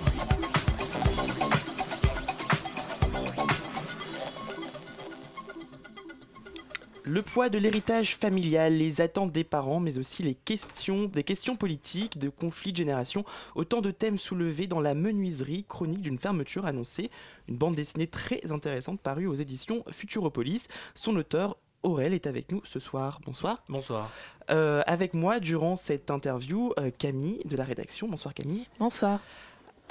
Le 7.09 7.21
poids 7.21 7.47
de 7.47 7.57
l'héritage 7.57 8.17
familial, 8.17 8.73
les 8.73 8.99
attentes 8.99 9.31
des 9.31 9.45
parents, 9.45 9.79
mais 9.79 9.97
aussi 9.97 10.23
les 10.23 10.35
questions, 10.35 11.05
des 11.05 11.23
questions 11.23 11.55
politiques, 11.55 12.17
de 12.17 12.27
conflits 12.27 12.73
de 12.73 12.77
génération, 12.77 13.23
autant 13.55 13.79
de 13.79 13.91
thèmes 13.91 14.17
soulevés 14.17 14.67
dans 14.67 14.81
la 14.81 14.93
menuiserie 14.93 15.63
chronique 15.63 16.01
d'une 16.01 16.19
fermeture 16.19 16.65
annoncée, 16.65 17.09
une 17.47 17.55
bande 17.55 17.75
dessinée 17.75 18.07
très 18.07 18.51
intéressante 18.51 18.99
parue 18.99 19.25
aux 19.25 19.35
éditions 19.35 19.85
Futuropolis. 19.89 20.67
Son 20.95 21.15
auteur 21.15 21.55
Aurel 21.83 22.13
est 22.13 22.27
avec 22.27 22.51
nous 22.51 22.61
ce 22.65 22.79
soir. 22.79 23.21
Bonsoir. 23.25 23.63
Bonsoir. 23.69 24.11
Euh, 24.49 24.81
avec 24.85 25.13
moi 25.13 25.39
durant 25.39 25.77
cette 25.77 26.11
interview, 26.11 26.73
euh, 26.77 26.91
Camille 26.97 27.41
de 27.45 27.55
la 27.55 27.63
rédaction. 27.63 28.09
Bonsoir 28.09 28.33
Camille. 28.33 28.67
Bonsoir. 28.79 29.21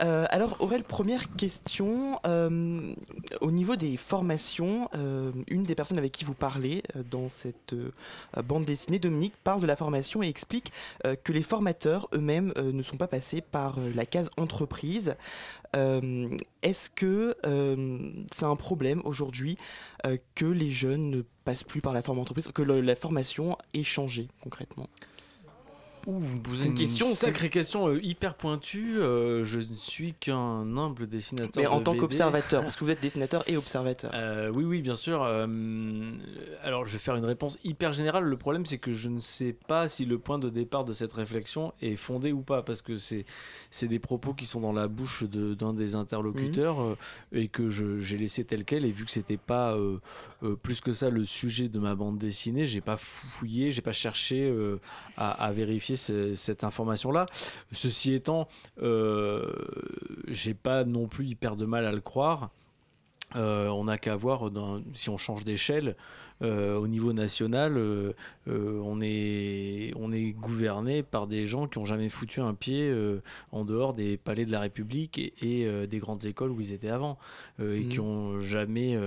Euh, 0.00 0.26
alors 0.30 0.56
Aurel, 0.60 0.84
première 0.84 1.34
question. 1.36 2.20
euh, 2.26 2.94
au 3.40 3.50
niveau 3.50 3.76
des 3.76 3.96
formations, 3.96 4.88
euh, 4.94 5.32
une 5.48 5.64
des 5.64 5.74
personnes 5.74 5.98
avec 5.98 6.12
qui 6.12 6.24
vous 6.24 6.34
parlez 6.34 6.82
dans 7.10 7.28
cette 7.28 7.74
bande 8.44 8.64
dessinée, 8.64 8.98
Dominique, 8.98 9.34
parle 9.42 9.60
de 9.60 9.66
la 9.66 9.76
formation 9.76 10.22
et 10.22 10.28
explique 10.28 10.72
que 11.24 11.32
les 11.32 11.42
formateurs 11.42 12.08
eux-mêmes 12.14 12.52
ne 12.56 12.82
sont 12.82 12.96
pas 12.96 13.06
passés 13.06 13.40
par 13.40 13.78
la 13.94 14.06
case 14.06 14.30
entreprise. 14.36 15.14
Est-ce 15.74 16.90
que 16.90 17.36
c'est 18.32 18.44
un 18.44 18.56
problème 18.56 19.02
aujourd'hui 19.04 19.56
que 20.34 20.46
les 20.46 20.70
jeunes 20.70 21.10
ne 21.10 21.22
passent 21.44 21.64
plus 21.64 21.80
par 21.80 21.92
la 21.92 22.02
forme 22.02 22.18
entreprise, 22.18 22.48
que 22.48 22.62
la 22.62 22.96
formation 22.96 23.56
ait 23.74 23.82
changé 23.82 24.28
concrètement? 24.42 24.88
Ouh, 26.06 26.20
vous 26.20 26.36
me 26.36 26.40
posez 26.42 26.66
une, 26.66 26.70
une 26.70 26.76
question, 26.78 27.06
sacrée 27.14 27.50
question 27.50 27.88
euh, 27.88 28.00
hyper 28.00 28.36
pointue. 28.36 28.96
euh, 28.96 29.42
je 29.44 29.58
ne 29.58 29.74
suis 29.76 30.14
qu'un 30.14 30.76
humble 30.76 31.08
dessinateur. 31.08 31.60
Mais 31.60 31.66
en 31.66 31.78
de 31.78 31.82
tant 31.84 31.96
qu'observateur, 31.96 32.62
parce 32.62 32.76
que 32.76 32.84
vous 32.84 32.90
êtes 32.92 33.00
dessinateur 33.02 33.42
et 33.48 33.56
observateur. 33.56 34.12
Euh, 34.14 34.52
oui, 34.54 34.62
oui, 34.64 34.82
bien 34.82 34.94
sûr. 34.94 35.24
euh, 35.24 35.46
alors, 36.62 36.84
je 36.84 36.92
vais 36.92 36.98
faire 37.00 37.16
une 37.16 37.24
réponse 37.26 37.58
hyper 37.64 37.92
générale. 37.92 38.22
Le 38.22 38.36
problème, 38.36 38.66
c'est 38.66 38.78
que 38.78 38.92
je 38.92 39.08
ne 39.08 39.18
sais 39.18 39.52
pas 39.52 39.88
si 39.88 40.04
le 40.04 40.18
point 40.20 40.38
de 40.38 40.48
départ 40.48 40.84
de 40.84 40.92
cette 40.92 41.12
réflexion 41.12 41.72
est 41.82 41.96
fondé 41.96 42.30
ou 42.30 42.40
pas, 42.42 42.62
parce 42.62 42.82
que 42.82 42.98
c'est 42.98 43.24
c'est 43.70 43.88
des 43.88 43.98
propos 43.98 44.32
qui 44.32 44.46
sont 44.46 44.60
dans 44.60 44.72
la 44.72 44.86
bouche 44.86 45.24
de- 45.24 45.54
d'un 45.54 45.72
des 45.74 45.96
interlocuteurs 45.96 46.80
euh, 46.82 46.96
et 47.32 47.48
que 47.48 47.68
j'ai 47.68 48.16
laissé 48.16 48.44
tel 48.44 48.64
quel. 48.64 48.84
Et 48.84 48.92
vu 48.92 49.04
que 49.04 49.10
c'était 49.10 49.36
pas 49.36 49.74
euh, 49.74 49.98
euh, 50.44 50.54
plus 50.54 50.80
que 50.80 50.92
ça 50.92 51.10
le 51.10 51.24
sujet 51.24 51.68
de 51.68 51.80
ma 51.80 51.96
bande 51.96 52.16
dessinée, 52.18 52.64
j'ai 52.64 52.80
pas 52.80 52.96
fouillé, 52.96 53.72
j'ai 53.72 53.82
pas 53.82 53.92
cherché 53.92 54.48
euh, 54.48 54.78
à, 55.16 55.30
à 55.44 55.50
vérifier 55.52 55.95
ce- 55.96 56.34
cette 56.34 56.64
information-là. 56.64 57.26
Ceci 57.72 58.14
étant, 58.14 58.48
euh, 58.82 59.52
j'ai 60.28 60.54
pas 60.54 60.84
non 60.84 61.06
plus 61.08 61.26
hyper 61.26 61.56
de 61.56 61.64
mal 61.66 61.86
à 61.86 61.92
le 61.92 62.00
croire. 62.00 62.50
Euh, 63.34 63.68
on 63.68 63.84
n'a 63.84 63.98
qu'à 63.98 64.14
voir 64.14 64.50
si 64.92 65.10
on 65.10 65.16
change 65.18 65.44
d'échelle 65.44 65.96
euh, 66.42 66.76
au 66.76 66.86
niveau 66.86 67.14
national, 67.14 67.78
euh, 67.78 68.12
euh, 68.48 68.78
on, 68.84 69.00
est, 69.00 69.92
on 69.96 70.12
est 70.12 70.32
gouverné 70.32 71.02
par 71.02 71.26
des 71.26 71.46
gens 71.46 71.66
qui 71.66 71.78
n'ont 71.78 71.86
jamais 71.86 72.10
foutu 72.10 72.40
un 72.40 72.52
pied 72.52 72.92
en 73.52 73.64
dehors 73.64 73.94
des 73.94 74.16
palais 74.16 74.44
de 74.44 74.52
la 74.52 74.60
République 74.60 75.18
et, 75.18 75.32
et, 75.42 75.86
des 75.86 75.98
grandes 75.98 76.24
écoles 76.26 76.50
où 76.50 76.60
ils 76.60 76.72
étaient 76.72 76.90
avant, 76.90 77.18
et 77.60 77.62
Mhm. 77.80 77.88
qui 77.88 78.00
ont 78.00 78.40
jamais. 78.40 78.98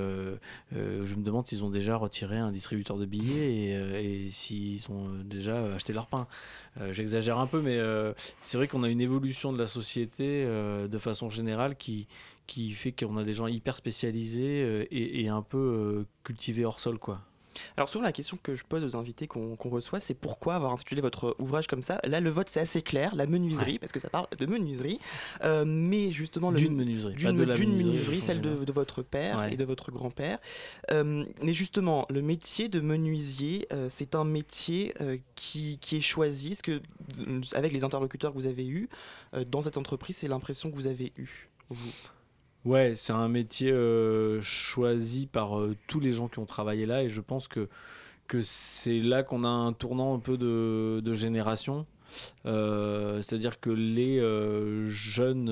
je 0.72 1.16
me 1.16 1.24
demande 1.24 1.46
s'ils 1.48 1.64
ont 1.64 1.70
déjà 1.70 1.96
retiré 1.98 2.38
un 2.38 2.52
distributeur 2.52 2.98
de 2.98 3.06
billets 3.06 3.52
et, 3.54 4.26
et 4.26 4.30
s'ils 4.30 4.90
ont 4.90 5.06
déjà 5.24 5.74
acheté 5.74 5.94
leur 5.94 6.08
pain. 6.08 6.28
J'exagère 6.92 7.40
un 7.40 7.48
peu, 7.48 7.62
mais 7.62 7.80
c'est 8.42 8.58
vrai 8.58 8.68
qu'on 8.68 8.84
a 8.84 8.90
une 8.90 9.02
évolution 9.02 9.54
de 9.54 9.58
la 9.58 9.68
société 9.68 10.46
de 10.46 10.98
façon 10.98 11.30
générale 11.30 11.76
qui, 11.76 12.08
qui 12.50 12.72
fait 12.72 12.91
qu'on 12.91 13.16
a 13.18 13.24
des 13.24 13.34
gens 13.34 13.45
hyper 13.45 13.78
spécialisés 13.78 14.64
euh, 14.64 14.86
et, 14.89 15.22
et 15.22 15.28
un 15.28 15.43
peu 15.43 15.58
euh, 15.58 16.08
cultivés 16.24 16.66
hors 16.66 16.80
sol, 16.80 16.97
quoi. 16.97 17.22
Alors 17.78 17.89
souvent 17.89 18.04
la 18.04 18.12
question 18.12 18.38
que 18.41 18.56
je 18.56 18.64
pose 18.64 18.84
aux 18.84 18.97
invités 18.97 19.28
qu'on 19.28 19.56
reçoit, 19.56 20.00
c'est 20.00 20.14
pourquoi 20.14 20.56
avoir 20.56 20.72
intitulé 20.72 21.02
votre 21.02 21.36
ouvrage 21.39 21.68
comme 21.68 21.84
ça? 21.84 22.00
Là 22.04 22.20
le 22.20 22.30
vote 22.30 22.50
c'est 22.50 22.60
assez 22.60 22.82
clair, 22.82 23.16
la 23.16 23.28
menuiserie, 23.28 23.80
parce 23.80 23.91
que 23.91 24.00
ça 24.00 24.10
parle 24.10 24.28
de 24.38 24.45
menuiserie, 24.45 25.00
euh, 25.43 25.64
mais 25.66 26.12
justement... 26.12 26.52
D'une 26.52 26.76
menuiserie, 26.76 27.16
D'une 27.16 27.34
menuiserie, 27.34 28.22
celle 28.22 28.41
de, 28.41 28.72
votre 28.72 29.02
père 29.02 29.52
et 29.52 29.58
de 29.58 29.66
votre 29.66 29.91
grand-père. 29.91 30.39
Euh, 30.91 31.26
mais 31.41 31.54
justement, 31.54 32.06
le 32.10 32.22
métier 32.22 32.70
de 32.70 32.80
menuisier, 32.80 33.68
euh, 33.74 33.88
c'est 33.89 34.16
un 34.16 34.24
métier 34.24 34.93
qui, 35.36 35.80
qui, 35.80 35.97
est 35.97 36.02
choisi, 36.02 36.56
ce 36.56 36.64
que, 36.64 36.82
avec 37.54 37.74
les 37.74 37.84
interlocuteurs 37.84 38.32
que 38.32 38.38
vous 38.38 38.47
avez 38.47 38.68
eus 38.68 38.89
dans 39.47 39.62
cette 39.62 39.78
entreprise, 39.78 40.18
c'est 40.18 40.28
l'impression 40.28 40.70
que 40.70 40.76
vous 40.76 40.88
avez 40.88 41.14
eue, 41.18 41.50
vous? 41.70 41.91
Ouais, 42.66 42.93
c'est 42.95 43.14
un 43.14 43.30
métier 43.30 43.74
choisi 44.41 45.28
par 45.28 45.51
tous 45.88 45.99
les 45.99 46.12
gens 46.12 46.28
qui 46.28 46.39
ont 46.39 46.45
travaillé 46.45 46.86
là 46.86 47.03
et 47.03 47.10
je 47.10 47.22
pense 47.22 47.47
que, 47.47 47.70
que 48.28 48.41
c'est 48.41 48.99
là 48.99 49.24
qu'on 49.24 49.43
a 49.43 49.47
un 49.47 49.74
tournant 49.74 50.14
un 50.14 50.20
peu 50.20 50.38
de, 50.38 51.01
de 51.03 51.14
génération. 51.14 51.86
C'est-à-dire 52.43 53.60
que 53.60 53.70
les 53.70 54.20
jeunes 54.88 55.45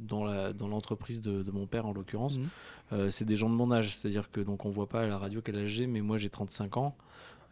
dans, 0.00 0.24
la, 0.24 0.52
dans 0.52 0.68
l'entreprise 0.68 1.22
de, 1.22 1.42
de, 1.42 1.50
mon 1.50 1.66
père 1.66 1.86
en 1.86 1.92
l'occurrence, 1.92 2.38
mmh. 2.38 3.10
c'est 3.10 3.24
des 3.24 3.36
gens 3.36 3.48
de 3.48 3.54
mon 3.54 3.72
âge. 3.72 3.96
C'est-à-dire 3.96 4.30
que 4.30 4.40
donc 4.40 4.66
on 4.66 4.70
voit 4.70 4.88
pas 4.88 5.02
à 5.02 5.06
la 5.06 5.16
radio 5.16 5.40
quel 5.42 5.56
âge 5.56 5.68
j'ai, 5.68 5.86
mais 5.86 6.02
moi 6.02 6.18
j'ai 6.18 6.28
35 6.28 6.76
ans. 6.76 6.94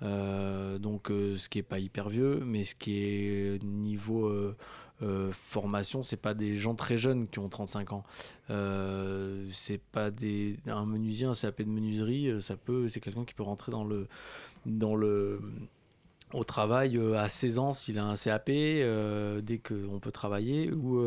donc 0.02 1.08
ce 1.08 1.48
qui 1.48 1.60
est 1.60 1.62
pas 1.62 1.78
hyper 1.78 2.10
vieux, 2.10 2.42
mais 2.44 2.64
ce 2.64 2.74
qui 2.74 2.98
est 2.98 3.62
niveau 3.64 4.54
euh, 5.02 5.30
formation, 5.32 6.02
c'est 6.02 6.16
pas 6.16 6.34
des 6.34 6.56
gens 6.56 6.74
très 6.74 6.96
jeunes 6.96 7.28
qui 7.28 7.38
ont 7.38 7.48
35 7.48 7.92
ans. 7.92 8.04
Euh, 8.50 9.46
c'est 9.52 9.80
pas 9.80 10.10
des 10.10 10.58
un 10.66 10.86
menuisier, 10.86 11.26
un 11.26 11.34
CAP 11.34 11.62
de 11.62 11.68
menuiserie, 11.68 12.28
euh, 12.28 12.40
ça 12.40 12.56
peut, 12.56 12.88
c'est 12.88 13.00
quelqu'un 13.00 13.24
qui 13.24 13.34
peut 13.34 13.44
rentrer 13.44 13.70
dans 13.70 13.84
le 13.84 14.08
dans 14.66 14.96
le 14.96 15.40
au 16.34 16.44
travail 16.44 17.00
à 17.16 17.28
16 17.28 17.58
ans 17.58 17.72
s'il 17.72 17.98
a 17.98 18.04
un 18.04 18.16
CAP 18.16 18.46
dès 18.46 19.58
qu'on 19.58 19.98
peut 19.98 20.12
travailler 20.12 20.70
ou 20.72 21.00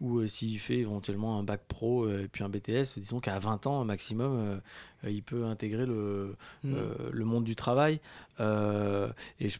ou 0.00 0.26
s'il 0.26 0.58
fait 0.58 0.78
éventuellement 0.78 1.38
un 1.38 1.42
bac 1.42 1.62
pro 1.66 2.08
et 2.08 2.28
puis 2.28 2.44
un 2.44 2.48
BTS, 2.48 2.98
disons 2.98 3.20
qu'à 3.20 3.38
20 3.38 3.66
ans 3.66 3.84
maximum, 3.84 4.60
il 5.04 5.22
peut 5.22 5.44
intégrer 5.44 5.86
le, 5.86 6.36
mmh. 6.64 6.76
le 7.10 7.24
monde 7.24 7.44
du 7.44 7.56
travail. 7.56 8.00
et 8.38 9.48
je 9.48 9.58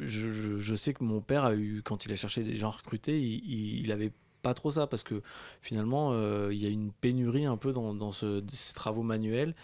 je, 0.00 0.74
sais 0.74 0.92
que 0.94 1.04
mon 1.04 1.20
père 1.20 1.44
a 1.44 1.54
eu, 1.54 1.82
quand 1.82 2.04
il 2.06 2.12
a 2.12 2.16
cherché 2.16 2.42
des 2.42 2.56
gens 2.56 2.70
recrutés, 2.70 3.20
il, 3.20 3.80
il, 3.80 3.92
avait 3.92 4.12
pas 4.42 4.54
trop 4.54 4.70
ça 4.70 4.86
parce 4.86 5.02
que 5.02 5.22
finalement 5.62 6.12
euh, 6.12 6.48
il 6.52 6.62
y 6.62 6.66
a 6.66 6.68
une 6.68 6.92
pénurie 6.92 7.44
un 7.44 7.56
peu 7.56 7.72
dans, 7.72 8.12
ce, 8.12 8.42
ces 8.50 8.74
travaux 8.74 9.02
manuels 9.02 9.54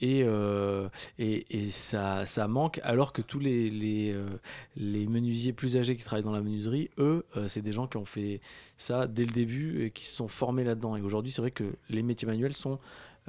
et, 0.00 0.22
euh, 0.24 0.88
et, 1.18 1.70
ça, 1.70 2.26
ça, 2.26 2.48
manque 2.48 2.80
alors 2.82 3.12
que 3.12 3.22
tous 3.22 3.38
les, 3.38 3.70
les, 3.70 4.12
euh, 4.12 4.26
les, 4.76 5.06
menuisiers 5.06 5.52
plus 5.52 5.76
âgés 5.76 5.96
qui 5.96 6.04
travaillent 6.04 6.24
dans 6.24 6.32
la 6.32 6.42
menuiserie, 6.42 6.90
eux, 6.98 7.24
c'est 7.46 7.62
des 7.62 7.72
gens 7.72 7.86
qui 7.86 7.96
ont 7.96 8.04
fait 8.04 8.40
ça 8.76 9.06
dès 9.06 9.24
le 9.24 9.32
début 9.32 9.84
et 9.84 9.90
qui 9.90 10.06
se 10.06 10.14
sont 10.14 10.28
formés 10.28 10.64
là-dedans. 10.64 10.96
Et 10.96 11.02
aujourd'hui, 11.02 11.32
c'est 11.32 11.40
vrai 11.40 11.50
que 11.50 11.74
les 11.88 12.02
métiers 12.02 12.26
manuels 12.26 12.54
sont, 12.54 12.78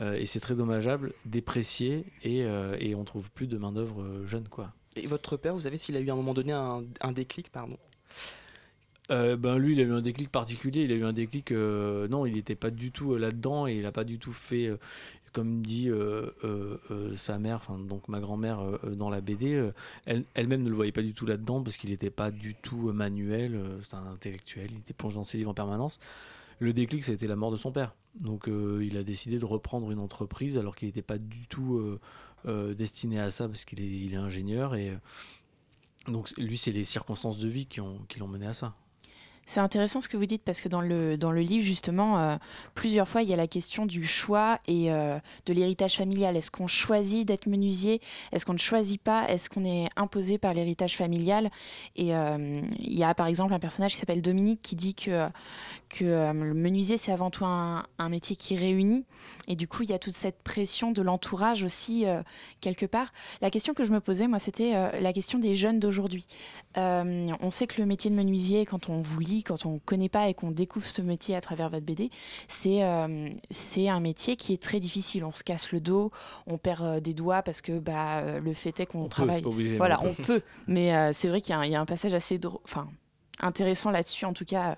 et 0.01 0.26
c'est 0.26 0.39
très 0.39 0.55
dommageable, 0.55 1.13
dépréciés 1.26 2.05
et, 2.24 2.45
et 2.80 2.95
on 2.95 3.03
trouve 3.03 3.30
plus 3.32 3.47
de 3.47 3.57
main-d'œuvre 3.57 4.26
jeune. 4.26 4.47
quoi. 4.47 4.74
Et 4.95 5.07
votre 5.07 5.38
père, 5.38 5.53
vous 5.53 5.61
savez 5.61 5.78
s'il 5.78 5.95
a 5.97 5.99
eu 5.99 6.09
à 6.09 6.13
un 6.13 6.15
moment 6.15 6.34
donné 6.34 6.51
un, 6.51 7.11
déclic, 7.11 7.49
pardon? 7.51 7.78
Euh, 9.11 9.38
ben 9.38 9.57
lui, 9.57 9.74
il 9.74 9.80
a 9.80 9.84
eu 9.84 9.93
un 9.93 10.01
déclic 10.01 10.30
particulier. 10.32 10.84
Il 10.84 10.91
a 10.91 10.95
eu 10.95 11.05
un 11.05 11.13
déclic. 11.13 11.51
Euh, 11.51 12.07
non, 12.07 12.26
il 12.26 12.36
n'était 12.36 12.55
pas 12.55 12.70
du 12.70 12.91
tout 12.91 13.13
euh, 13.13 13.17
là-dedans 13.17 13.65
et 13.65 13.76
il 13.76 13.82
n'a 13.82 13.91
pas 13.91 14.03
du 14.03 14.20
tout 14.20 14.32
fait, 14.32 14.72
comme 15.32 15.61
dit 15.61 15.89
sa 17.15 17.39
mère, 17.39 17.61
donc 17.88 18.07
ma 18.07 18.19
grand-mère 18.19 18.80
dans 18.84 19.09
la 19.09 19.21
BD. 19.21 19.71
elle, 20.05 20.23
elle-même 20.34 20.63
ne 20.63 20.69
le 20.69 20.75
voyait 20.75 20.91
pas 20.91 21.01
du 21.01 21.13
tout 21.13 21.25
là-dedans 21.25 21.61
parce 21.61 21.77
qu'il 21.77 21.89
n'était 21.89 22.09
pas 22.09 22.32
du 22.32 22.55
tout 22.55 22.91
manuel. 22.91 23.59
C'est 23.84 23.95
un 23.95 24.05
intellectuel. 24.07 24.67
Il 24.71 24.80
était 24.80 24.93
plongé 24.93 25.15
dans 25.15 25.23
ses 25.23 25.38
livres 25.38 25.51
en 25.51 25.53
permanence. 25.53 25.99
Le 26.59 26.73
déclic, 26.73 27.03
ça 27.03 27.11
a 27.11 27.15
été 27.15 27.27
la 27.27 27.36
mort 27.36 27.51
de 27.51 27.57
son 27.57 27.71
père. 27.71 27.95
Donc, 28.19 28.47
il 28.47 28.97
a 28.97 29.03
décidé 29.03 29.39
de 29.39 29.45
reprendre 29.45 29.91
une 29.91 29.99
entreprise 29.99 30.57
alors 30.57 30.75
qu'il 30.75 30.88
n'était 30.88 31.01
pas 31.01 31.17
du 31.17 31.47
tout 31.47 31.99
euh, 32.47 32.73
destiné 32.73 33.19
à 33.19 33.32
ça 33.32 33.49
parce 33.49 33.65
qu'il 33.65 33.82
est, 33.82 34.15
ingénieur 34.15 34.73
et 34.73 34.91
euh, 34.91 34.95
donc 36.07 36.32
lui 36.38 36.57
c'est 36.57 36.71
les 36.71 36.86
circonstances 36.86 37.38
de 37.38 37.49
vie 37.49 37.65
qui 37.65 37.82
l'ont 37.82 38.27
mené 38.30 38.47
à 38.47 38.53
ça. 38.53 38.75
C'est 39.50 39.62
intéressant 39.62 40.00
ce 40.00 40.08
que 40.08 40.16
vous 40.16 40.28
dites 40.28 40.43
parce 40.43 40.62
que 40.62 40.70
dans 40.70 40.80
le, 40.80 41.18
dans 41.18 41.32
le 41.32 41.41
livre, 41.41 41.66
justement, 41.66 42.20
euh, 42.20 42.36
plusieurs 42.76 43.08
fois, 43.08 43.24
il 43.24 43.30
y 43.30 43.34
a 43.34 43.36
la 43.36 43.47
question 43.47 43.88
du 43.88 44.06
choix 44.06 44.60
et 44.68 44.89
de 44.91 45.54
l'héritage 45.54 45.95
familial. 45.95 46.38
Est-ce 46.38 46.52
qu'on 46.52 46.68
choisit 46.68 47.28
d'être 47.28 47.47
menuisier? 47.47 48.00
Est-ce 48.32 48.45
qu'on 48.45 48.54
ne 48.54 48.60
choisit 48.60 49.02
pas? 49.02 49.28
Est-ce 49.28 49.50
qu'on 49.50 49.66
est 49.66 49.88
imposé 49.95 50.38
par 50.38 50.54
l'héritage 50.54 50.95
familial? 50.95 51.50
Et 51.95 52.10
il 52.10 52.93
y 52.93 53.04
a 53.04 53.16
par 53.16 53.26
exemple 53.26 53.52
un 53.56 53.60
personnage 53.60 53.93
qui 53.93 53.97
s'appelle 53.97 54.22
Dominique 54.22 54.62
qui 54.62 54.76
dit 54.76 54.93
que, 54.93 55.28
que 55.89 56.05
le 56.31 56.53
menuisier, 56.53 56.97
c'est 56.97 57.11
avant 57.11 57.31
tout 57.31 57.45
un, 57.45 57.85
un, 57.97 58.09
métier 58.09 58.35
qui 58.35 58.55
réunit. 58.55 59.05
Et 59.47 59.55
du 59.55 59.67
coup, 59.67 59.83
il 59.83 59.89
y 59.89 59.93
a 59.93 59.99
toute 59.99 60.13
cette 60.13 60.41
pression 60.43 60.91
de 60.91 61.01
l'entourage 61.01 61.63
aussi, 61.63 62.05
euh, 62.05 62.21
quelque 62.61 62.85
part. 62.85 63.11
La 63.41 63.49
question 63.49 63.73
que 63.73 63.83
je 63.83 63.91
me 63.91 63.99
posais, 63.99 64.27
moi, 64.27 64.39
c'était 64.39 64.75
euh, 64.75 64.99
la 64.99 65.11
question 65.13 65.39
des 65.39 65.55
jeunes 65.55 65.79
d'aujourd'hui. 65.79 66.25
Euh, 66.77 67.27
on 67.41 67.49
sait 67.49 67.67
que 67.67 67.81
le 67.81 67.87
métier 67.87 68.11
de 68.11 68.15
menuisier, 68.15 68.65
quand 68.65 68.89
on 68.89 69.01
vous 69.01 69.19
lit, 69.19 69.43
quand 69.43 69.65
on 69.65 69.73
ne 69.73 69.79
connaît 69.79 70.09
pas 70.09 70.29
et 70.29 70.33
qu'on 70.33 70.51
découvre 70.51 70.85
ce 70.85 71.01
métier 71.01 71.35
à 71.35 71.41
travers 71.41 71.69
votre 71.69 71.85
BD, 71.85 72.09
c'est 72.47 72.79
c'est 73.49 73.89
un 73.89 73.99
métier 73.99 74.35
qui 74.35 74.53
est 74.53 74.61
très 74.61 74.79
difficile. 74.79 75.25
On 75.25 75.31
se 75.31 75.43
casse 75.43 75.71
le 75.71 75.79
dos, 75.79 76.11
on 76.47 76.57
perd 76.57 77.01
des 77.01 77.13
doigts 77.13 77.41
parce 77.41 77.61
que 77.61 77.79
bah, 77.79 78.39
le 78.39 78.53
fait 78.53 78.79
est 78.79 78.85
qu'on 78.85 79.07
travaille. 79.07 79.41
voilà, 79.77 79.99
on 80.03 80.13
peut. 80.13 80.41
Mais 80.67 81.13
c'est 81.13 81.27
vrai 81.27 81.41
qu'il 81.41 81.55
y, 81.55 81.69
y, 81.69 81.75
a 81.75 81.81
un 81.81 81.85
passage 81.85 82.13
assez 82.13 82.39
enfin, 82.63 82.87
intéressant 83.39 83.91
là-dessus, 83.91 84.25
en 84.25 84.33
tout 84.33 84.45
cas 84.45 84.77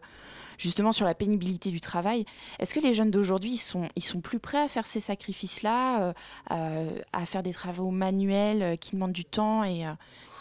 justement 0.62 0.92
sur 0.92 1.06
la 1.06 1.16
pénibilité 1.16 1.72
du 1.72 1.82
travail. 1.82 2.26
Est-ce 2.60 2.74
que 2.74 2.80
les 2.80 2.94
jeunes 2.94 3.12
d'aujourd'hui, 3.12 3.54
ils 3.54 3.58
sont, 3.58 3.90
ils 3.96 4.04
sont 4.04 4.22
plus 4.22 4.40
prêts 4.40 4.62
à 4.62 4.68
faire 4.68 4.86
ces 4.86 5.00
sacrifices-là, 5.00 6.04
euh, 6.04 6.14
euh, 6.52 7.00
à 7.12 7.26
faire 7.26 7.42
des 7.42 7.52
travaux 7.52 7.90
manuels 7.90 8.62
euh, 8.62 8.76
qui 8.76 8.92
demandent 8.92 9.12
du 9.12 9.26
temps 9.26 9.64
et 9.64 9.86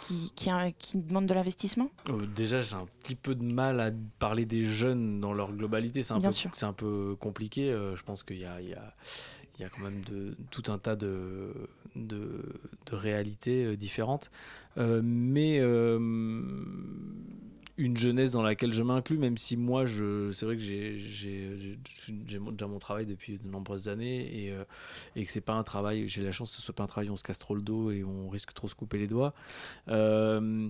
qui, 0.00 0.30
qui, 0.36 0.50
qui, 0.78 0.98
demandent 0.98 1.26
de 1.26 1.34
l'investissement? 1.34 1.90
Déjà, 2.36 2.60
j'ai 2.60 2.74
un 2.74 2.86
petit 3.02 3.14
peu 3.14 3.34
de 3.34 3.42
mal 3.42 3.80
à 3.80 3.90
parler 4.18 4.44
des 4.44 4.64
jeunes 4.64 5.20
dans 5.20 5.32
leur 5.32 5.52
globalité. 5.52 6.02
C'est 6.02 6.12
un, 6.12 6.20
peu, 6.20 6.30
c'est 6.30 6.66
un 6.66 6.72
peu 6.72 7.16
compliqué. 7.18 7.70
je 7.70 8.02
pense 8.02 8.22
qu'il 8.22 8.38
y 8.38 8.44
a, 8.44 8.60
il 8.60 8.68
y 8.68 8.74
a 8.74 8.94
il 9.58 9.64
y 9.64 9.66
a 9.66 9.68
quand 9.68 9.82
même 9.82 10.02
de, 10.06 10.34
tout 10.50 10.72
un 10.72 10.78
tas 10.78 10.96
de, 10.96 11.52
de, 11.94 12.42
de 12.86 12.96
réalités 12.96 13.76
différentes. 13.76 14.30
mais 14.76 15.60
une 17.80 17.96
jeunesse 17.96 18.32
dans 18.32 18.42
laquelle 18.42 18.72
je 18.72 18.82
m'inclus, 18.82 19.16
même 19.16 19.38
si 19.38 19.56
moi, 19.56 19.86
je, 19.86 20.30
c'est 20.32 20.44
vrai 20.44 20.56
que 20.56 20.62
j'ai, 20.62 20.98
j'ai, 20.98 21.78
déjà 22.08 22.38
mon 22.66 22.78
travail 22.78 23.06
depuis 23.06 23.38
de 23.38 23.48
nombreuses 23.48 23.88
années 23.88 24.44
et, 24.44 24.52
euh, 24.52 24.64
et 25.16 25.24
que 25.24 25.32
c'est 25.32 25.40
pas 25.40 25.54
un 25.54 25.62
travail, 25.62 26.06
j'ai 26.06 26.22
la 26.22 26.30
chance 26.30 26.50
que 26.50 26.56
ce 26.56 26.62
soit 26.62 26.74
pas 26.74 26.82
un 26.82 26.86
travail 26.86 27.08
où 27.08 27.14
on 27.14 27.16
se 27.16 27.24
casse 27.24 27.38
trop 27.38 27.54
le 27.54 27.62
dos 27.62 27.90
et 27.90 28.04
on 28.04 28.28
risque 28.28 28.52
trop 28.52 28.68
se 28.68 28.74
couper 28.74 28.98
les 28.98 29.06
doigts. 29.06 29.32
Euh, 29.88 30.68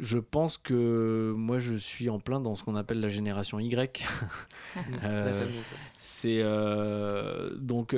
je 0.00 0.18
pense 0.18 0.58
que 0.58 1.32
moi 1.36 1.58
je 1.58 1.76
suis 1.76 2.08
en 2.08 2.18
plein 2.18 2.40
dans 2.40 2.54
ce 2.54 2.64
qu'on 2.64 2.76
appelle 2.76 3.00
la 3.00 3.08
génération 3.08 3.60
Y. 3.60 4.04
euh, 5.04 5.46
c'est 5.98 6.40
euh, 6.40 7.54
donc 7.56 7.94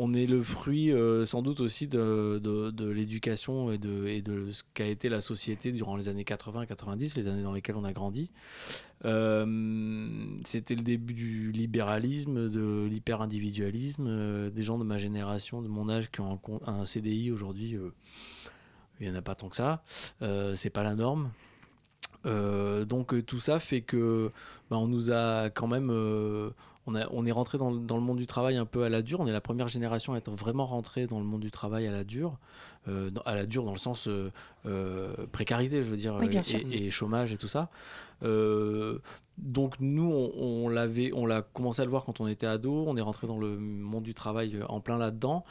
on 0.00 0.14
est 0.14 0.26
le 0.26 0.42
fruit 0.44 0.92
euh, 0.92 1.24
sans 1.24 1.42
doute 1.42 1.58
aussi 1.58 1.88
de, 1.88 2.38
de, 2.38 2.88
l'éducation 2.88 3.72
et 3.72 3.78
de, 3.78 4.06
et 4.06 4.22
de 4.22 4.52
ce 4.52 4.62
qu'a 4.72 4.86
été 4.86 5.08
la 5.08 5.20
société 5.20 5.72
durant 5.72 5.96
les 5.96 6.08
années 6.08 6.22
80-90, 6.22 7.16
les 7.16 7.26
années 7.26 7.42
dans 7.42 7.52
lesquelles 7.52 7.74
on 7.74 7.84
a 7.84 7.92
grandi. 7.92 8.30
Euh, 9.04 10.36
c'était 10.44 10.76
le 10.76 10.82
début 10.82 11.14
du 11.14 11.50
libéralisme, 11.50 12.48
de 12.48 12.86
l'hyper-individualisme. 12.88 14.06
Euh, 14.06 14.50
des 14.50 14.62
gens 14.62 14.78
de 14.78 14.84
ma 14.84 14.98
génération, 14.98 15.62
de 15.62 15.68
mon 15.68 15.88
âge, 15.88 16.12
qui 16.12 16.20
ont 16.20 16.38
un, 16.64 16.84
CDI 16.84 17.32
aujourd'hui, 17.32 17.76
il 19.00 19.08
n'y 19.08 19.14
en 19.14 19.18
a 19.18 19.22
pas 19.22 19.34
tant 19.34 19.48
que 19.48 19.56
ça. 19.56 19.82
c'est 20.20 20.70
pas 20.70 20.82
la 20.82 20.94
norme. 20.94 21.30
donc 22.24 23.24
tout 23.26 23.40
ça 23.40 23.60
fait 23.60 23.80
que 23.80 24.30
bah, 24.70 24.76
on 24.76 24.88
nous 24.88 25.12
a 25.12 25.50
quand 25.50 25.66
même 25.66 25.90
on, 27.10 27.26
est 27.26 27.32
rentré 27.32 27.58
dans, 27.58 27.70
le 27.70 28.00
monde 28.00 28.18
du 28.18 28.26
travail 28.26 28.56
un 28.56 28.64
peu 28.64 28.82
à 28.84 28.88
la 28.88 29.02
dure. 29.02 29.20
On 29.20 29.26
est 29.26 29.32
la 29.32 29.40
première 29.40 29.68
génération 29.68 30.14
à 30.14 30.18
être 30.18 30.30
vraiment 30.30 30.66
rentré 30.66 31.06
dans 31.06 31.18
le 31.18 31.24
monde 31.24 31.40
du 31.40 31.50
travail 31.50 31.86
à 31.86 31.90
la 31.90 32.04
dure. 32.04 32.38
Euh, 32.86 33.10
à 33.26 33.34
la 33.34 33.44
dure 33.44 33.64
dans 33.64 33.72
le 33.72 33.78
sens 33.78 34.06
euh, 34.08 34.30
euh, 34.64 35.12
précarité, 35.32 35.82
je 35.82 35.90
veux 35.90 35.96
dire, 35.96 36.16
et, 36.72 36.90
chômage 36.90 37.32
et 37.32 37.36
tout 37.36 37.48
ça. 37.48 37.68
donc 39.36 39.74
nous, 39.80 40.10
on, 40.10 40.64
on 40.64 40.68
l'avait, 40.68 41.12
on 41.12 41.26
l'a 41.26 41.42
commencé 41.42 41.80
à 41.82 41.84
le 41.84 41.90
voir 41.90 42.04
quand 42.04 42.20
on 42.20 42.26
était 42.26 42.46
ado. 42.46 42.84
On 42.86 42.96
est 42.96 43.00
rentré 43.02 43.26
dans 43.26 43.38
le 43.38 43.56
monde 43.58 44.02
du 44.04 44.14
travail 44.14 44.58
en 44.68 44.80
plein 44.80 44.96
là-dedans. 44.98 45.44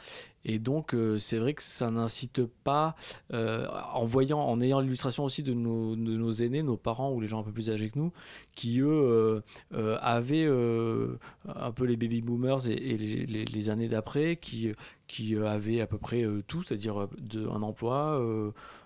Et 0.46 0.60
donc, 0.60 0.96
c'est 1.20 1.38
vrai 1.40 1.54
que 1.54 1.62
ça 1.62 1.88
n'incite 1.88 2.42
pas, 2.64 2.96
en 3.34 4.06
voyant, 4.06 4.40
en 4.40 4.62
ayant 4.62 4.80
l'illustration 4.80 5.24
aussi 5.26 5.44
de 5.44 5.54
nos, 5.54 5.96
de 5.96 6.16
nos 6.16 6.32
aînés, 6.32 6.64
nos 6.64 6.78
parents 6.78 7.12
ou 7.12 7.20
les 7.22 7.28
gens 7.28 7.40
un 7.42 7.44
peu 7.44 7.52
plus 7.52 7.70
âgés 7.70 7.90
que 7.90 8.00
nous, 8.00 8.14
qui 8.56 8.80
eux 8.80 9.44
avaient 9.74 10.48
un 10.48 11.72
peu 11.72 11.86
les 11.86 11.98
baby 11.98 12.22
boomers 12.22 12.68
et, 12.70 12.74
et 12.74 12.98
les, 12.98 13.26
les- 13.26 13.46
les 13.46 13.70
années 13.70 13.90
d'après, 13.90 14.38
qui, 14.38 14.72
qui 15.08 15.36
euh, 15.36 15.48
avaient 15.48 15.82
à 15.82 15.88
peu 15.88 15.98
près 15.98 16.24
euh, 16.24 16.44
tout, 16.48 16.64
c'est-à-dire 16.64 17.02
euh, 17.02 17.50
un 17.52 17.62
emploi. 17.62 18.20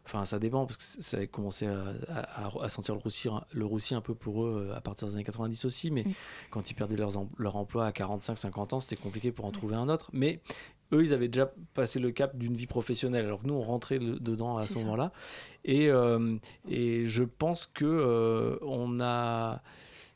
Enfin, 0.05 0.26
ça 0.26 0.39
dépend 0.39 0.65
parce 0.65 0.78
que 0.78 1.03
ça 1.03 1.17
a 1.17 1.26
commencé 1.28 1.67
à, 1.67 1.80
à- 2.09 2.47
à- 2.47 2.63
à 2.63 2.69
sentir 2.69 2.95
le 2.95 3.01
roussi, 3.01 3.30
le 3.53 3.65
roussi 3.65 3.93
un 3.95 4.01
peu 4.01 4.13
pour 4.15 4.43
eux 4.45 4.72
à 4.76 4.82
partir 4.82 5.07
des 5.07 5.13
années 5.15 5.24
90 5.24 5.65
aussi. 5.65 5.91
Mais 5.91 6.03
quand 6.49 6.69
ils 6.69 6.74
perdaient 6.74 6.95
leurs 6.97 7.17
em- 7.17 7.30
leur 7.38 7.55
emploi 7.55 7.86
à 7.86 7.91
45-50 7.91 8.74
ans, 8.74 8.80
c'était 8.80 9.01
compliqué 9.01 9.32
pour 9.32 9.45
en 9.45 9.51
trouver 9.51 9.76
un 9.76 9.89
autre. 9.89 10.09
Mais 10.13 10.41
eux, 10.93 11.03
ils 11.03 11.13
avaient 11.13 11.28
déjà 11.30 11.51
passé 11.74 11.99
le 11.99 12.11
cap 12.11 12.36
d'une 12.38 12.55
vie 12.57 12.67
professionnelle, 12.67 13.26
alors 13.26 13.41
que 13.43 13.47
nous, 13.47 13.53
on 13.53 13.61
rentrait 13.61 13.99
le- 13.99 14.19
dedans 14.19 14.57
à 14.57 14.61
ce 14.67 14.74
moment-là. 14.86 15.11
Et, 15.65 15.89
euh, 15.89 16.36
et 16.69 17.05
je 17.05 17.24
pense 17.24 17.65
que 17.67 17.86
euh, 17.86 18.57
on 18.63 18.99
a. 18.99 19.61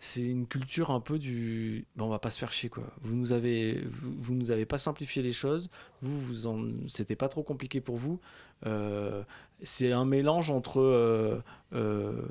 C'est 0.06 0.22
une 0.22 0.46
culture 0.46 0.92
un 0.92 1.00
peu 1.00 1.18
du. 1.18 1.88
Bon, 1.96 2.06
on 2.06 2.10
va 2.10 2.20
pas 2.20 2.30
se 2.30 2.38
faire 2.38 2.52
chier, 2.52 2.70
quoi. 2.70 2.84
Vous 3.02 3.16
nous 3.16 3.34
avez, 3.34 3.84
vous, 3.90 4.36
nous 4.36 4.52
avez 4.52 4.68
pas 4.68 4.78
simplifié 4.78 5.24
les 5.24 5.32
choses. 5.32 5.72
Vous, 6.04 6.20
vous 6.22 6.46
en, 6.46 6.64
c'était 6.88 7.16
pas 7.16 7.28
trop 7.28 7.42
compliqué 7.42 7.82
pour 7.82 7.98
vous. 7.98 8.20
Euh, 8.68 9.24
c'est 9.64 9.92
un 9.92 10.06
mélange 10.06 10.52
entre. 10.52 10.80
euh, 10.80 11.42
euh, 11.74 12.22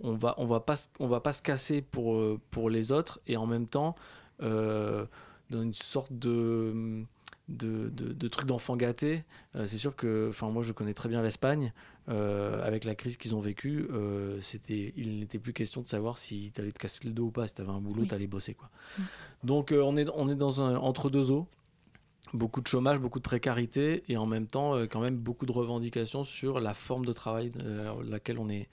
on 0.00 0.14
va, 0.14 0.34
on 0.36 0.44
va 0.44 0.60
pas, 0.60 0.74
on 0.98 1.06
va 1.06 1.20
pas 1.20 1.32
se 1.32 1.40
casser 1.40 1.80
pour, 1.80 2.38
pour 2.50 2.68
les 2.68 2.92
autres 2.92 3.18
et 3.26 3.38
en 3.38 3.46
même 3.46 3.66
temps, 3.66 3.94
dans 4.40 5.06
une 5.52 5.74
sorte 5.74 6.12
de 6.12 7.04
de, 7.48 7.88
de, 7.90 8.12
de 8.12 8.28
trucs 8.28 8.46
d'enfants 8.46 8.76
gâtés. 8.76 9.24
Euh, 9.56 9.66
c'est 9.66 9.78
sûr 9.78 9.94
que, 9.96 10.28
enfin, 10.30 10.48
moi, 10.50 10.62
je 10.62 10.72
connais 10.72 10.94
très 10.94 11.08
bien 11.08 11.22
l'Espagne. 11.22 11.72
Euh, 12.08 12.60
avec 12.66 12.84
la 12.84 12.94
crise 12.96 13.16
qu'ils 13.16 13.34
ont 13.34 13.40
vécue, 13.40 13.86
euh, 13.92 14.40
c'était, 14.40 14.92
il 14.96 15.20
n'était 15.20 15.38
plus 15.38 15.52
question 15.52 15.82
de 15.82 15.86
savoir 15.86 16.18
si 16.18 16.50
tu 16.52 16.60
allais 16.60 16.72
te 16.72 16.78
casser 16.78 17.04
le 17.04 17.12
dos 17.12 17.26
ou 17.26 17.30
pas. 17.30 17.46
Si 17.46 17.54
tu 17.54 17.60
avais 17.60 17.70
un 17.70 17.80
boulot, 17.80 18.02
Oui. 18.02 18.08
tu 18.08 18.14
allais 18.14 18.26
bosser. 18.26 18.54
Quoi. 18.54 18.70
Donc, 19.44 19.70
euh, 19.72 19.80
on, 19.82 19.96
est, 19.96 20.08
on 20.14 20.28
est 20.28 20.34
dans 20.34 20.62
un 20.62 20.76
entre-deux 20.76 21.30
eaux. 21.30 21.46
Beaucoup 22.32 22.60
de 22.60 22.66
chômage, 22.68 22.98
beaucoup 22.98 23.18
de 23.18 23.24
précarité 23.24 24.04
et 24.08 24.16
en 24.16 24.26
même 24.26 24.46
temps, 24.46 24.76
quand 24.86 25.00
même, 25.00 25.16
beaucoup 25.16 25.44
de 25.44 25.50
revendications 25.52 26.22
sur 26.22 26.60
la 26.60 26.72
forme 26.72 27.04
de 27.04 27.12
travail 27.12 27.50
euh, 27.64 27.92
laquelle 28.08 28.38
on 28.38 28.48
est, 28.48 28.68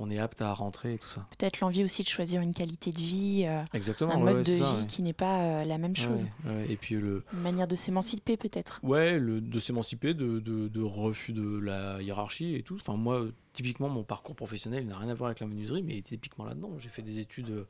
on 0.00 0.10
est 0.10 0.18
apte 0.18 0.40
à 0.40 0.52
rentrer 0.52 0.94
et 0.94 0.98
tout 0.98 1.08
ça. 1.08 1.26
Peut-être 1.38 1.60
l'envie 1.60 1.84
aussi 1.84 2.02
de 2.02 2.08
choisir 2.08 2.40
une 2.40 2.54
qualité 2.54 2.90
de 2.90 2.98
vie, 2.98 3.44
euh, 3.46 3.62
Exactement, 3.74 4.14
un 4.14 4.18
mode 4.18 4.36
ouais, 4.36 4.42
de 4.42 4.50
vie 4.50 4.62
ouais. 4.62 4.86
qui 4.88 5.02
n'est 5.02 5.12
pas 5.12 5.42
euh, 5.42 5.64
la 5.64 5.76
même 5.78 5.94
chose. 5.94 6.26
Ouais. 6.46 6.66
Et 6.70 6.76
puis 6.76 6.94
le, 6.94 7.22
Une 7.34 7.40
manière 7.42 7.68
de 7.68 7.76
s'émanciper 7.76 8.36
peut-être. 8.38 8.80
Ouais, 8.82 9.18
le, 9.18 9.40
de 9.42 9.58
s'émanciper, 9.60 10.14
de, 10.14 10.40
de, 10.40 10.68
de 10.68 10.82
refus 10.82 11.32
de 11.32 11.58
la 11.58 12.00
hiérarchie 12.00 12.54
et 12.54 12.62
tout. 12.62 12.76
Enfin, 12.80 12.96
moi, 12.96 13.26
typiquement, 13.52 13.90
mon 13.90 14.02
parcours 14.02 14.34
professionnel 14.34 14.86
n'a 14.86 14.96
rien 14.96 15.10
à 15.10 15.14
voir 15.14 15.28
avec 15.28 15.40
la 15.40 15.46
menuiserie, 15.46 15.82
mais 15.82 16.00
typiquement 16.00 16.46
là-dedans. 16.46 16.72
J'ai 16.78 16.88
fait 16.88 17.02
des 17.02 17.18
études 17.18 17.66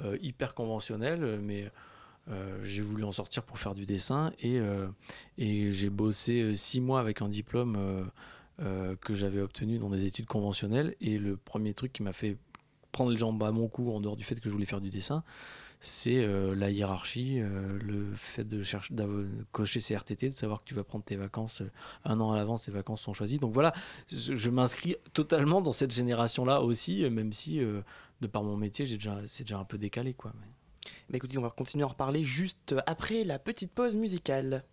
euh, 0.00 0.18
hyper 0.20 0.54
conventionnelles, 0.54 1.40
mais 1.40 1.70
euh, 2.28 2.58
j'ai 2.64 2.82
voulu 2.82 3.04
en 3.04 3.12
sortir 3.12 3.44
pour 3.44 3.58
faire 3.58 3.74
du 3.74 3.86
dessin 3.86 4.32
et, 4.40 4.58
euh, 4.58 4.88
et 5.38 5.70
j'ai 5.72 5.90
bossé 5.90 6.54
six 6.56 6.80
mois 6.80 6.98
avec 7.00 7.22
un 7.22 7.28
diplôme 7.28 8.10
euh, 8.60 8.96
que 8.96 9.14
j'avais 9.14 9.40
obtenu 9.40 9.78
dans 9.78 9.90
des 9.90 10.06
études 10.06 10.26
conventionnelles. 10.26 10.94
Et 11.00 11.18
le 11.18 11.36
premier 11.36 11.74
truc 11.74 11.92
qui 11.92 12.02
m'a 12.02 12.12
fait 12.12 12.36
prendre 12.92 13.10
les 13.10 13.18
jambes 13.18 13.42
à 13.42 13.52
mon 13.52 13.68
cou, 13.68 13.92
en 13.92 14.00
dehors 14.00 14.16
du 14.16 14.24
fait 14.24 14.36
que 14.40 14.48
je 14.48 14.50
voulais 14.52 14.66
faire 14.66 14.80
du 14.80 14.90
dessin, 14.90 15.22
c'est 15.80 16.24
euh, 16.24 16.56
la 16.56 16.70
hiérarchie, 16.70 17.40
euh, 17.40 17.78
le 17.80 18.12
fait 18.14 18.42
de 18.42 18.62
chercher, 18.62 18.94
cocher 19.52 19.80
ses 19.80 19.94
RTT, 19.94 20.30
de 20.30 20.34
savoir 20.34 20.60
que 20.60 20.64
tu 20.64 20.74
vas 20.74 20.82
prendre 20.82 21.04
tes 21.04 21.14
vacances 21.16 21.62
un 22.04 22.18
an 22.20 22.32
à 22.32 22.36
l'avance, 22.36 22.64
tes 22.64 22.72
vacances 22.72 23.02
sont 23.02 23.12
choisies. 23.12 23.38
Donc 23.38 23.52
voilà, 23.52 23.72
je, 24.10 24.50
m'inscris 24.50 24.96
totalement 25.12 25.60
dans 25.60 25.72
cette 25.72 25.92
génération-là 25.92 26.62
aussi, 26.62 27.08
même 27.10 27.32
si 27.32 27.60
de 28.20 28.26
par 28.26 28.42
mon 28.42 28.56
métier, 28.56 28.86
déjà, 28.86 29.20
c'est 29.28 29.44
déjà 29.44 29.58
un 29.58 29.64
peu 29.64 29.78
décalé, 29.78 30.14
quoi. 30.14 30.32
mais- 30.40 30.48
Bah 31.10 31.16
écoutez, 31.16 31.38
on 31.38 31.42
va 31.42 31.50
continuer 31.50 31.84
à 31.84 31.86
en 31.86 31.90
reparler 31.90 32.24
juste 32.24 32.74
après 32.86 33.22
la 33.22 33.38
petite 33.38 33.72
pause 33.72 33.94
musicale. 33.94 34.64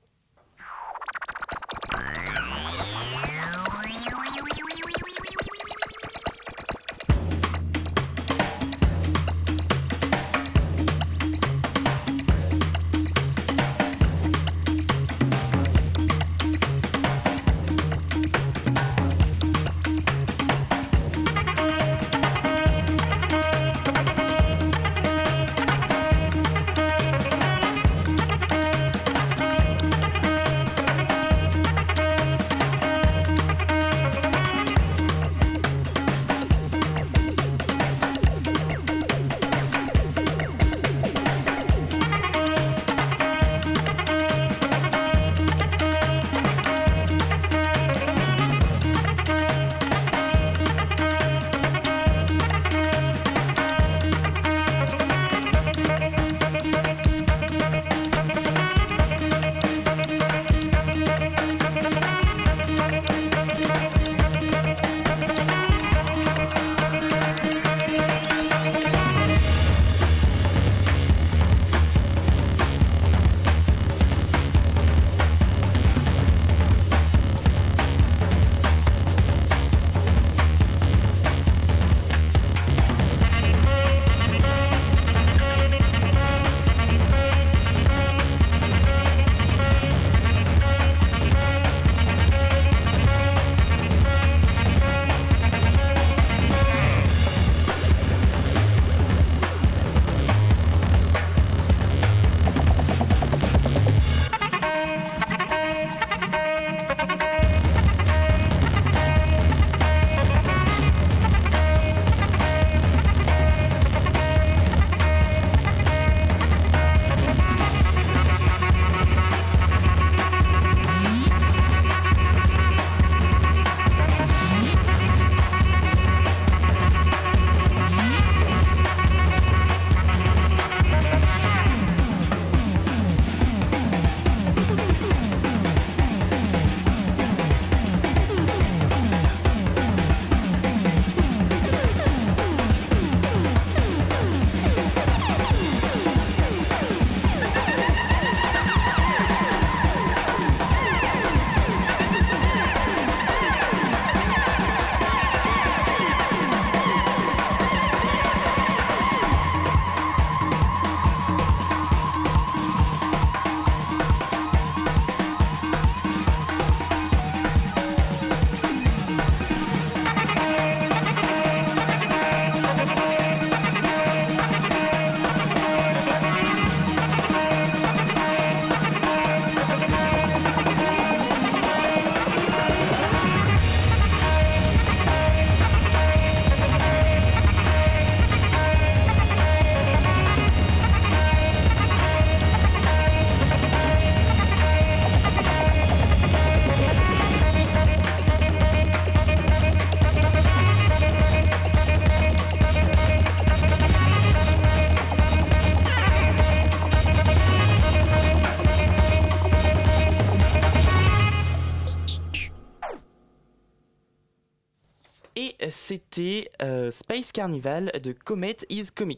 C'était 216.16 216.49
euh, 216.61 216.91
Space 216.91 217.34
Carnival 217.34 217.91
de 218.01 218.13
Comet 218.13 218.55
is 218.70 218.86
Coming. 218.95 219.18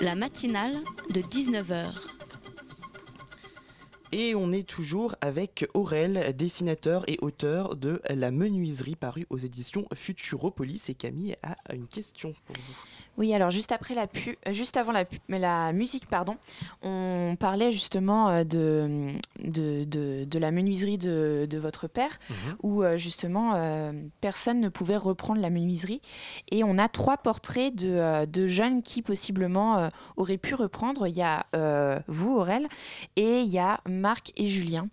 La 0.00 0.14
matinale 0.14 0.78
de 1.10 1.20
19h. 1.20 1.92
Et 4.12 4.34
on 4.34 4.50
est 4.50 4.66
toujours 4.66 5.14
avec 5.20 5.68
Aurel, 5.74 6.34
dessinateur 6.34 7.04
et 7.06 7.18
auteur 7.20 7.76
de 7.76 8.00
La 8.08 8.30
menuiserie 8.30 8.96
parue 8.96 9.26
aux 9.28 9.36
éditions 9.36 9.86
Futuropolis. 9.94 10.88
Et 10.88 10.94
Camille 10.94 11.36
a 11.42 11.74
une 11.74 11.86
question 11.86 12.32
pour 12.46 12.56
vous. 12.56 12.97
Oui, 13.18 13.34
alors 13.34 13.50
juste 13.50 13.72
après 13.72 13.94
la 13.94 14.06
pu, 14.06 14.38
euh, 14.46 14.52
juste 14.52 14.76
avant 14.76 14.92
la, 14.92 15.04
pu- 15.04 15.18
la 15.28 15.72
musique, 15.72 16.06
pardon, 16.06 16.36
on 16.82 17.36
parlait 17.38 17.72
justement 17.72 18.28
euh, 18.30 18.44
de, 18.44 19.08
de, 19.42 19.82
de, 19.82 20.24
de 20.24 20.38
la 20.38 20.52
menuiserie 20.52 20.98
de, 20.98 21.46
de 21.50 21.58
votre 21.58 21.88
père, 21.88 22.18
Mhm. 22.30 22.56
où 22.62 22.82
euh, 22.84 22.96
justement 22.96 23.54
euh, 23.56 23.92
personne 24.20 24.60
ne 24.60 24.68
pouvait 24.68 24.96
reprendre 24.96 25.40
la 25.40 25.50
menuiserie. 25.50 26.00
Et 26.52 26.62
on 26.62 26.78
a 26.78 26.88
trois 26.88 27.16
portraits 27.16 27.74
de, 27.74 28.24
de 28.24 28.46
jeunes 28.46 28.82
qui 28.82 29.02
possiblement 29.02 29.78
euh, 29.78 29.88
auraient 30.16 30.38
pu 30.38 30.54
reprendre. 30.54 31.08
Il 31.08 31.16
y 31.16 31.22
a 31.22 31.44
euh, 31.56 31.98
vous, 32.06 32.36
Aurel, 32.36 32.68
et 33.16 33.40
il 33.40 33.48
y 33.50 33.58
a 33.58 33.80
Marc 33.88 34.32
et 34.36 34.48
Julien. 34.48 34.88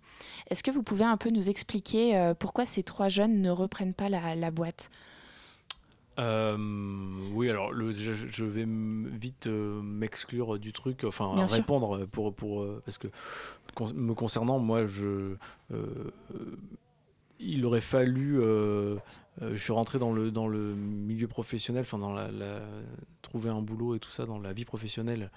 Est-ce 0.50 0.64
que 0.64 0.72
vous 0.72 0.82
pouvez 0.82 1.04
un 1.04 1.16
peu 1.16 1.30
nous 1.30 1.48
expliquer 1.48 2.32
pourquoi 2.40 2.66
ces 2.66 2.82
trois 2.82 3.08
jeunes 3.08 3.40
ne 3.40 3.50
reprennent 3.50 3.94
pas 3.94 4.08
la, 4.08 4.34
la 4.34 4.50
boîte? 4.50 4.90
Euh, 6.18 6.56
oui, 7.34 7.50
alors 7.50 7.72
le, 7.72 7.92
je, 7.94 8.12
je 8.14 8.44
vais 8.44 8.66
vite 8.66 9.46
euh, 9.46 9.80
m'exclure 9.82 10.58
du 10.58 10.72
truc, 10.72 11.04
enfin 11.04 11.34
Bien 11.34 11.46
sûr. 11.46 11.56
répondre 11.56 12.06
pour, 12.06 12.34
pour 12.34 12.62
euh, 12.62 12.82
parce 12.84 12.98
que 12.98 13.08
con- 13.74 13.92
me 13.94 14.14
concernant, 14.14 14.58
moi, 14.58 14.86
je, 14.86 15.34
euh, 15.72 16.10
il 17.38 17.64
aurait 17.66 17.80
fallu, 17.82 18.36
je 18.40 19.56
suis 19.56 19.72
rentré 19.72 19.98
dans 19.98 20.12
le 20.12 20.30
dans 20.30 20.48
le 20.48 20.74
milieu 20.74 21.28
professionnel, 21.28 21.82
enfin 21.82 21.98
dans 21.98 22.12
la, 22.12 22.30
la- 22.30 22.62
trouver 23.22 23.50
un 23.50 23.60
boulot 23.60 23.94
et 23.94 23.98
tout 23.98 24.10
ça 24.10 24.24
dans 24.24 24.38
la 24.38 24.52
vie 24.52 24.64
professionnelle, 24.64 25.30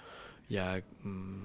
il 0.48 0.56
y 0.56 0.58
a 0.58 0.80
hum, 1.04 1.42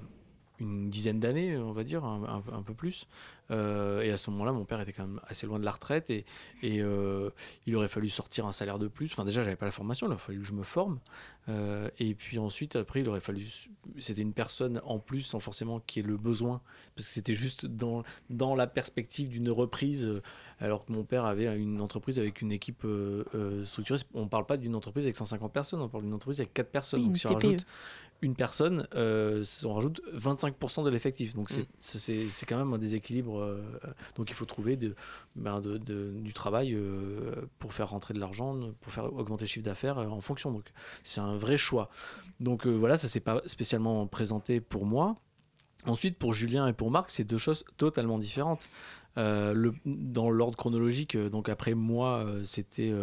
une 0.59 0.89
dizaine 0.89 1.19
d'années, 1.19 1.57
on 1.57 1.73
va 1.73 1.83
dire, 1.83 2.05
un, 2.05 2.23
un- 2.23 2.57
un 2.57 2.61
peu 2.61 2.73
plus. 2.73 3.07
Euh, 3.51 4.01
et 4.01 4.11
à 4.11 4.17
ce 4.17 4.29
moment-là, 4.31 4.51
mon 4.51 4.65
père 4.65 4.79
était 4.81 4.93
quand 4.93 5.05
même 5.05 5.21
assez 5.27 5.45
loin 5.45 5.59
de 5.59 5.65
la 5.65 5.71
retraite 5.71 6.09
et, 6.09 6.25
et, 6.61 6.81
euh, 6.81 7.29
il 7.65 7.75
aurait 7.75 7.87
fallu 7.87 8.09
sortir 8.09 8.45
un 8.45 8.51
salaire 8.51 8.79
de 8.79 8.87
plus. 8.87 9.11
Enfin, 9.11 9.23
déjà, 9.23 9.43
j'avais 9.43 9.55
pas 9.55 9.65
la 9.65 9.71
formation, 9.71 10.07
il 10.07 10.11
aurait 10.11 10.19
fallu 10.19 10.39
que 10.39 10.45
je 10.45 10.53
me 10.53 10.63
forme. 10.63 10.99
Euh, 11.47 11.89
et 11.99 12.15
puis 12.15 12.39
ensuite, 12.39 12.75
après, 12.75 13.01
il 13.01 13.09
aurait 13.09 13.19
fallu. 13.19 13.45
C'était 13.99 14.21
une 14.21 14.33
personne 14.33 14.81
en 14.83 14.99
plus, 14.99 15.21
sans 15.21 15.39
forcément 15.39 15.79
qu'il 15.79 16.03
y 16.03 16.05
ait 16.05 16.09
le 16.09 16.17
besoin, 16.17 16.61
parce 16.95 17.07
que 17.07 17.13
c'était 17.13 17.35
juste 17.35 17.65
dans, 17.65 18.03
dans 18.29 18.55
la 18.55 18.67
perspective 18.67 19.29
d'une 19.29 19.51
reprise. 19.51 20.21
Alors 20.59 20.85
que 20.85 20.93
mon 20.93 21.03
père 21.03 21.25
avait 21.25 21.53
une 21.57 21.81
entreprise 21.81 22.17
avec 22.17 22.41
une 22.41 22.51
équipe 22.53 22.87
structurée. 23.65 23.99
On 24.13 24.27
parle 24.29 24.45
pas 24.45 24.55
d'une 24.55 24.73
entreprise 24.73 25.03
avec 25.03 25.17
150 25.17 25.51
personnes, 25.51 25.81
on 25.81 25.89
parle 25.89 26.05
d'une 26.05 26.13
entreprise 26.13 26.39
avec 26.39 26.53
4 26.53 26.71
personnes. 26.71 27.01
Oui, 27.01 27.07
Donc 27.07 27.17
si 27.17 27.27
on 27.27 27.35
TPE. 27.35 27.45
rajoute 27.47 27.65
une 28.21 28.35
personne, 28.35 28.87
euh, 28.95 29.43
on 29.65 29.73
rajoute 29.73 30.01
25% 30.13 30.83
de 30.83 30.89
l'effectif. 30.89 31.35
Donc 31.35 31.49
c'est 31.49 31.63
Mm. 32.15 32.27
c'est 32.29 32.45
quand 32.45 32.57
même 32.57 32.73
un 32.73 32.77
déséquilibre. 32.77 33.39
euh, 33.39 33.61
donc 34.15 34.29
il 34.29 34.33
faut 34.33 34.45
trouver 34.45 34.77
de, 34.77 34.95
ben, 35.35 35.59
de- 35.61 35.77
de- 35.77 36.11
du 36.19 36.33
travail 36.33 36.73
euh, 36.73 37.33
pour 37.59 37.73
faire 37.73 37.89
rentrer 37.89 38.13
de 38.13 38.19
l'argent, 38.19 38.57
pour 38.81 38.91
faire 38.93 39.13
augmenter 39.13 39.43
le 39.43 39.47
chiffre 39.49 39.65
d'affaires 39.65 39.97
euh, 39.99 40.07
en 40.07 40.21
fonction. 40.21 40.51
Donc 40.51 40.65
c'est 41.03 41.21
un 41.21 41.37
vrai 41.37 41.57
choix. 41.57 41.89
Donc 42.39 42.65
euh, 42.65 42.71
voilà, 42.71 42.97
ça 42.97 43.07
s'est 43.07 43.19
pas 43.19 43.41
spécialement 43.45 44.07
présenté 44.07 44.59
pour 44.61 44.85
moi. 44.85 45.17
Ensuite, 45.85 46.17
pour 46.17 46.33
Julien 46.33 46.67
et 46.67 46.73
pour 46.73 46.89
Marc, 46.89 47.11
c'est 47.11 47.23
deux 47.25 47.37
choses 47.37 47.63
totalement 47.77 48.17
différentes. 48.17 48.67
Euh, 49.17 49.71
dans 49.85 50.29
l'ordre 50.29 50.57
chronologique, 50.57 51.15
euh, 51.15 51.29
donc 51.29 51.47
après 51.47 51.73
moi, 51.73 52.25
euh, 52.25 52.43
c'était 52.43 52.93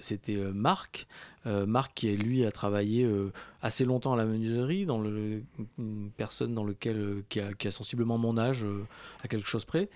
c'était 0.00 0.36
Marc. 0.36 1.06
Marc 1.46 1.92
qui 1.94 2.16
lui 2.16 2.44
a 2.46 2.50
travaillé 2.50 3.06
assez 3.60 3.84
longtemps 3.84 4.14
à 4.14 4.16
la 4.16 4.24
menuiserie, 4.24 4.86
dans 4.86 4.98
le, 4.98 5.42
une 5.78 6.10
personne 6.16 6.54
dans 6.54 6.64
lequel 6.64 7.22
qui, 7.28 7.38
a, 7.40 7.52
qui 7.52 7.68
a 7.68 7.70
sensiblement 7.70 8.16
mon 8.16 8.38
âge 8.38 8.64
à 9.22 9.28
quelque 9.28 9.46
chose 9.46 9.66
près, 9.66 9.90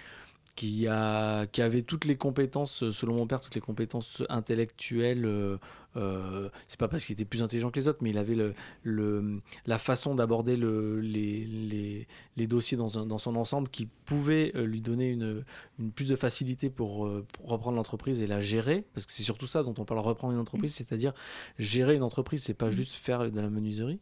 qui 0.57 0.87
a 0.87 1.47
qui 1.47 1.63
avait 1.63 1.83
toutes 1.83 2.05
les 2.05 2.17
compétences, 2.17 2.91
selon 2.91 3.15
mon 3.15 3.27
père, 3.27 3.41
toutes 3.41 3.55
les 3.55 3.63
compétences 3.63 4.23
intellectuelles. 4.29 5.59
Euh, 5.97 6.49
c'est 6.69 6.79
pas 6.79 6.87
parce 6.89 7.05
qu'il 7.05 7.15
était 7.15 7.25
plus 7.25 7.43
intelligent 7.43 7.71
que 7.71 7.79
les 7.81 7.89
autres, 7.89 7.99
mais 8.03 8.11
il 8.11 8.19
avait 8.19 8.35
le, 8.35 8.53
le- 8.83 9.41
la 9.67 9.79
façon 9.79 10.15
d'aborder 10.15 10.57
le- 10.57 11.01
les, 11.01 11.45
les, 11.45 12.07
les 12.37 12.47
dossiers 12.47 12.77
dans, 12.77 12.99
un- 12.99 13.07
dans 13.07 13.19
son 13.19 13.35
ensemble 13.37 13.69
qui 13.69 13.87
pouvait 14.05 14.53
euh, 14.55 14.65
lui 14.67 14.81
donner 14.81 15.09
une, 15.11 15.45
une 15.79 15.91
plus 15.91 16.09
de 16.09 16.17
facilité 16.17 16.71
pour, 16.71 17.07
euh, 17.07 17.27
pour 17.33 17.49
reprendre 17.49 17.77
l'entreprise 17.77 18.21
et 18.23 18.27
la 18.27 18.41
gérer, 18.41 18.85
parce 18.95 19.07
que 19.07 19.13
c'est 19.13 19.23
surtout 19.23 19.47
ça 19.47 19.63
dont 19.63 19.75
on 19.79 19.85
parle 19.85 20.01
reprendre 20.01 20.35
une 20.35 20.41
entreprise, 20.41 20.75
c'est-à-dire 20.75 21.13
gérer 21.59 21.95
une 21.95 22.03
entreprise, 22.03 22.43
c'est 22.43 22.55
pas 22.55 22.71
juste 22.71 22.93
faire 22.95 23.31
de 23.31 23.41
la 23.41 23.51
menuiserie. 23.51 24.01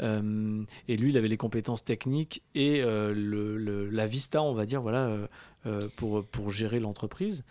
Euh, 0.00 0.62
et 0.88 0.96
lui, 0.96 1.10
il 1.10 1.16
avait 1.16 1.28
les 1.28 1.36
compétences 1.36 1.84
techniques 1.84 2.42
et 2.54 2.82
euh, 2.82 3.12
le, 3.14 3.88
la 3.90 4.06
vista, 4.06 4.42
on 4.42 4.54
va 4.54 4.66
dire, 4.66 4.82
voilà, 4.82 5.28
pour, 5.96 6.24
pour 6.24 6.50
gérer 6.50 6.80
l'entreprise. 6.80 7.44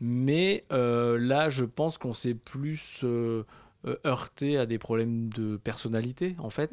Mais 0.00 0.64
euh, 0.72 1.18
là, 1.18 1.50
je 1.50 1.64
pense 1.64 1.98
qu'on 1.98 2.14
s'est 2.14 2.34
plus 2.34 3.00
euh, 3.04 3.44
euh, 3.86 3.96
heurté 4.06 4.58
à 4.58 4.66
des 4.66 4.78
problèmes 4.78 5.28
de 5.30 5.56
personnalité, 5.56 6.34
en 6.38 6.50
fait. 6.50 6.72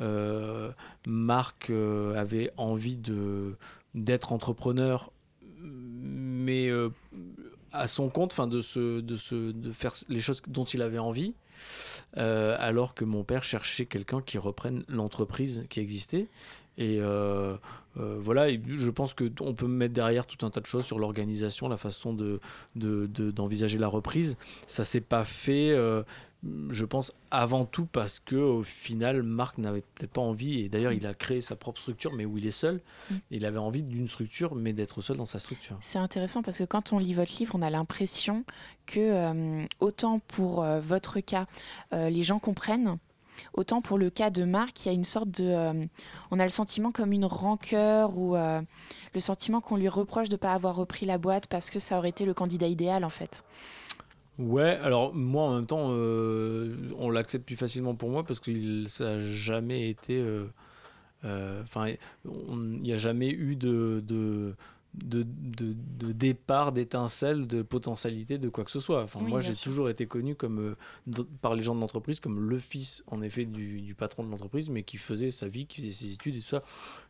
Euh, 0.00 0.70
Marc 1.06 1.70
avait 1.70 2.52
envie 2.56 2.96
de 2.96 3.56
d'être 3.94 4.32
entrepreneur, 4.32 5.10
mais 5.60 6.70
à 7.72 7.88
son 7.88 8.08
compte, 8.10 8.32
enfin 8.32 8.46
de 8.46 8.60
se, 8.60 9.00
de 9.00 9.16
se, 9.16 9.50
de 9.50 9.72
faire 9.72 9.94
les 10.08 10.20
choses 10.20 10.42
dont 10.46 10.64
il 10.64 10.82
avait 10.82 10.98
envie, 10.98 11.34
alors 12.14 12.94
que 12.94 13.04
mon 13.04 13.24
père 13.24 13.42
cherchait 13.42 13.86
quelqu'un 13.86 14.20
qui 14.20 14.38
reprenne 14.38 14.84
l'entreprise 14.88 15.64
qui 15.68 15.80
existait. 15.80 16.28
Et 16.80 16.98
euh, 17.00 17.56
euh, 17.98 18.16
voilà, 18.20 18.48
et 18.50 18.60
je 18.66 18.90
pense 18.90 19.12
que 19.12 19.24
t- 19.24 19.42
on 19.44 19.52
peut 19.52 19.66
mettre 19.66 19.92
derrière 19.94 20.26
tout 20.28 20.46
un 20.46 20.50
tas 20.50 20.60
de 20.60 20.66
choses 20.66 20.84
sur 20.84 20.98
l'organisation, 21.00 21.68
la 21.68 21.76
façon 21.76 22.12
de 22.14 22.40
de- 22.76 23.06
de- 23.06 23.32
d'envisager 23.32 23.78
la 23.78 23.88
reprise. 23.88 24.36
Ça 24.68 24.84
s'est 24.84 25.00
pas 25.00 25.24
fait, 25.24 25.70
euh, 25.70 26.04
je 26.70 26.84
pense, 26.84 27.12
avant 27.32 27.64
tout 27.64 27.86
parce 27.86 28.20
que 28.20 28.36
au 28.36 28.62
final, 28.62 29.24
Marc 29.24 29.58
n'avait 29.58 29.80
peut-être 29.96 30.12
pas 30.12 30.20
envie. 30.20 30.60
Et 30.60 30.68
d'ailleurs, 30.68 30.92
il 30.92 31.04
a 31.04 31.14
créé 31.14 31.40
sa 31.40 31.56
propre 31.56 31.80
structure, 31.80 32.12
mais 32.12 32.24
où 32.24 32.38
il 32.38 32.46
est 32.46 32.52
seul. 32.52 32.80
Il 33.32 33.44
avait 33.44 33.58
envie 33.58 33.82
d'une 33.82 34.06
structure, 34.06 34.54
mais 34.54 34.72
d'être 34.72 35.02
seul 35.02 35.16
dans 35.16 35.26
sa 35.26 35.40
structure. 35.40 35.76
C'est 35.82 35.98
intéressant 35.98 36.42
parce 36.44 36.58
que 36.58 36.64
quand 36.64 36.92
on 36.92 37.00
lit 37.00 37.12
votre 37.14 37.36
livre, 37.40 37.56
on 37.56 37.62
a 37.62 37.70
l'impression 37.70 38.44
que 38.86 39.66
autant 39.80 40.20
pour 40.28 40.62
votre 40.80 41.18
cas, 41.18 41.46
les 41.90 42.22
gens 42.22 42.38
comprennent, 42.38 42.98
autant 43.54 43.80
pour 43.80 43.98
le 43.98 44.10
cas 44.10 44.30
de 44.30 44.44
Marc, 44.44 44.84
il 44.84 44.88
y 44.88 44.90
a 44.90 44.94
une 44.94 45.04
sorte 45.04 45.30
de... 45.30 45.44
euh, 45.44 45.86
on 46.30 46.38
a 46.38 46.44
le 46.44 46.50
sentiment 46.50 46.92
comme 46.92 47.12
une 47.12 47.24
rancœur 47.24 48.16
ou 48.16 48.36
euh, 48.36 48.60
le 49.14 49.20
sentiment 49.20 49.60
qu'on 49.60 49.76
lui 49.76 49.88
reproche 49.88 50.28
de 50.28 50.34
ne 50.34 50.38
pas 50.38 50.52
avoir 50.52 50.76
repris 50.76 51.06
la 51.06 51.18
boîte 51.18 51.46
parce 51.46 51.70
que 51.70 51.78
ça 51.78 51.98
aurait 51.98 52.10
été 52.10 52.24
le 52.24 52.34
candidat 52.34 52.66
idéal 52.66 53.04
en 53.04 53.10
fait. 53.10 53.44
Ouais, 54.38 54.78
alors 54.82 55.14
moi 55.14 55.44
en 55.44 55.54
même 55.56 55.66
temps, 55.66 55.88
euh, 55.90 56.76
on 56.98 57.10
l'accepte 57.10 57.44
plus 57.44 57.56
facilement 57.56 57.94
pour 57.94 58.10
moi 58.10 58.22
parce 58.24 58.38
que 58.38 58.86
ça 58.86 59.16
n'a 59.16 59.20
jamais 59.20 59.88
été. 59.88 60.24
Enfin, 61.24 61.88
il 62.24 62.80
n'y 62.80 62.92
a 62.92 62.98
jamais 62.98 63.30
eu 63.30 63.56
de, 63.56 64.54
de, 65.04 65.22
de- 65.24 65.74
de 65.98 66.12
départ, 66.12 66.72
d'étincelle, 66.72 67.46
de 67.46 67.62
potentialité 67.62 68.38
de 68.38 68.48
quoi 68.48 68.64
que 68.64 68.70
ce 68.70 68.80
soit. 68.80 69.02
Enfin, 69.02 69.20
Oui, 69.22 69.28
moi, 69.30 69.40
j'ai 69.40 69.54
toujours 69.54 69.88
été 69.90 70.06
connu 70.06 70.34
comme, 70.34 70.74
euh, 71.16 71.24
par 71.40 71.54
les 71.54 71.62
gens 71.62 71.74
de 71.74 71.80
l'entreprise 71.80 72.20
comme 72.20 72.40
le 72.48 72.58
fils, 72.58 73.02
en 73.06 73.22
effet, 73.22 73.44
du, 73.44 73.80
du 73.80 73.94
patron 73.94 74.24
de 74.24 74.30
l'entreprise, 74.30 74.70
mais 74.70 74.82
qui 74.82 74.96
faisait 74.96 75.30
sa 75.30 75.48
vie, 75.48 75.66
qui 75.66 75.80
faisait 75.82 75.92
ses 75.92 76.12
études 76.12 76.36
et 76.36 76.40
tout 76.40 76.46
ça. 76.46 76.62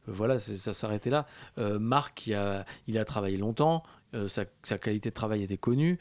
Euh, 0.08 0.12
voilà, 0.12 0.38
ça 0.38 0.72
s'arrêtait 0.72 1.10
là. 1.10 1.26
Euh, 1.58 1.78
Marc, 1.78 2.26
il 2.26 2.34
a, 2.34 2.64
il 2.86 2.98
a 2.98 3.04
travaillé 3.04 3.36
longtemps, 3.36 3.82
sa, 4.26 4.46
sa 4.62 4.78
qualité 4.78 5.10
de 5.10 5.14
travail 5.14 5.42
était 5.42 5.58
connue, 5.58 5.98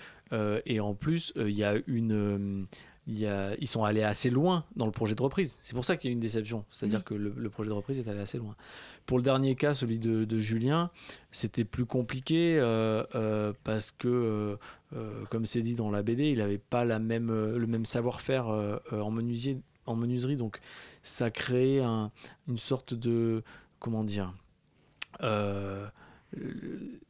et 0.66 0.80
en 0.80 0.94
plus, 0.94 1.34
il 1.36 1.50
y 1.50 1.64
a 1.66 1.76
une. 1.88 2.66
Il 3.08 3.18
y 3.20 3.26
a- 3.26 3.55
ils 3.60 3.68
sont 3.68 3.84
allés 3.86 4.03
assez 4.03 4.30
loin 4.30 4.66
dans 4.76 4.86
le 4.86 4.91
projet 4.91 5.16
de 5.16 5.22
reprise. 5.22 5.58
C'est 5.62 5.74
pour 5.74 5.86
ça 5.86 5.95
qu'il 5.95 6.10
y 6.10 6.12
a 6.12 6.12
eu 6.12 6.14
une 6.14 6.20
déception. 6.20 6.66
C'est-à-dire 6.70 6.99
Mhm. 6.99 7.03
que 7.05 7.14
le, 7.14 7.34
le 7.38 7.49
projet 7.49 7.70
de 7.70 7.74
reprise 7.74 7.97
est 7.99 8.08
allé 8.10 8.20
assez 8.20 8.38
loin. 8.38 8.55
Pour 9.05 9.18
le 9.18 9.24
dernier 9.24 9.55
cas, 9.55 9.74
celui 9.74 9.97
de, 9.97 10.26
de 10.26 10.39
Julien, 10.39 10.91
c'était 11.32 11.64
plus 11.64 11.86
compliqué 11.86 12.58
euh, 12.60 13.03
euh, 13.16 13.53
parce 13.64 13.91
que, 13.93 14.58
euh, 14.93 15.26
comme 15.30 15.45
c'est 15.45 15.62
dit 15.62 15.76
dans 15.76 15.89
la 15.89 16.03
BD, 16.03 16.32
il 16.32 16.39
n'avait 16.39 16.58
pas 16.58 16.84
la 16.84 16.99
même, 16.99 17.30
le 17.32 17.66
même 17.68 17.86
savoir-faire 17.86 18.47
en, 18.91 19.10
menuisier, 19.12 19.62
en 19.86 19.95
menuiserie. 19.95 20.36
Donc, 20.36 20.60
ça 21.01 21.30
créait 21.30 21.80
un- 21.82 22.12
une 22.49 22.58
sorte 22.58 22.93
de. 22.93 23.41
Comment 23.80 24.03
dire 24.03 24.34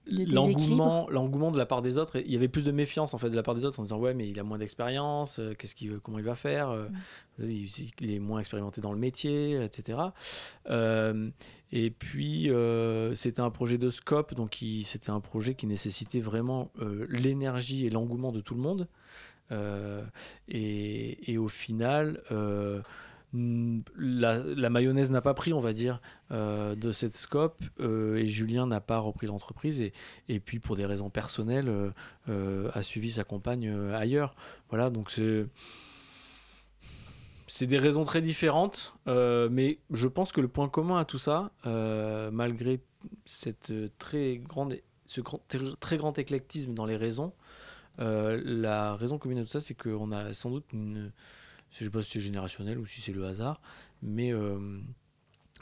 l'engouement 0.09 1.09
l'engouement 1.09 1.51
de 1.51 1.57
la 1.57 1.65
part 1.65 1.81
des 1.81 1.97
autres 1.97 2.17
il 2.17 2.31
y 2.31 2.35
avait 2.35 2.47
plus 2.47 2.63
de 2.63 2.71
méfiance 2.71 3.13
en 3.13 3.17
fait 3.17 3.29
de 3.29 3.35
la 3.35 3.43
part 3.43 3.55
des 3.55 3.65
autres 3.65 3.79
en 3.79 3.83
disant 3.83 3.97
ouais 3.97 4.13
mais 4.13 4.27
il 4.27 4.39
a 4.39 4.43
moins 4.43 4.57
d'expérience 4.57 5.39
euh, 5.39 5.53
qu'est-ce 5.53 5.75
qu'il 5.75 5.99
comment 5.99 6.19
il 6.19 6.23
va 6.23 6.35
faire 6.35 6.69
euh, 6.69 6.87
il, 7.39 7.67
il, 7.99 8.11
est 8.11 8.19
moins 8.19 8.39
expérimenté 8.39 8.79
dans 8.79 8.93
le 8.93 8.99
métier 8.99 9.61
etc 9.61 9.99
euh, 10.69 11.29
et 11.71 11.89
puis 11.89 12.49
c'était 13.13 13.41
un 13.41 13.49
projet 13.49 13.77
de 13.77 13.89
scope 13.89 14.33
donc 14.35 14.63
c'était 14.83 15.09
un 15.09 15.19
projet 15.19 15.55
qui 15.55 15.67
nécessitait 15.67 16.21
vraiment 16.21 16.71
l'énergie 17.09 17.85
et 17.85 17.89
l'engouement 17.89 18.31
de 18.31 18.39
tout 18.39 18.55
le 18.55 18.61
monde. 18.61 18.87
Et, 20.49 21.31
et, 21.31 21.37
au 21.37 21.47
final 21.47 22.21
la, 23.33 24.69
mayonnaise 24.69 25.11
n'a 25.11 25.21
pas 25.21 25.33
pris, 25.33 25.53
on 25.53 25.59
va 25.59 25.73
dire, 25.73 26.01
euh, 26.31 26.75
de 26.75 26.91
cette 26.91 27.15
scope, 27.15 27.61
euh, 27.79 28.15
et 28.15 28.25
Julien 28.25 28.67
n'a 28.67 28.79
pas 28.79 28.99
repris 28.99 29.27
l'entreprise, 29.27 29.81
et, 30.29 30.39
puis 30.39 30.59
pour 30.59 30.75
des 30.75 30.85
raisons 30.85 31.09
personnelles, 31.09 31.93
euh, 32.29 32.71
a 32.73 32.81
suivi 32.81 33.11
sa 33.11 33.23
compagne 33.23 33.69
ailleurs. 33.93 34.35
Voilà, 34.69 34.89
donc 34.89 35.11
c'est. 35.11 35.45
C'est 37.49 37.65
des 37.65 37.77
raisons 37.77 38.03
très 38.03 38.21
différentes, 38.21 38.93
mais 39.05 39.79
je 39.89 40.09
pense 40.09 40.33
que 40.33 40.41
le 40.41 40.49
point 40.49 40.67
commun 40.67 40.99
à 40.99 41.05
tout 41.05 41.17
ça, 41.17 41.51
malgré 41.63 42.81
cette 43.23 43.71
très 43.97 44.37
grande, 44.37 44.75
ce 45.05 45.21
grand, 45.21 45.39
très 45.79 45.95
grand 45.95 46.19
éclectisme 46.19 46.73
dans 46.73 46.85
les 46.85 46.97
raisons, 46.97 47.31
la 47.99 48.97
raison 48.97 49.17
commune 49.17 49.37
à 49.37 49.43
tout 49.43 49.47
ça, 49.47 49.61
c'est 49.61 49.75
qu'on 49.75 50.11
a 50.11 50.33
sans 50.33 50.49
doute 50.49 50.65
une, 50.73 51.13
je 51.71 51.83
sais 51.83 51.89
pas 51.89 52.01
si 52.01 52.11
c'est 52.11 52.21
générationnel 52.21 52.79
ou 52.79 52.85
si 52.85 53.01
c'est 53.01 53.11
le 53.11 53.25
hasard, 53.25 53.61
mais 54.01 54.31
euh, 54.33 54.79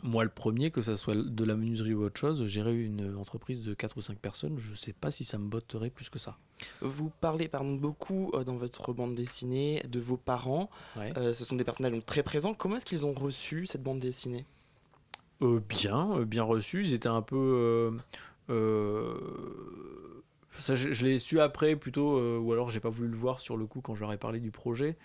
moi 0.04 0.24
le 0.24 0.30
premier, 0.30 0.72
que 0.72 0.82
ça 0.82 0.98
soit 0.98 1.16
de 1.16 1.44
la 1.44 1.56
menuiserie 1.56 1.94
ou 1.94 2.04
autre 2.04 2.20
chose, 2.20 2.46
gérer 2.46 2.80
une 2.80 3.16
entreprise 3.16 3.64
de 3.64 3.74
4 3.74 3.98
ou 3.98 4.02
5 4.02 4.18
personnes, 4.18 4.58
je 4.58 4.74
sais 4.76 4.94
pas 4.94 5.12
si 5.12 5.24
ça 5.24 5.38
me 5.38 5.48
botterait 5.48 5.90
plus 5.90 6.10
que 6.10 6.20
ça. 6.20 6.38
Vous 6.82 7.12
parlez 7.22 7.48
pardon, 7.48 7.76
beaucoup 7.76 8.32
euh, 8.34 8.44
dans 8.44 8.56
votre 8.56 8.94
bande 8.94 9.16
dessinée 9.16 9.84
de 9.88 10.00
vos 10.00 10.18
parents. 10.18 10.70
Euh, 10.98 11.34
ce 11.34 11.44
sont 11.46 11.56
des 11.56 11.64
personnages 11.64 11.94
donc, 11.94 12.06
très 12.06 12.24
présents. 12.24 12.54
Comment 12.54 12.78
est-ce 12.78 12.86
qu'ils 12.86 13.06
ont 13.06 13.14
reçu 13.14 13.68
cette 13.68 13.84
bande 13.84 14.00
dessinée? 14.00 14.46
Bien, 15.42 16.22
bien 16.22 16.44
reçu. 16.44 16.82
Ils 16.82 16.94
étaient 16.94 17.10
un 17.10 17.22
peu... 17.22 17.92
Ça, 20.52 20.74
je, 20.74 20.94
je 20.94 21.06
l'ai 21.06 21.20
su 21.20 21.42
après 21.42 21.76
plutôt, 21.76 22.40
ou 22.40 22.54
alors 22.54 22.70
j'ai 22.70 22.80
pas 22.80 22.90
voulu 22.90 23.10
le 23.10 23.18
voir 23.18 23.42
sur 23.42 23.58
le 23.58 23.66
coup 23.66 23.82
quand 23.82 23.96
ai 24.10 24.18
parlé 24.18 24.40
du 24.40 24.52
projet 24.52 24.96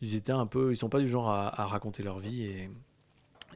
ils 0.00 0.14
étaient 0.14 0.32
un 0.32 0.46
peu, 0.46 0.72
ils 0.72 0.76
sont 0.76 0.88
pas 0.88 1.00
du 1.00 1.08
genre 1.08 1.30
à, 1.30 1.66
raconter 1.66 2.02
leur 2.02 2.18
vie 2.18 2.44
et, 2.44 2.70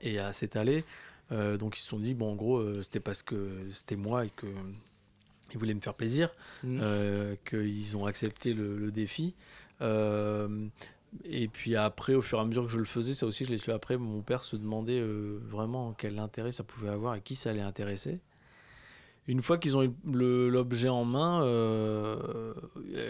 et 0.03 0.18
à 0.18 0.32
s'étaler. 0.32 0.84
Euh, 1.32 1.57
donc 1.57 1.78
ils 1.78 1.80
se 1.80 1.88
sont 1.88 1.99
dit 1.99 2.14
bon 2.14 2.32
en 2.32 2.34
gros 2.34 2.59
euh, 2.59 2.82
c'était 2.82 3.01
parce 3.01 3.22
que 3.22 3.66
c'était 3.70 3.97
moi 3.97 4.26
et 4.26 4.30
que 4.30 4.47
ils 5.53 5.59
voulaient 5.59 5.74
me 5.74 5.80
faire 5.80 5.95
plaisir 5.95 6.30
mmh. 6.62 6.78
euh, 6.82 7.34
qu'ils 7.45 7.97
ont 7.97 8.07
accepté 8.07 8.55
le, 8.55 8.90
défi. 8.90 9.34
et 9.80 11.49
puis 11.49 11.76
après, 11.76 12.14
au 12.14 12.22
fur 12.22 12.38
et 12.38 12.40
à 12.40 12.45
mesure 12.47 12.64
que 12.64 12.70
je 12.70 12.78
le 12.78 12.86
faisais, 12.86 13.12
ça 13.12 13.26
aussi 13.26 13.45
je 13.45 13.51
l'ai 13.51 13.59
su 13.59 13.70
après, 13.70 13.99
mon 13.99 14.22
père 14.22 14.45
se 14.45 14.57
demandait 14.57 15.03
vraiment 15.03 15.93
quel 15.93 16.18
intérêt 16.20 16.53
ça 16.53 16.64
pouvait 16.64 16.88
avoir 16.88 17.16
et 17.16 17.20
qui 17.20 17.36
ça 17.36 17.51
allait 17.51 17.61
intéresser 17.61 18.18
une 19.28 19.40
fois 19.40 19.58
qu'ils 19.58 19.76
ont 19.76 19.84
eu 19.84 19.92
l'objet 20.04 20.88
en 20.88 21.04
main, 21.04 21.44
euh, 21.44 22.52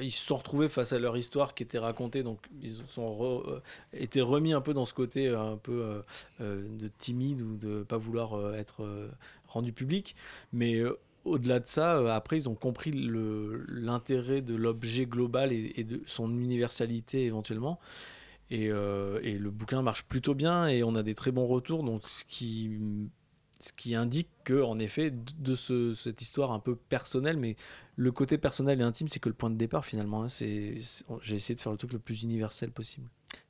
ils 0.02 0.10
se 0.10 0.26
sont 0.26 0.36
retrouvés 0.36 0.68
face 0.68 0.92
à 0.92 0.98
leur 0.98 1.16
histoire 1.16 1.54
qui 1.54 1.62
était 1.62 1.78
racontée, 1.78 2.22
donc 2.22 2.38
ils 2.60 2.82
ont 2.98 3.42
euh, 3.46 3.60
été 3.94 4.20
remis 4.20 4.52
un 4.52 4.60
peu 4.60 4.74
dans 4.74 4.84
ce 4.84 4.92
côté 4.92 5.28
euh, 5.28 5.40
un 5.40 5.56
peu 5.56 6.02
de 6.40 6.88
timide 6.98 7.40
ou 7.40 7.56
de 7.56 7.82
pas 7.82 7.96
vouloir 7.96 8.54
être 8.56 8.86
rendu 9.48 9.72
public, 9.72 10.14
mais 10.52 10.82
au-delà 11.24 11.60
de 11.60 11.66
ça, 11.66 12.14
après, 12.14 12.36
ils 12.36 12.48
ont 12.48 12.54
compris 12.54 12.90
l'intérêt 12.92 14.42
de 14.42 14.54
l'objet 14.54 15.06
global 15.06 15.52
et, 15.52 15.72
et, 15.76 15.84
de 15.84 16.02
son 16.06 16.30
universalité 16.38 17.24
éventuellement. 17.24 17.78
Et, 18.50 18.64
et, 18.64 19.38
le 19.38 19.50
bouquin 19.50 19.82
marche 19.82 20.02
plutôt 20.04 20.34
bien 20.34 20.66
et 20.66 20.82
on 20.82 20.94
a 20.94 21.02
des 21.02 21.14
très 21.14 21.30
bons 21.30 21.46
retours. 21.46 21.84
Donc, 21.84 22.08
ce 22.08 22.24
qui 22.24 22.70
ce 23.62 23.72
qui 23.72 23.94
indique 23.94 24.28
que, 24.44 24.62
en 24.62 24.78
effet, 24.78 25.12
de 25.38 25.54
ce, 25.54 25.94
cette 25.94 26.20
histoire 26.20 26.52
un 26.52 26.58
peu 26.58 26.74
personnelle, 26.76 27.36
mais 27.36 27.56
le 27.96 28.10
côté 28.10 28.38
personnel 28.38 28.80
et 28.80 28.84
intime, 28.84 29.08
c'est 29.08 29.20
que 29.20 29.28
le 29.28 29.34
point 29.34 29.50
de 29.50 29.56
départ 29.56 29.84
finalement. 29.84 30.22
Hein, 30.22 30.28
c'est, 30.28 30.76
j'ai 31.20 31.36
essayé 31.36 31.54
de 31.54 31.60
faire 31.60 31.72
le 31.72 31.78
truc 31.78 31.92
le 31.92 31.98
plus 31.98 32.22
universel 32.22 32.70
possible. 32.70 33.08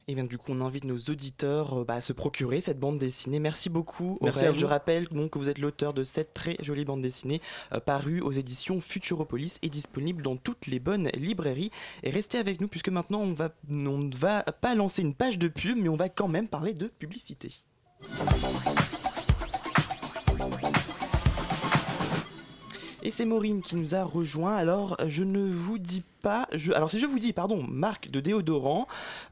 Et 0.08 0.14
bien 0.14 0.24
du 0.24 0.36
coup, 0.36 0.52
on 0.52 0.60
invite 0.60 0.84
nos 0.84 0.98
auditeurs 0.98 1.80
euh, 1.80 1.84
bah, 1.84 1.94
à 1.94 2.00
se 2.00 2.12
procurer 2.12 2.60
cette 2.60 2.80
bande 2.80 2.98
dessinée. 2.98 3.38
Merci 3.38 3.70
beaucoup. 3.70 4.18
Merci 4.20 4.46
Je 4.54 4.66
rappelle 4.66 5.06
donc 5.08 5.30
que 5.30 5.38
vous 5.38 5.48
êtes 5.48 5.58
l'auteur 5.58 5.94
de 5.94 6.02
cette 6.02 6.34
très 6.34 6.56
jolie 6.60 6.84
bande 6.84 7.02
dessinée 7.02 7.40
euh, 7.72 7.80
parue 7.80 8.20
aux 8.20 8.32
éditions 8.32 8.80
Futuropolis 8.80 9.58
et 9.62 9.68
disponible 9.68 10.22
dans 10.22 10.36
toutes 10.36 10.66
les 10.66 10.80
bonnes 10.80 11.08
librairies. 11.14 11.70
Et 12.02 12.10
restez 12.10 12.38
avec 12.38 12.60
nous 12.60 12.68
puisque 12.68 12.88
maintenant 12.88 13.20
on 13.20 13.32
va, 13.32 13.54
on 13.70 13.98
ne 13.98 14.16
va 14.16 14.42
pas 14.42 14.74
lancer 14.74 15.02
une 15.02 15.14
page 15.14 15.38
de 15.38 15.48
pub, 15.48 15.78
mais 15.78 15.88
on 15.88 15.96
va 15.96 16.08
quand 16.08 16.28
même 16.28 16.48
parler 16.48 16.74
de 16.74 16.88
publicité. 16.88 17.64
Et 23.02 23.10
c'est 23.10 23.24
Maureen 23.24 23.62
qui 23.62 23.74
nous 23.74 23.94
a 23.96 24.04
rejoint. 24.04 24.56
Alors, 24.56 24.96
je 25.08 25.24
ne 25.24 25.40
vous 25.40 25.78
dis 25.78 26.04
pas. 26.22 26.48
Alors, 26.74 26.88
si 26.88 27.00
je 27.00 27.06
vous 27.06 27.18
dis, 27.18 27.32
pardon, 27.32 27.64
marque 27.68 28.10
de 28.10 28.20
déodorant 28.20 28.86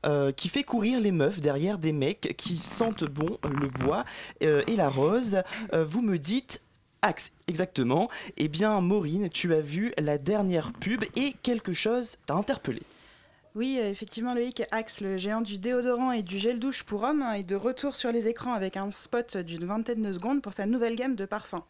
euh, 0.04 0.32
qui 0.32 0.48
fait 0.48 0.64
courir 0.64 1.00
les 1.00 1.12
meufs 1.12 1.40
derrière 1.40 1.78
des 1.78 1.92
mecs 1.92 2.34
qui 2.36 2.56
sentent 2.56 3.04
bon 3.04 3.38
le 3.44 3.68
bois 3.68 4.04
euh, 4.42 4.62
et 4.66 4.74
la 4.74 4.88
rose, 4.88 5.42
euh, 5.72 5.84
vous 5.84 6.02
me 6.02 6.18
dites. 6.18 6.60
Axe, 7.02 7.32
exactement. 7.48 8.10
Eh 8.36 8.48
bien, 8.48 8.78
Maureen, 8.82 9.30
tu 9.30 9.54
as 9.54 9.62
vu 9.62 9.94
la 9.98 10.18
dernière 10.18 10.70
pub 10.70 11.02
et 11.16 11.34
quelque 11.42 11.72
chose 11.72 12.16
t'a 12.26 12.34
interpellé. 12.34 12.82
Oui, 13.56 13.80
effectivement, 13.82 14.32
Loïc, 14.32 14.62
Axe, 14.70 15.00
le 15.00 15.16
géant 15.16 15.40
du 15.40 15.58
déodorant 15.58 16.12
et 16.12 16.22
du 16.22 16.38
gel 16.38 16.60
douche 16.60 16.84
pour 16.84 17.02
hommes, 17.02 17.24
est 17.34 17.42
de 17.42 17.56
retour 17.56 17.96
sur 17.96 18.12
les 18.12 18.28
écrans 18.28 18.54
avec 18.54 18.76
un 18.76 18.92
spot 18.92 19.38
d'une 19.38 19.64
vingtaine 19.64 20.02
de 20.02 20.12
secondes 20.12 20.40
pour 20.40 20.52
sa 20.52 20.66
nouvelle 20.66 20.94
gamme 20.94 21.16
de 21.16 21.24
parfums. 21.24 21.64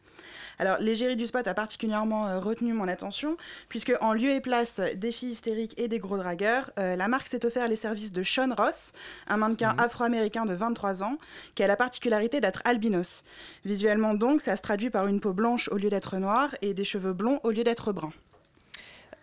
Alors, 0.58 0.76
l'égérie 0.78 1.16
du 1.16 1.24
spot 1.24 1.46
a 1.46 1.54
particulièrement 1.54 2.28
euh, 2.28 2.38
retenu 2.38 2.74
mon 2.74 2.86
attention, 2.86 3.38
puisque 3.70 3.94
en 4.02 4.12
lieu 4.12 4.28
et 4.28 4.42
place 4.42 4.78
des 4.94 5.10
filles 5.10 5.30
hystériques 5.30 5.72
et 5.80 5.88
des 5.88 5.98
gros 5.98 6.18
dragueurs, 6.18 6.70
euh, 6.78 6.96
la 6.96 7.08
marque 7.08 7.28
s'est 7.28 7.46
offert 7.46 7.66
les 7.66 7.76
services 7.76 8.12
de 8.12 8.22
Sean 8.22 8.54
Ross, 8.54 8.92
un 9.26 9.38
mannequin 9.38 9.72
mhm. 9.72 9.80
afro-américain 9.80 10.44
de 10.44 10.52
23 10.52 11.02
ans, 11.02 11.16
qui 11.54 11.62
a 11.62 11.66
la 11.66 11.76
particularité 11.76 12.42
d'être 12.42 12.60
albinos. 12.66 13.24
Visuellement 13.64 14.12
donc, 14.12 14.42
ça 14.42 14.54
se 14.54 14.60
traduit 14.60 14.90
par 14.90 15.06
une 15.06 15.20
peau 15.20 15.32
blanche 15.32 15.70
au 15.72 15.78
lieu 15.78 15.88
d'être 15.88 16.18
noire 16.18 16.54
et 16.60 16.74
des 16.74 16.84
cheveux 16.84 17.14
blonds 17.14 17.40
au 17.42 17.52
lieu 17.52 17.64
d'être 17.64 17.92
bruns. 17.92 18.12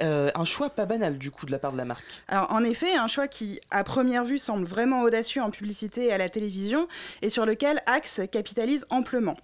Euh, 0.02 0.30
un 0.36 0.46
choix 0.46 0.70
pas 0.70 0.86
banal 0.86 1.18
du 1.18 1.32
coup 1.32 1.46
de 1.46 1.52
la 1.52 1.58
part 1.58 1.72
de 1.72 1.78
la 1.78 1.86
marque. 1.86 2.04
En 2.30 2.64
effet, 2.64 2.96
un 2.96 3.08
choix 3.08 3.28
qui 3.28 3.60
à 3.72 3.84
première 3.84 4.24
vue 4.24 4.38
semble 4.38 4.66
vraiment 4.66 5.02
audacieux 5.02 5.42
en 5.42 5.50
publicité 5.50 6.06
et 6.06 6.14
à 6.14 6.18
la 6.18 6.30
télévision 6.30 6.88
et 7.22 7.30
sur 7.30 7.46
lequel 7.46 7.82
Axe 7.88 8.22
capitalise 8.32 8.86
amplement. 8.90 9.38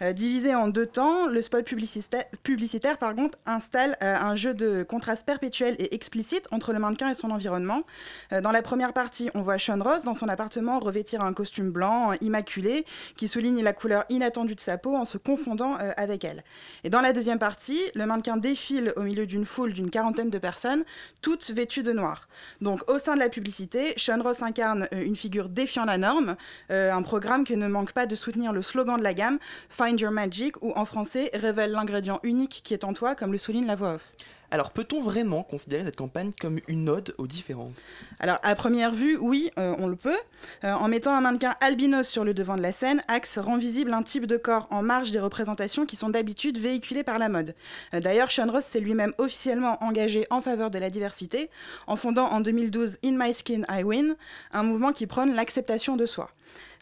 Euh, 0.00 0.12
divisé 0.12 0.54
en 0.54 0.68
deux 0.68 0.86
temps, 0.86 1.26
le 1.26 1.42
spot 1.42 1.64
publicitaire, 1.64 2.24
publicitaire 2.42 2.96
par 2.96 3.14
contre, 3.14 3.36
installe 3.44 3.96
euh, 4.02 4.16
un 4.16 4.34
jeu 4.34 4.54
de 4.54 4.82
contraste 4.82 5.26
perpétuel 5.26 5.76
et 5.78 5.94
explicite 5.94 6.46
entre 6.52 6.72
le 6.72 6.78
mannequin 6.78 7.10
et 7.10 7.14
son 7.14 7.30
environnement. 7.30 7.82
dans 8.30 8.52
la 8.52 8.62
première 8.62 8.92
partie, 8.92 9.30
on 9.34 9.42
voit 9.42 9.58
Sean 9.58 9.82
Ross 9.82 10.04
dans 10.04 10.14
son 10.14 10.28
appartement 10.28 10.78
revêtir 10.78 11.20
un 11.20 11.32
costume 11.32 11.70
blanc 11.70 12.12
immaculé 12.20 12.84
qui 13.16 13.28
souligne 13.28 13.62
la 13.62 13.72
couleur 13.72 14.04
inattendue 14.08 14.54
de 14.54 14.60
sa 14.60 14.78
peau 14.78 14.96
en 14.96 15.04
se 15.04 15.18
confondant 15.18 15.74
avec 15.96 16.24
elle. 16.24 16.44
Et 16.84 16.90
dans 16.90 17.00
la 17.00 17.12
deuxième 17.12 17.38
partie, 17.38 17.80
le 17.94 18.06
mannequin 18.06 18.36
défile 18.36 18.92
au 18.96 19.02
milieu 19.02 19.26
d'une 19.26 19.44
foule 19.44 19.72
d'une 19.72 19.90
quarantaine 19.98 20.30
de 20.30 20.38
personnes, 20.38 20.84
toutes 21.22 21.50
vêtues 21.50 21.82
de 21.82 21.92
noir. 21.92 22.28
Donc 22.60 22.88
au 22.88 22.98
sein 22.98 23.14
de 23.14 23.18
la 23.18 23.28
publicité, 23.28 23.94
Sean 23.96 24.22
Ross 24.22 24.42
incarne 24.42 24.86
euh, 24.94 25.02
une 25.04 25.16
figure 25.16 25.48
défiant 25.48 25.84
la 25.84 25.98
norme, 25.98 26.36
euh, 26.70 26.92
un 26.92 27.02
programme 27.02 27.42
qui 27.42 27.56
ne 27.56 27.66
manque 27.66 27.92
pas 27.92 28.06
de 28.06 28.14
soutenir 28.14 28.52
le 28.52 28.62
slogan 28.62 28.96
de 28.96 29.02
la 29.02 29.12
gamme, 29.12 29.38
Find 29.68 29.98
Your 29.98 30.12
Magic, 30.12 30.62
ou 30.62 30.72
en 30.76 30.84
français, 30.84 31.30
révèle 31.34 31.72
l'ingrédient 31.72 32.20
unique 32.22 32.60
qui 32.62 32.74
est 32.74 32.84
en 32.84 32.92
toi, 32.92 33.16
comme 33.16 33.32
le 33.32 33.38
souligne 33.38 33.66
la 33.66 33.74
voix 33.74 33.94
off. 33.94 34.12
Alors, 34.50 34.70
peut-on 34.70 35.02
vraiment 35.02 35.42
considérer 35.42 35.84
cette 35.84 35.96
campagne 35.96 36.32
comme 36.40 36.58
une 36.68 36.88
ode 36.88 37.14
aux 37.18 37.26
différences? 37.26 37.92
Alors, 38.18 38.38
à 38.42 38.54
première 38.54 38.92
vue, 38.92 39.18
oui, 39.18 39.50
euh, 39.58 39.74
on 39.78 39.86
le 39.86 39.96
peut. 39.96 40.16
Euh, 40.64 40.72
en 40.72 40.88
mettant 40.88 41.12
un 41.12 41.20
mannequin 41.20 41.54
albinos 41.60 42.08
sur 42.08 42.24
le 42.24 42.32
devant 42.32 42.56
de 42.56 42.62
la 42.62 42.72
scène, 42.72 43.02
Axe 43.08 43.36
rend 43.36 43.58
visible 43.58 43.92
un 43.92 44.02
type 44.02 44.26
de 44.26 44.38
corps 44.38 44.66
en 44.70 44.82
marge 44.82 45.10
des 45.10 45.20
représentations 45.20 45.84
qui 45.84 45.96
sont 45.96 46.08
d'habitude 46.08 46.58
véhiculées 46.58 47.04
par 47.04 47.18
la 47.18 47.28
mode. 47.28 47.54
Euh, 47.92 48.00
d'ailleurs, 48.00 48.30
Sean 48.30 48.50
Ross 48.50 48.64
s'est 48.64 48.80
lui-même 48.80 49.12
officiellement 49.18 49.82
engagé 49.84 50.26
en 50.30 50.40
faveur 50.40 50.70
de 50.70 50.78
la 50.78 50.88
diversité 50.88 51.50
en 51.86 51.96
fondant 51.96 52.26
en 52.26 52.40
2012 52.40 52.98
In 53.04 53.16
My 53.18 53.34
Skin 53.34 53.62
I 53.68 53.82
Win, 53.82 54.16
un 54.52 54.62
mouvement 54.62 54.92
qui 54.92 55.06
prône 55.06 55.34
l'acceptation 55.34 55.96
de 55.96 56.06
soi. 56.06 56.30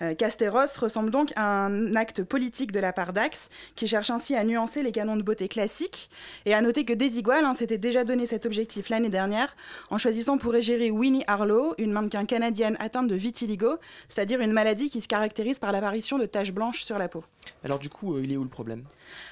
Euh, 0.02 0.14
Casteros 0.14 0.78
ressemble 0.78 1.10
donc 1.10 1.32
à 1.36 1.66
un 1.66 1.94
acte 1.94 2.22
politique 2.22 2.72
de 2.72 2.80
la 2.80 2.92
part 2.92 3.12
d'Axe, 3.12 3.50
qui 3.74 3.86
cherche 3.86 4.10
ainsi 4.10 4.34
à 4.34 4.44
nuancer 4.44 4.82
les 4.82 4.92
canons 4.92 5.16
de 5.16 5.22
beauté 5.22 5.48
classiques. 5.48 6.10
Et 6.44 6.54
à 6.54 6.60
noter 6.60 6.84
que 6.84 6.92
Desigual 6.92 7.44
hein, 7.44 7.54
s'était 7.54 7.78
déjà 7.78 8.04
donné 8.04 8.26
cet 8.26 8.46
objectif 8.46 8.88
l'année 8.88 9.08
dernière, 9.08 9.56
en 9.90 9.98
choisissant 9.98 10.38
pour 10.38 10.54
égérer 10.54 10.90
Winnie 10.90 11.24
Harlow, 11.26 11.74
une 11.78 11.92
mannequin 11.92 12.24
canadienne 12.24 12.76
atteinte 12.80 13.08
de 13.08 13.14
vitiligo, 13.14 13.78
c'est-à-dire 14.08 14.40
une 14.40 14.52
maladie 14.52 14.90
qui 14.90 15.00
se 15.00 15.08
caractérise 15.08 15.58
par 15.58 15.72
l'apparition 15.72 16.18
de 16.18 16.26
taches 16.26 16.52
blanches 16.52 16.82
sur 16.82 16.98
la 16.98 17.08
peau. 17.08 17.24
Alors 17.64 17.78
du 17.78 17.88
coup, 17.88 18.16
euh, 18.16 18.22
il 18.22 18.32
est 18.32 18.36
où 18.36 18.42
le 18.42 18.48
problème? 18.48 18.84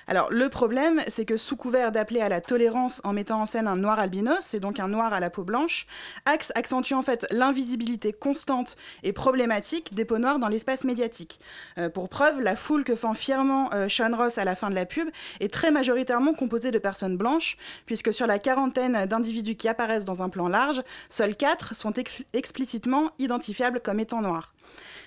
Alors 0.06 0.30
le 0.30 0.48
problème, 0.48 1.00
c'est 1.08 1.24
que 1.24 1.36
sous 1.36 1.56
couvert 1.56 1.92
d'appeler 1.92 2.20
à 2.20 2.28
la 2.28 2.40
tolérance 2.40 3.00
en 3.04 3.12
mettant 3.12 3.40
en 3.40 3.46
scène 3.46 3.68
un 3.68 3.76
noir 3.76 3.98
albinos, 3.98 4.40
c'est 4.40 4.60
donc 4.60 4.80
un 4.80 4.88
noir 4.88 5.12
à 5.12 5.20
la 5.20 5.30
peau 5.30 5.44
blanche, 5.44 5.86
Axe 6.26 6.52
accentue 6.54 6.94
en 6.94 7.02
fait 7.02 7.26
l'invisibilité 7.30 8.12
constante 8.12 8.76
et 9.02 9.12
problématique 9.12 9.94
des 9.94 10.04
peaux 10.04 10.18
noires 10.18 10.38
dans 10.38 10.48
l'espace 10.48 10.84
médiatique. 10.84 11.40
Euh, 11.78 11.88
pour 11.88 12.08
preuve, 12.08 12.40
la 12.40 12.56
foule 12.56 12.84
que 12.84 12.94
fend 12.94 13.14
fièrement 13.14 13.70
euh, 13.74 13.88
Sean 13.88 14.16
Ross 14.16 14.38
à 14.38 14.44
la 14.44 14.54
fin 14.54 14.70
de 14.70 14.74
la 14.74 14.86
pub 14.86 15.08
est 15.40 15.52
très 15.52 15.70
majoritairement 15.70 16.34
composée 16.34 16.70
de 16.70 16.78
personnes 16.78 17.16
blanches, 17.16 17.56
puisque 17.86 18.12
sur 18.12 18.26
la 18.26 18.38
quarantaine 18.38 19.06
d'individus 19.06 19.56
qui 19.56 19.68
apparaissent 19.68 20.04
dans 20.04 20.22
un 20.22 20.28
plan 20.28 20.48
large, 20.48 20.82
seuls 21.08 21.36
quatre 21.36 21.74
sont 21.74 21.92
ex- 21.92 22.22
explicitement 22.32 23.10
identifiables 23.18 23.80
comme 23.80 24.00
étant 24.00 24.22
noirs. 24.22 24.53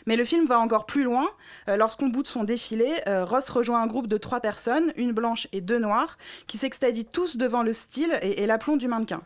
Mais 0.06 0.16
le 0.16 0.26
film 0.26 0.46
va 0.46 0.60
encore 0.60 0.86
plus 0.86 1.04
loin. 1.04 1.30
Euh, 1.68 1.76
Lorsqu'on 1.76 2.08
bout 2.08 2.26
son 2.26 2.44
défilé, 2.44 2.90
euh, 3.08 3.26
Ross 3.26 3.50
rejoint 3.50 3.82
un 3.82 3.88
groupe 3.88 4.08
de 4.08 4.18
trois 4.18 4.40
personnes, 4.40 4.94
une 4.96 5.12
blanche 5.12 5.48
et 5.52 5.62
deux 5.62 5.80
noires, 5.80 6.18
qui 6.48 6.58
s'extadient 6.58 7.04
tous 7.12 7.38
devant 7.38 7.62
le 7.62 7.74
style 7.74 8.18
et, 8.22 8.44
et 8.44 8.48
l'aplomb 8.48 8.78
du 8.78 8.88
mannequin. 8.88 9.22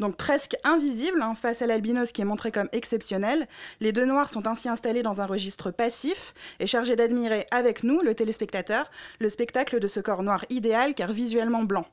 Donc 0.00 0.16
presque 0.16 0.56
invisible 0.64 1.20
hein, 1.22 1.34
face 1.34 1.62
à 1.62 1.66
l'albinos 1.66 2.12
qui 2.12 2.22
est 2.22 2.26
montré 2.26 2.50
comme 2.50 2.68
exceptionnel, 2.72 3.46
les 3.80 3.92
deux 3.92 4.06
noirs 4.06 4.30
sont 4.30 4.46
ainsi 4.46 4.68
installés 4.68 5.02
dans 5.02 5.20
un 5.20 5.26
registre 5.26 5.70
passif 5.70 6.34
et 6.60 6.66
chargés 6.66 6.96
d'admirer 6.96 7.46
avec 7.50 7.84
nous, 7.84 8.00
le 8.00 8.14
téléspectateur, 8.14 8.90
le 9.18 9.28
spectacle 9.28 9.80
de 9.80 9.86
ce 9.86 10.00
corps 10.00 10.22
noir 10.22 10.44
idéal 10.50 10.94
car 10.94 11.12
visuellement 11.12 11.64
blanc. 11.64 11.86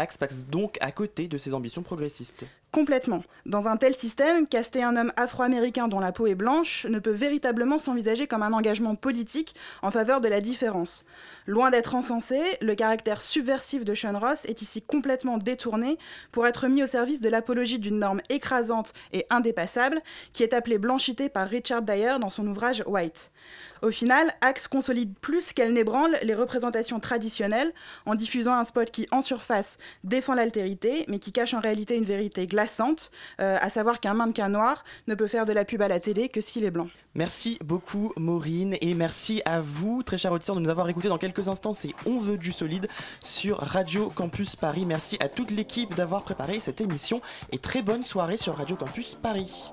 Axe 0.00 0.16
passe 0.16 0.46
donc 0.46 0.78
à 0.80 0.92
côté 0.92 1.26
de 1.26 1.38
ses 1.38 1.54
ambitions 1.54 1.82
progressistes. 1.82 2.44
Complètement. 2.70 3.24
Dans 3.46 3.66
un 3.66 3.78
tel 3.78 3.94
système, 3.94 4.46
caster 4.46 4.82
un 4.82 4.94
homme 4.94 5.12
afro-américain 5.16 5.88
dont 5.88 6.00
la 6.00 6.12
peau 6.12 6.26
est 6.26 6.34
blanche 6.34 6.84
ne 6.84 6.98
peut 6.98 7.10
véritablement 7.10 7.78
s'envisager 7.78 8.26
comme 8.26 8.42
un 8.42 8.52
engagement 8.52 8.94
politique 8.94 9.54
en 9.80 9.90
faveur 9.90 10.20
de 10.20 10.28
la 10.28 10.42
différence. 10.42 11.04
Loin 11.46 11.70
d'être 11.70 11.94
encensé, 11.94 12.38
le 12.60 12.74
caractère 12.74 13.22
subversif 13.22 13.84
de 13.84 13.94
Sean 13.94 14.18
Ross 14.18 14.44
est 14.44 14.60
ici 14.60 14.82
complètement 14.82 15.38
détourné 15.38 15.96
pour 16.30 16.46
être 16.46 16.68
mis 16.68 16.82
au 16.82 16.86
service 16.86 17.22
de 17.22 17.30
l'apologie 17.30 17.78
d'une 17.78 17.98
norme 17.98 18.20
écrasante 18.28 18.92
et 19.14 19.26
indépassable 19.30 20.02
qui 20.34 20.42
est 20.42 20.52
appelée 20.52 20.78
blanchité 20.78 21.30
par 21.30 21.48
Richard 21.48 21.82
Dyer 21.82 22.18
dans 22.20 22.30
son 22.30 22.46
ouvrage 22.46 22.84
White. 22.86 23.32
Au 23.80 23.90
final, 23.90 24.34
Axe 24.42 24.68
consolide 24.68 25.14
plus 25.20 25.54
qu'elle 25.54 25.72
n'ébranle 25.72 26.18
les 26.22 26.34
représentations 26.34 27.00
traditionnelles 27.00 27.72
en 28.04 28.14
diffusant 28.14 28.54
un 28.54 28.64
spot 28.64 28.90
qui, 28.90 29.06
en 29.10 29.22
surface, 29.22 29.78
défend 30.04 30.34
l'altérité, 30.34 31.04
mais 31.08 31.18
qui 31.18 31.32
cache 31.32 31.54
en 31.54 31.60
réalité 31.60 31.96
une 31.96 32.04
vérité 32.04 32.46
glaçante, 32.46 33.10
euh, 33.40 33.56
à 33.60 33.68
savoir 33.70 34.00
qu'un 34.00 34.14
mannequin 34.14 34.48
noir 34.48 34.84
ne 35.06 35.14
peut 35.14 35.26
faire 35.26 35.46
de 35.46 35.52
la 35.52 35.64
pub 35.64 35.82
à 35.82 35.88
la 35.88 36.00
télé 36.00 36.28
que 36.28 36.40
s'il 36.40 36.64
est 36.64 36.70
blanc. 36.70 36.88
Merci 37.14 37.58
beaucoup 37.64 38.12
Maureen 38.16 38.76
et 38.80 38.94
merci 38.94 39.42
à 39.44 39.60
vous 39.60 40.02
très 40.02 40.18
chers 40.18 40.32
auditeurs 40.32 40.56
de 40.56 40.60
nous 40.60 40.70
avoir 40.70 40.88
écoutés 40.88 41.08
dans 41.08 41.18
quelques 41.18 41.48
instants 41.48 41.72
c'est 41.72 41.94
On 42.06 42.18
veut 42.18 42.38
du 42.38 42.52
solide 42.52 42.88
sur 43.22 43.58
Radio 43.58 44.08
Campus 44.14 44.56
Paris. 44.56 44.84
Merci 44.86 45.16
à 45.20 45.28
toute 45.28 45.50
l'équipe 45.50 45.94
d'avoir 45.94 46.22
préparé 46.22 46.60
cette 46.60 46.80
émission 46.80 47.20
et 47.52 47.58
très 47.58 47.82
bonne 47.82 48.04
soirée 48.04 48.36
sur 48.36 48.56
Radio 48.56 48.76
Campus 48.76 49.14
Paris. 49.14 49.70